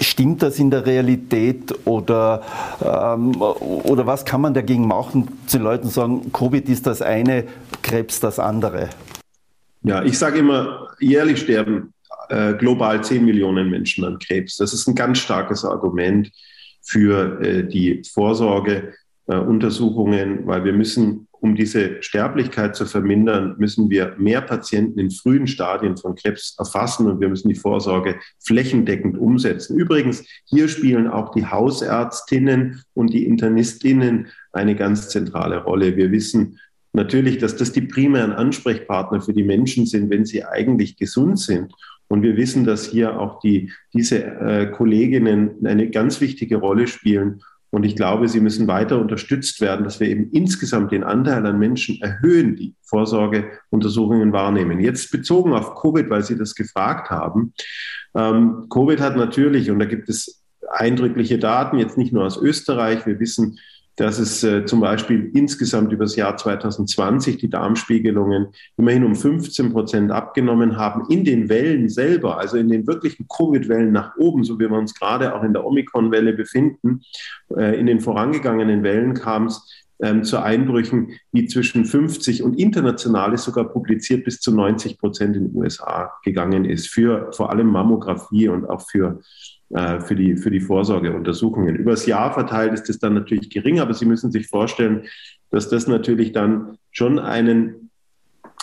Stimmt 0.02 0.41
das 0.41 0.58
in 0.58 0.72
der 0.72 0.86
Realität 0.86 1.74
oder, 1.86 2.41
ähm, 2.82 3.39
oder 3.39 4.08
was 4.08 4.26
kann 4.26 4.41
man 4.41 4.54
dagegen 4.54 4.88
machen, 4.88 5.28
zu 5.45 5.60
Leuten 5.60 5.89
sagen, 5.89 6.32
Covid 6.34 6.68
ist 6.70 6.88
das 6.88 7.02
eine, 7.02 7.45
Krebs 7.84 8.20
das 8.20 8.39
andere? 8.39 8.89
Ja, 9.84 10.04
ich 10.04 10.18
sage 10.18 10.39
immer, 10.39 10.88
jährlich 10.99 11.41
sterben 11.41 11.93
äh, 12.30 12.54
global 12.54 13.04
10 13.04 13.26
Millionen 13.26 13.70
Menschen 13.70 14.06
an 14.06 14.18
Krebs. 14.20 14.56
Das 14.58 14.74
ist 14.74 14.88
ein 14.88 14.95
ganz 14.95 15.20
starkes 15.20 15.66
Argument 15.66 16.32
für 16.82 17.39
äh, 17.41 17.68
die 17.68 18.02
Vorsorgeuntersuchungen, 18.12 20.43
äh, 20.43 20.47
weil 20.47 20.64
wir 20.64 20.74
müssen 20.74 21.28
um 21.41 21.55
diese 21.55 22.01
Sterblichkeit 22.03 22.75
zu 22.75 22.85
vermindern, 22.85 23.55
müssen 23.57 23.89
wir 23.89 24.13
mehr 24.17 24.41
Patienten 24.41 24.99
in 24.99 25.09
frühen 25.09 25.47
Stadien 25.47 25.97
von 25.97 26.13
Krebs 26.15 26.55
erfassen 26.59 27.07
und 27.07 27.19
wir 27.19 27.29
müssen 27.29 27.49
die 27.49 27.55
Vorsorge 27.55 28.19
flächendeckend 28.45 29.17
umsetzen. 29.17 29.75
Übrigens, 29.77 30.23
hier 30.45 30.67
spielen 30.67 31.07
auch 31.07 31.31
die 31.31 31.47
Hausärztinnen 31.47 32.83
und 32.93 33.11
die 33.11 33.25
Internistinnen 33.25 34.27
eine 34.53 34.75
ganz 34.75 35.09
zentrale 35.09 35.63
Rolle. 35.63 35.97
Wir 35.97 36.11
wissen 36.11 36.59
natürlich, 36.93 37.39
dass 37.39 37.55
das 37.55 37.71
die 37.71 37.81
primären 37.81 38.33
Ansprechpartner 38.33 39.21
für 39.21 39.33
die 39.33 39.43
Menschen 39.43 39.87
sind, 39.87 40.11
wenn 40.11 40.25
sie 40.25 40.45
eigentlich 40.45 40.95
gesund 40.95 41.39
sind. 41.39 41.73
Und 42.07 42.21
wir 42.21 42.37
wissen, 42.37 42.65
dass 42.65 42.85
hier 42.85 43.19
auch 43.19 43.39
die, 43.39 43.71
diese 43.93 44.23
äh, 44.23 44.67
Kolleginnen 44.67 45.65
eine 45.65 45.89
ganz 45.89 46.21
wichtige 46.21 46.57
Rolle 46.57 46.85
spielen 46.85 47.41
und 47.72 47.86
ich 47.86 47.95
glaube, 47.95 48.28
sie 48.28 48.41
müssen 48.41 48.67
weiter 48.67 48.99
unterstützt 48.99 49.61
werden, 49.61 49.86
dass 49.86 49.99
wir 50.01 50.09
eben 50.09 50.30
insgesamt 50.32 50.91
den 50.91 51.05
Anteil 51.05 51.45
an 51.45 51.57
Menschen 51.57 52.01
erhöhen, 52.01 52.57
die 52.57 52.76
Vorsorgeuntersuchungen 52.84 54.34
wahrnehmen. 54.34 54.82
Jetzt 54.82 55.09
bezogen 55.11 55.53
auf 55.53 55.76
Covid, 55.76 56.09
weil 56.09 56.24
Sie 56.24 56.38
das 56.38 56.53
gefragt 56.53 57.09
haben. 57.09 57.53
Ähm, 58.13 58.67
Covid 58.69 58.99
hat 58.99 59.15
natürlich, 59.15 59.72
und 59.72 59.80
da 59.80 59.86
gibt 59.86 60.09
es 60.09 60.43
eindrückliche 60.69 61.39
Daten, 61.39 61.78
jetzt 61.78 61.97
nicht 61.97 62.11
nur 62.11 62.26
aus 62.26 62.38
Österreich. 62.38 63.05
Wir 63.05 63.22
wissen, 63.22 63.57
dass 63.95 64.19
es 64.19 64.43
äh, 64.43 64.65
zum 64.65 64.79
Beispiel 64.79 65.31
insgesamt 65.33 65.91
über 65.91 66.05
das 66.05 66.15
Jahr 66.15 66.37
2020 66.37 67.37
die 67.37 67.49
Darmspiegelungen 67.49 68.47
immerhin 68.77 69.03
um 69.03 69.15
15 69.15 69.71
Prozent 69.71 70.11
abgenommen 70.11 70.77
haben 70.77 71.05
in 71.09 71.23
den 71.23 71.49
Wellen 71.49 71.89
selber, 71.89 72.37
also 72.37 72.57
in 72.57 72.69
den 72.69 72.87
wirklichen 72.87 73.27
Covid-Wellen 73.27 73.91
nach 73.91 74.15
oben, 74.17 74.43
so 74.43 74.59
wie 74.59 74.69
wir 74.69 74.77
uns 74.77 74.93
gerade 74.93 75.35
auch 75.35 75.43
in 75.43 75.53
der 75.53 75.65
Omikron-Welle 75.65 76.33
befinden. 76.33 77.01
Äh, 77.55 77.79
in 77.79 77.85
den 77.85 77.99
vorangegangenen 77.99 78.83
Wellen 78.83 79.13
kam 79.13 79.47
es 79.47 79.85
ähm, 80.01 80.23
zu 80.23 80.39
Einbrüchen, 80.39 81.19
die 81.31 81.45
zwischen 81.47 81.85
50 81.85 82.43
und 82.43 82.59
international 82.59 83.33
ist 83.33 83.43
sogar 83.43 83.65
publiziert 83.65 84.25
bis 84.25 84.39
zu 84.39 84.53
90 84.53 84.97
Prozent 84.97 85.35
in 85.35 85.49
den 85.49 85.55
USA 85.55 86.11
gegangen 86.23 86.65
ist, 86.65 86.89
für 86.89 87.31
vor 87.33 87.51
allem 87.51 87.67
Mammographie 87.67 88.47
und 88.47 88.67
auch 88.67 88.81
für 88.89 89.21
für 89.74 90.15
die, 90.15 90.36
für 90.36 90.51
die 90.51 90.59
Vorsorgeuntersuchungen. 90.59 91.76
Übers 91.76 92.05
Jahr 92.05 92.34
verteilt 92.34 92.74
ist 92.74 92.89
es 92.89 92.99
dann 92.99 93.13
natürlich 93.13 93.49
gering, 93.49 93.80
aber 93.80 93.93
Sie 93.93 94.05
müssen 94.05 94.32
sich 94.32 94.47
vorstellen, 94.47 95.03
dass 95.49 95.69
das 95.69 95.88
natürlich 95.88 96.32
dann 96.32 96.78
schon 96.91 97.19
einen, 97.19 97.89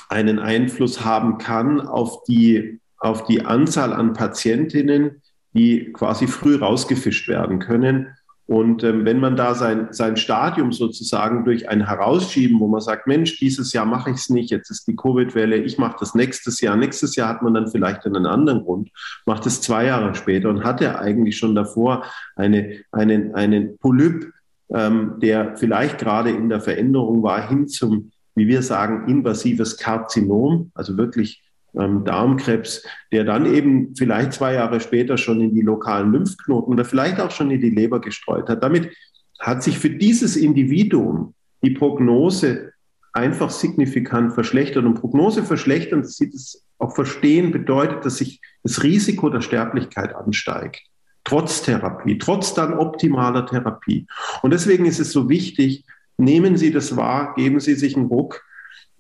einen 0.09 0.39
Einfluss 0.39 1.05
haben 1.05 1.39
kann 1.39 1.81
auf 1.81 2.25
die, 2.25 2.81
auf 2.99 3.25
die 3.25 3.45
Anzahl 3.45 3.93
an 3.93 4.13
Patientinnen, 4.13 5.23
die 5.55 5.93
quasi 5.93 6.27
früh 6.27 6.57
rausgefischt 6.57 7.29
werden 7.29 7.59
können. 7.59 8.09
Und 8.49 8.83
ähm, 8.83 9.05
wenn 9.05 9.21
man 9.21 9.37
da 9.37 9.55
sein, 9.55 9.89
sein 9.91 10.17
Stadium 10.17 10.73
sozusagen 10.73 11.45
durch 11.45 11.69
ein 11.69 11.87
Herausschieben, 11.87 12.59
wo 12.61 12.67
man 12.67 12.81
sagt, 12.81 13.07
Mensch, 13.07 13.39
dieses 13.39 13.75
Jahr 13.75 13.85
mache 13.85 14.09
ich 14.09 14.17
es 14.17 14.31
nicht, 14.31 14.51
jetzt 14.51 14.71
ist 14.71 14.89
die 14.89 14.97
Covid-Welle, 14.97 15.59
ich 15.59 15.77
mache 15.77 15.99
das 16.01 16.15
nächstes 16.15 16.63
Jahr. 16.63 16.75
Nächstes 16.75 17.15
Jahr 17.15 17.29
hat 17.29 17.43
man 17.43 17.53
dann 17.53 17.69
vielleicht 17.69 18.07
einen 18.07 18.25
anderen 18.25 18.65
Grund, 18.65 18.89
macht 19.27 19.45
es 19.45 19.61
zwei 19.61 19.85
Jahre 19.85 20.15
später 20.15 20.49
und 20.49 20.65
hat 20.65 20.81
er 20.81 20.99
eigentlich 20.99 21.37
schon 21.37 21.55
davor 21.55 22.07
eine, 22.37 22.79
einen, 22.91 23.35
einen 23.35 23.77
Polyp, 23.77 24.33
ähm, 24.71 25.17
der 25.19 25.59
vielleicht 25.59 25.99
gerade 25.99 26.31
in 26.31 26.49
der 26.49 26.63
Veränderung 26.63 27.23
war, 27.23 27.47
hin 27.47 27.69
zum, 27.69 28.13
wie 28.35 28.49
wir 28.49 28.63
sagen, 28.63 29.09
invasives 29.09 29.77
Karzinom, 29.77 30.71
also 30.75 30.97
wirklich 30.97 31.43
ähm, 31.75 32.05
Darmkrebs, 32.05 32.85
der 33.13 33.25
dann 33.25 33.47
eben 33.47 33.95
vielleicht 33.97 34.33
zwei 34.33 34.55
Jahre 34.55 34.81
später 34.81 35.17
schon 35.17 35.41
in 35.41 35.55
die 35.55 35.63
lokalen 35.63 36.13
Lymphknoten 36.13 36.73
oder 36.73 36.85
vielleicht 36.85 37.21
auch 37.21 37.31
schon 37.31 37.51
in 37.51 37.61
die 37.61 37.71
Leber 37.71 38.01
gestreut 38.01 38.49
hat. 38.49 38.63
Damit 38.63 38.91
hat 39.39 39.63
sich 39.63 39.79
für 39.79 39.91
dieses 39.91 40.37
Individuum 40.37 41.35
die 41.63 41.71
Prognose 41.71 42.73
einfach 43.13 43.51
signifikant 43.51 44.33
verschlechtert. 44.33 44.85
Und 44.85 44.95
Prognose 44.95 45.43
verschlechtern, 45.43 46.03
das 46.03 46.17
sieht 46.17 46.35
es 46.35 46.65
auch 46.79 46.95
verstehen, 46.95 47.51
bedeutet, 47.51 48.05
dass 48.05 48.19
sich 48.19 48.41
das 48.63 48.83
Risiko 48.83 49.29
der 49.29 49.41
Sterblichkeit 49.41 50.15
ansteigt. 50.15 50.83
Trotz 51.25 51.63
Therapie, 51.63 52.17
trotz 52.19 52.55
dann 52.55 52.75
optimaler 52.75 53.45
Therapie. 53.47 54.07
Und 54.43 54.53
deswegen 54.53 54.87
ist 54.87 55.01
es 55.01 55.13
so 55.13 55.29
wichtig, 55.29 55.85
nehmen 56.17 56.57
Sie 56.57 56.73
das 56.73 56.97
wahr, 56.97 57.35
geben 57.35 57.61
Sie 57.61 57.75
sich 57.75 57.97
einen 57.97 58.07
Ruck 58.07 58.43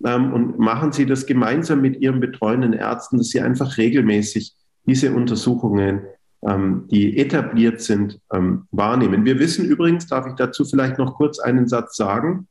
ähm, 0.05 0.33
und 0.33 0.59
machen 0.59 0.93
Sie 0.93 1.07
das 1.07 1.27
gemeinsam 1.27 1.81
mit 1.81 2.01
Ihren 2.01 2.21
betreuenden 2.21 2.73
Ärzten, 2.73 3.19
dass 3.19 3.29
Sie 3.29 3.41
einfach 3.41 3.77
regelmäßig 3.79 4.55
diese 4.87 5.13
Untersuchungen, 5.13 6.03
ähm, 6.47 6.87
die 6.91 7.19
etabliert 7.19 7.81
sind, 7.81 8.21
ähm, 8.33 8.67
wahrnehmen. 8.71 9.25
Wir 9.25 9.39
wissen 9.39 9.65
übrigens, 9.65 10.07
darf 10.07 10.27
ich 10.27 10.35
dazu 10.35 10.65
vielleicht 10.65 10.99
noch 10.99 11.15
kurz 11.15 11.39
einen 11.39 11.69
Satz 11.69 11.97
sagen, 11.97 12.47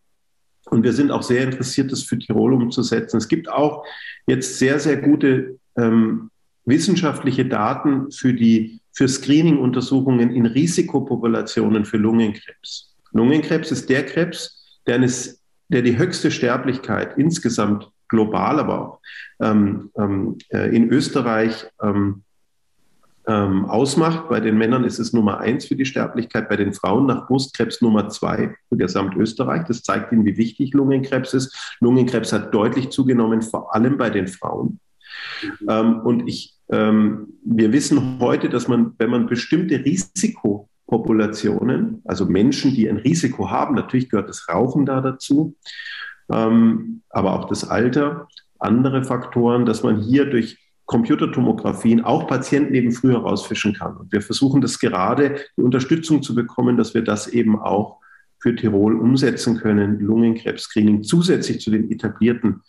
und 0.69 0.83
wir 0.83 0.93
sind 0.93 1.11
auch 1.11 1.23
sehr 1.23 1.43
interessiert, 1.43 1.91
das 1.91 2.03
für 2.03 2.19
Tirol 2.19 2.53
umzusetzen. 2.53 3.17
Es 3.17 3.27
gibt 3.27 3.49
auch 3.49 3.85
jetzt 4.27 4.59
sehr, 4.59 4.79
sehr 4.79 4.97
gute 4.97 5.57
ähm, 5.77 6.29
wissenschaftliche 6.65 7.45
Daten 7.45 8.11
für 8.11 8.33
die 8.33 8.81
für 8.91 9.07
Screening-Untersuchungen 9.07 10.31
in 10.31 10.47
Risikopopulationen 10.47 11.85
für 11.85 11.97
Lungenkrebs. 11.97 12.95
Lungenkrebs 13.11 13.71
ist 13.71 13.89
der 13.89 14.03
Krebs, 14.03 14.79
der 14.87 14.95
eines 14.95 15.36
der 15.69 15.81
die 15.81 15.97
höchste 15.97 16.31
Sterblichkeit 16.31 17.17
insgesamt 17.17 17.89
global, 18.07 18.59
aber 18.59 18.81
auch 18.81 18.99
ähm, 19.39 19.91
ähm, 19.97 20.37
äh, 20.49 20.73
in 20.75 20.89
Österreich 20.89 21.67
ähm, 21.81 22.23
ähm, 23.27 23.65
ausmacht. 23.65 24.29
Bei 24.29 24.39
den 24.39 24.57
Männern 24.57 24.85
ist 24.85 24.99
es 24.99 25.11
Nummer 25.11 25.39
eins 25.39 25.65
für 25.65 25.75
die 25.75 25.85
Sterblichkeit, 25.85 26.47
bei 26.47 26.55
den 26.55 26.73
Frauen 26.73 27.05
nach 27.05 27.27
Brustkrebs 27.27 27.81
Nummer 27.81 28.07
zwei 28.09 28.55
für 28.69 28.77
Gesamtösterreich. 28.77 29.65
Das 29.67 29.83
zeigt 29.83 30.13
Ihnen, 30.13 30.25
wie 30.25 30.37
wichtig 30.37 30.73
Lungenkrebs 30.73 31.33
ist. 31.33 31.75
Lungenkrebs 31.81 32.31
hat 32.31 32.53
deutlich 32.53 32.89
zugenommen, 32.89 33.41
vor 33.41 33.75
allem 33.75 33.97
bei 33.97 34.09
den 34.09 34.27
Frauen. 34.27 34.79
Ähm, 35.67 35.99
und 35.99 36.27
ich, 36.27 36.55
ähm, 36.69 37.33
wir 37.43 37.73
wissen 37.73 38.19
heute, 38.19 38.49
dass 38.49 38.67
man, 38.67 38.93
wenn 38.97 39.09
man 39.09 39.27
bestimmte 39.27 39.83
Risiko 39.83 40.69
Populationen, 40.87 42.01
also 42.05 42.25
Menschen, 42.25 42.73
die 42.73 42.89
ein 42.89 42.97
Risiko 42.97 43.51
haben. 43.51 43.75
Natürlich 43.75 44.09
gehört 44.09 44.29
das 44.29 44.47
Rauchen 44.49 44.85
da 44.85 45.01
dazu, 45.01 45.55
ähm, 46.31 47.01
aber 47.09 47.33
auch 47.33 47.45
das 47.45 47.69
Alter, 47.69 48.27
andere 48.59 49.03
Faktoren, 49.03 49.65
dass 49.65 49.83
man 49.83 50.01
hier 50.01 50.25
durch 50.25 50.57
Computertomographien 50.85 52.03
auch 52.03 52.27
Patienten 52.27 52.73
eben 52.73 52.93
früher 52.93 53.19
rausfischen 53.19 53.73
kann. 53.73 53.97
Und 53.97 54.11
wir 54.13 54.21
versuchen 54.21 54.61
das 54.61 54.79
gerade, 54.79 55.35
die 55.57 55.61
Unterstützung 55.61 56.23
zu 56.23 56.33
bekommen, 56.33 56.77
dass 56.77 56.93
wir 56.93 57.03
das 57.03 57.27
eben 57.27 57.59
auch 57.59 57.99
für 58.39 58.55
Tirol 58.55 58.97
umsetzen 58.97 59.57
können, 59.57 59.99
Lungenkrebs-Screening 59.99 61.03
zusätzlich 61.03 61.59
zu 61.59 61.71
den 61.71 61.91
etablierten 61.91 62.61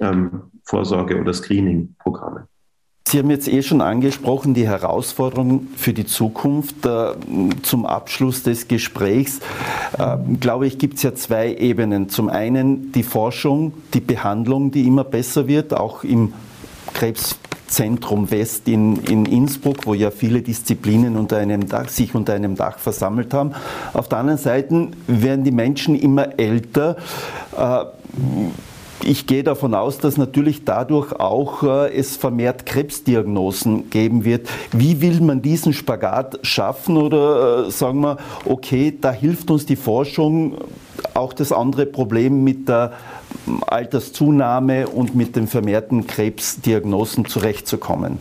ähm, 0.00 0.44
Vorsorge- 0.64 1.20
oder 1.20 1.34
Screening-Programmen. 1.34 2.44
Sie 3.08 3.20
haben 3.20 3.30
jetzt 3.30 3.46
eh 3.46 3.62
schon 3.62 3.82
angesprochen, 3.82 4.52
die 4.52 4.66
Herausforderungen 4.66 5.68
für 5.76 5.92
die 5.92 6.06
Zukunft. 6.06 6.84
Äh, 6.84 7.12
zum 7.62 7.86
Abschluss 7.86 8.42
des 8.42 8.66
Gesprächs, 8.66 9.38
äh, 9.96 10.16
glaube 10.40 10.66
ich, 10.66 10.76
gibt 10.76 10.96
es 10.96 11.04
ja 11.04 11.14
zwei 11.14 11.54
Ebenen. 11.54 12.08
Zum 12.08 12.28
einen 12.28 12.90
die 12.90 13.04
Forschung, 13.04 13.74
die 13.94 14.00
Behandlung, 14.00 14.72
die 14.72 14.88
immer 14.88 15.04
besser 15.04 15.46
wird, 15.46 15.72
auch 15.72 16.02
im 16.02 16.32
Krebszentrum 16.94 18.32
West 18.32 18.66
in, 18.66 18.96
in 19.04 19.24
Innsbruck, 19.24 19.86
wo 19.86 19.94
ja 19.94 20.10
viele 20.10 20.42
Disziplinen 20.42 21.16
unter 21.16 21.36
einem 21.36 21.68
Dach, 21.68 21.88
sich 21.88 22.12
unter 22.12 22.32
einem 22.32 22.56
Dach 22.56 22.80
versammelt 22.80 23.32
haben. 23.32 23.52
Auf 23.92 24.08
der 24.08 24.18
anderen 24.18 24.40
Seite 24.40 24.88
werden 25.06 25.44
die 25.44 25.52
Menschen 25.52 25.94
immer 25.94 26.40
älter. 26.40 26.96
Äh, 27.56 27.84
ich 29.06 29.26
gehe 29.26 29.44
davon 29.44 29.74
aus, 29.74 29.98
dass 29.98 30.16
natürlich 30.16 30.64
dadurch 30.64 31.12
auch 31.12 31.62
äh, 31.62 31.94
es 31.96 32.16
vermehrt 32.16 32.66
Krebsdiagnosen 32.66 33.88
geben 33.88 34.24
wird. 34.24 34.48
Wie 34.72 35.00
will 35.00 35.20
man 35.20 35.42
diesen 35.42 35.72
Spagat 35.72 36.40
schaffen 36.42 36.96
oder 36.96 37.66
äh, 37.66 37.70
sagen 37.70 38.00
wir, 38.00 38.18
okay, 38.44 38.96
da 39.00 39.12
hilft 39.12 39.50
uns 39.50 39.64
die 39.64 39.76
Forschung, 39.76 40.58
auch 41.14 41.32
das 41.32 41.52
andere 41.52 41.86
Problem 41.86 42.42
mit 42.42 42.68
der 42.68 42.94
Alterszunahme 43.66 44.88
und 44.88 45.14
mit 45.14 45.36
den 45.36 45.46
vermehrten 45.46 46.06
Krebsdiagnosen 46.06 47.26
zurechtzukommen? 47.26 48.18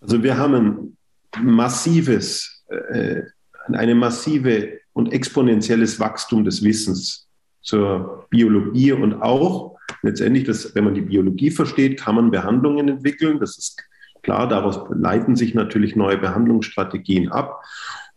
Also 0.00 0.22
wir 0.22 0.38
haben 0.38 0.96
ein 1.32 1.44
massives, 1.44 2.64
äh, 2.88 3.22
eine 3.72 3.94
massive 3.94 4.78
und 4.94 5.12
exponentielles 5.12 6.00
Wachstum 6.00 6.44
des 6.44 6.62
Wissens 6.62 7.25
zur 7.66 8.26
Biologie 8.30 8.92
und 8.92 9.14
auch 9.14 9.76
letztendlich, 10.02 10.44
das, 10.44 10.74
wenn 10.74 10.84
man 10.84 10.94
die 10.94 11.02
Biologie 11.02 11.50
versteht, 11.50 12.00
kann 12.00 12.14
man 12.14 12.30
Behandlungen 12.30 12.88
entwickeln. 12.88 13.38
Das 13.40 13.58
ist 13.58 13.82
klar, 14.22 14.48
daraus 14.48 14.80
leiten 14.90 15.36
sich 15.36 15.54
natürlich 15.54 15.96
neue 15.96 16.16
Behandlungsstrategien 16.16 17.30
ab. 17.30 17.62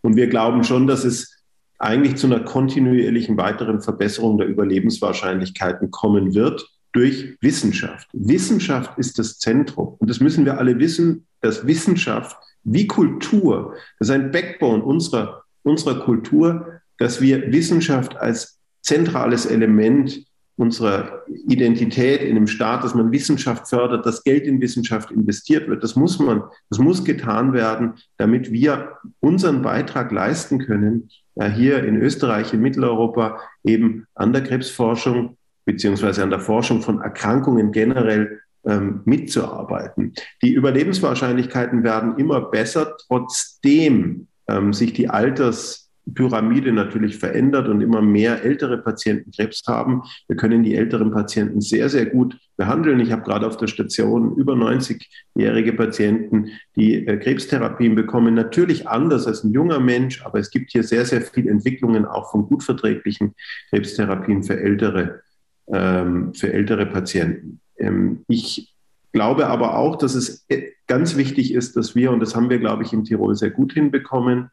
Und 0.02 0.16
wir 0.16 0.28
glauben 0.28 0.64
schon, 0.64 0.88
dass 0.88 1.04
es 1.04 1.43
eigentlich 1.80 2.16
zu 2.18 2.28
einer 2.28 2.41
kontinuierlichen 2.41 3.38
weiteren 3.38 3.82
Verbesserung 3.82 4.38
der 4.38 4.47
Überlebenswahrscheinlichkeiten 4.47 5.91
kommen 5.91 6.36
wird 6.36 6.70
durch 6.91 7.38
Wissenschaft. 7.41 8.08
Wissenschaft 8.14 8.97
ist 8.97 9.18
das 9.18 9.39
Zentrum. 9.39 9.95
Und 10.00 10.10
das 10.10 10.20
müssen 10.20 10.45
wir 10.45 10.58
alle 10.58 10.78
wissen, 10.80 11.26
dass 11.41 11.66
Wissenschaft 11.66 12.38
wie 12.64 12.88
Kultur, 12.88 13.76
das 13.97 14.10
ist 14.10 14.14
ein 14.14 14.32
Backbone 14.32 14.84
unserer, 14.84 15.43
unserer 15.64 16.02
Kultur, 16.02 16.82
dass 16.97 17.22
wir 17.22 17.52
Wissenschaft 17.52 18.18
als 18.18 18.59
zentrales 18.82 19.46
Element 19.46 20.26
unserer 20.56 21.24
Identität 21.48 22.22
in 22.22 22.36
einem 22.36 22.48
Staat, 22.48 22.84
dass 22.84 22.94
man 22.94 23.14
Wissenschaft 23.14 23.70
fördert, 23.70 24.06
dass 24.06 24.24
Geld 24.24 24.46
in 24.46 24.60
Wissenschaft 24.60 25.10
investiert 25.10 25.70
wird. 25.70 25.84
Das 25.84 25.96
muss 25.96 26.20
man, 26.20 26.44
das 26.70 26.80
muss 26.80 27.06
getan 27.06 27.54
werden, 27.54 27.94
damit 28.18 28.52
wir 28.52 28.98
unseren 29.22 29.62
Beitrag 29.62 30.12
leisten 30.12 30.60
können, 30.60 31.10
ja, 31.36 31.48
hier 31.48 31.86
in 31.86 31.96
Österreich, 31.96 32.54
in 32.54 32.60
Mitteleuropa 32.60 33.40
eben 33.64 34.06
an 34.16 34.34
der 34.34 34.44
Krebsforschung 34.44 35.38
beziehungsweise 35.64 36.24
an 36.24 36.30
der 36.30 36.40
Forschung 36.40 36.82
von 36.82 37.00
Erkrankungen 37.00 37.72
generell 37.72 38.42
ähm, 38.66 39.02
mitzuarbeiten. 39.06 40.14
Die 40.42 40.52
Überlebenswahrscheinlichkeiten 40.52 41.84
werden 41.84 42.18
immer 42.18 42.42
besser, 42.42 42.98
trotzdem 43.08 44.28
ähm, 44.48 44.74
sich 44.74 44.94
die 44.94 45.10
Alters 45.10 45.89
Pyramide 46.14 46.72
natürlich 46.72 47.18
verändert 47.18 47.68
und 47.68 47.82
immer 47.82 48.01
mehr 48.01 48.43
ältere 48.43 48.78
Patienten 48.78 49.32
Krebs 49.32 49.64
haben. 49.68 50.03
Wir 50.28 50.36
können 50.36 50.64
die 50.64 50.76
älteren 50.76 51.12
Patienten 51.12 51.62
sehr, 51.62 51.89
sehr 51.89 52.05
gut 52.05 52.38
behandeln. 52.57 52.99
Ich 52.99 53.12
habe 53.12 53.24
gerade 53.24 53.47
auf 53.47 53.57
der 53.57 53.68
Station 53.68 54.36
über 54.36 54.53
90-jährige 54.53 55.74
Patienten, 55.74 56.49
die 56.76 57.07
äh, 57.07 57.18
Krebstherapien 57.18 57.95
bekommen. 57.95 58.34
Natürlich 58.34 58.88
anders 58.88 59.28
als 59.28 59.43
ein 59.43 59.51
junger 59.51 59.80
Mensch, 59.80 60.26
aber 60.26 60.39
es 60.39 60.51
gibt 60.51 60.72
hier 60.72 60.84
sehr, 60.84 61.05
sehr 61.05 61.22
viele 61.22 61.51
Entwicklungen 61.51 62.05
auch 62.05 62.32
von 62.32 62.47
gut 62.47 62.64
verträglichen 62.64 63.34
Krebstherapien 63.70 64.43
für 64.43 64.60
ältere, 64.60 65.22
ähm, 65.68 66.34
für 66.34 66.51
ältere 66.51 66.86
Patienten. 66.86 67.62
Ähm, 67.78 68.24
ich 68.28 68.76
glaube 69.12 69.47
aber 69.47 69.78
auch, 69.78 69.95
dass 69.95 70.16
es 70.16 70.45
äh, 70.49 70.72
ganz 70.88 71.16
wichtig 71.18 71.53
ist, 71.53 71.76
dass 71.76 71.95
wir, 71.95 72.12
und 72.12 72.20
das 72.20 72.36
haben 72.36 72.49
wir, 72.49 72.60
glaube 72.60 72.84
ich, 72.84 72.93
in 72.93 73.03
Tirol 73.03 73.36
sehr 73.36 73.51
gut 73.51 73.74
hinbekommen, 73.74 74.49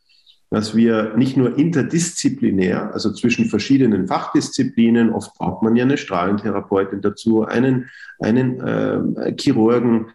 dass 0.50 0.76
wir 0.76 1.16
nicht 1.16 1.36
nur 1.36 1.58
interdisziplinär, 1.58 2.92
also 2.92 3.12
zwischen 3.12 3.46
verschiedenen 3.46 4.06
Fachdisziplinen, 4.06 5.10
oft 5.10 5.34
braucht 5.34 5.62
man 5.62 5.74
ja 5.74 5.84
eine 5.84 5.98
Strahlentherapeutin 5.98 7.00
dazu, 7.00 7.44
einen, 7.44 7.88
einen 8.20 8.60
äh, 8.60 9.34
Chirurgen, 9.38 10.06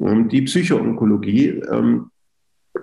ähm, 0.00 0.28
die 0.28 0.42
Psychoonkologie, 0.42 1.62
ähm, 1.70 2.10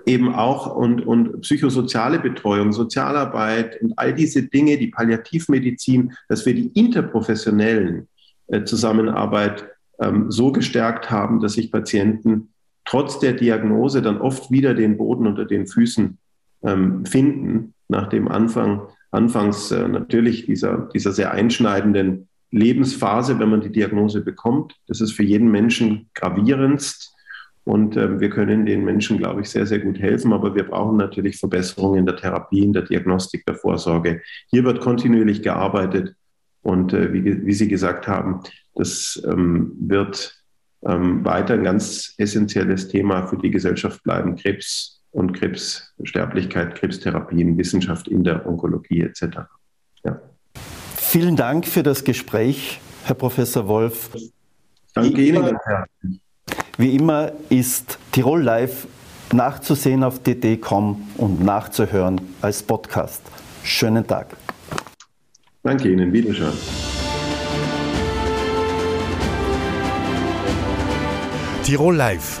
eben 0.06 0.34
auch 0.34 0.74
und, 0.74 1.06
und 1.06 1.42
psychosoziale 1.42 2.18
Betreuung, 2.18 2.72
Sozialarbeit 2.72 3.80
und 3.80 3.92
all 3.96 4.14
diese 4.14 4.42
Dinge, 4.42 4.76
die 4.76 4.88
Palliativmedizin, 4.88 6.12
dass 6.28 6.46
wir 6.46 6.54
die 6.54 6.68
interprofessionellen 6.68 8.08
äh, 8.48 8.64
Zusammenarbeit 8.64 9.66
ähm, 10.00 10.30
so 10.30 10.52
gestärkt 10.52 11.10
haben, 11.10 11.40
dass 11.40 11.54
sich 11.54 11.70
Patienten 11.70 12.48
trotz 12.84 13.18
der 13.18 13.32
Diagnose 13.32 14.02
dann 14.02 14.20
oft 14.20 14.50
wieder 14.50 14.74
den 14.74 14.96
Boden 14.96 15.26
unter 15.26 15.44
den 15.44 15.66
Füßen 15.66 16.18
ähm, 16.64 17.04
finden, 17.06 17.74
nach 17.88 18.08
dem 18.08 18.28
Anfang, 18.28 18.82
anfangs 19.10 19.70
äh, 19.70 19.86
natürlich 19.86 20.46
dieser, 20.46 20.88
dieser 20.94 21.12
sehr 21.12 21.32
einschneidenden 21.32 22.28
Lebensphase, 22.50 23.38
wenn 23.38 23.50
man 23.50 23.60
die 23.60 23.72
Diagnose 23.72 24.20
bekommt. 24.20 24.74
Das 24.86 25.00
ist 25.00 25.12
für 25.12 25.24
jeden 25.24 25.50
Menschen 25.50 26.08
gravierendst. 26.14 27.12
Und 27.64 27.96
äh, 27.96 28.20
wir 28.20 28.30
können 28.30 28.66
den 28.66 28.84
Menschen, 28.84 29.18
glaube 29.18 29.40
ich, 29.40 29.48
sehr, 29.48 29.66
sehr 29.66 29.78
gut 29.78 29.98
helfen. 29.98 30.32
Aber 30.32 30.54
wir 30.54 30.64
brauchen 30.64 30.96
natürlich 30.96 31.38
Verbesserungen 31.38 32.00
in 32.00 32.06
der 32.06 32.16
Therapie, 32.16 32.62
in 32.62 32.72
der 32.72 32.82
Diagnostik, 32.82 33.44
der 33.46 33.54
Vorsorge. 33.54 34.22
Hier 34.50 34.64
wird 34.64 34.80
kontinuierlich 34.80 35.42
gearbeitet. 35.42 36.14
Und 36.62 36.92
äh, 36.92 37.12
wie, 37.12 37.46
wie, 37.46 37.52
Sie 37.52 37.68
gesagt 37.68 38.06
haben, 38.06 38.40
das 38.74 39.20
ähm, 39.26 39.72
wird 39.78 40.36
ähm, 40.86 41.24
weiter 41.24 41.54
ein 41.54 41.64
ganz 41.64 42.14
essentielles 42.18 42.88
Thema 42.88 43.26
für 43.26 43.36
die 43.36 43.50
Gesellschaft 43.50 44.02
bleiben. 44.02 44.36
Krebs 44.36 44.93
und 45.14 45.32
Krebssterblichkeit, 45.32 46.74
Krebstherapien, 46.74 47.56
Wissenschaft 47.56 48.08
in 48.08 48.24
der 48.24 48.46
Onkologie 48.46 49.02
etc. 49.02 49.22
Ja. 50.04 50.20
Vielen 50.96 51.36
Dank 51.36 51.66
für 51.66 51.82
das 51.82 52.04
Gespräch, 52.04 52.80
Herr 53.04 53.14
Professor 53.14 53.68
Wolf. 53.68 54.10
Danke 54.92 55.22
Ihnen, 55.22 55.56
Herr. 55.64 55.86
Wie 56.76 56.96
immer 56.96 57.32
ist 57.48 57.98
Tirol 58.10 58.42
Live 58.42 58.86
nachzusehen 59.32 60.04
auf 60.04 60.20
dd.com 60.20 61.08
und 61.16 61.42
nachzuhören 61.42 62.20
als 62.40 62.62
Podcast. 62.62 63.22
Schönen 63.62 64.06
Tag. 64.06 64.36
Danke 65.62 65.90
Ihnen, 65.90 66.12
Wiederschauen. 66.12 66.52
Tirol 71.64 71.96
Live, 71.96 72.40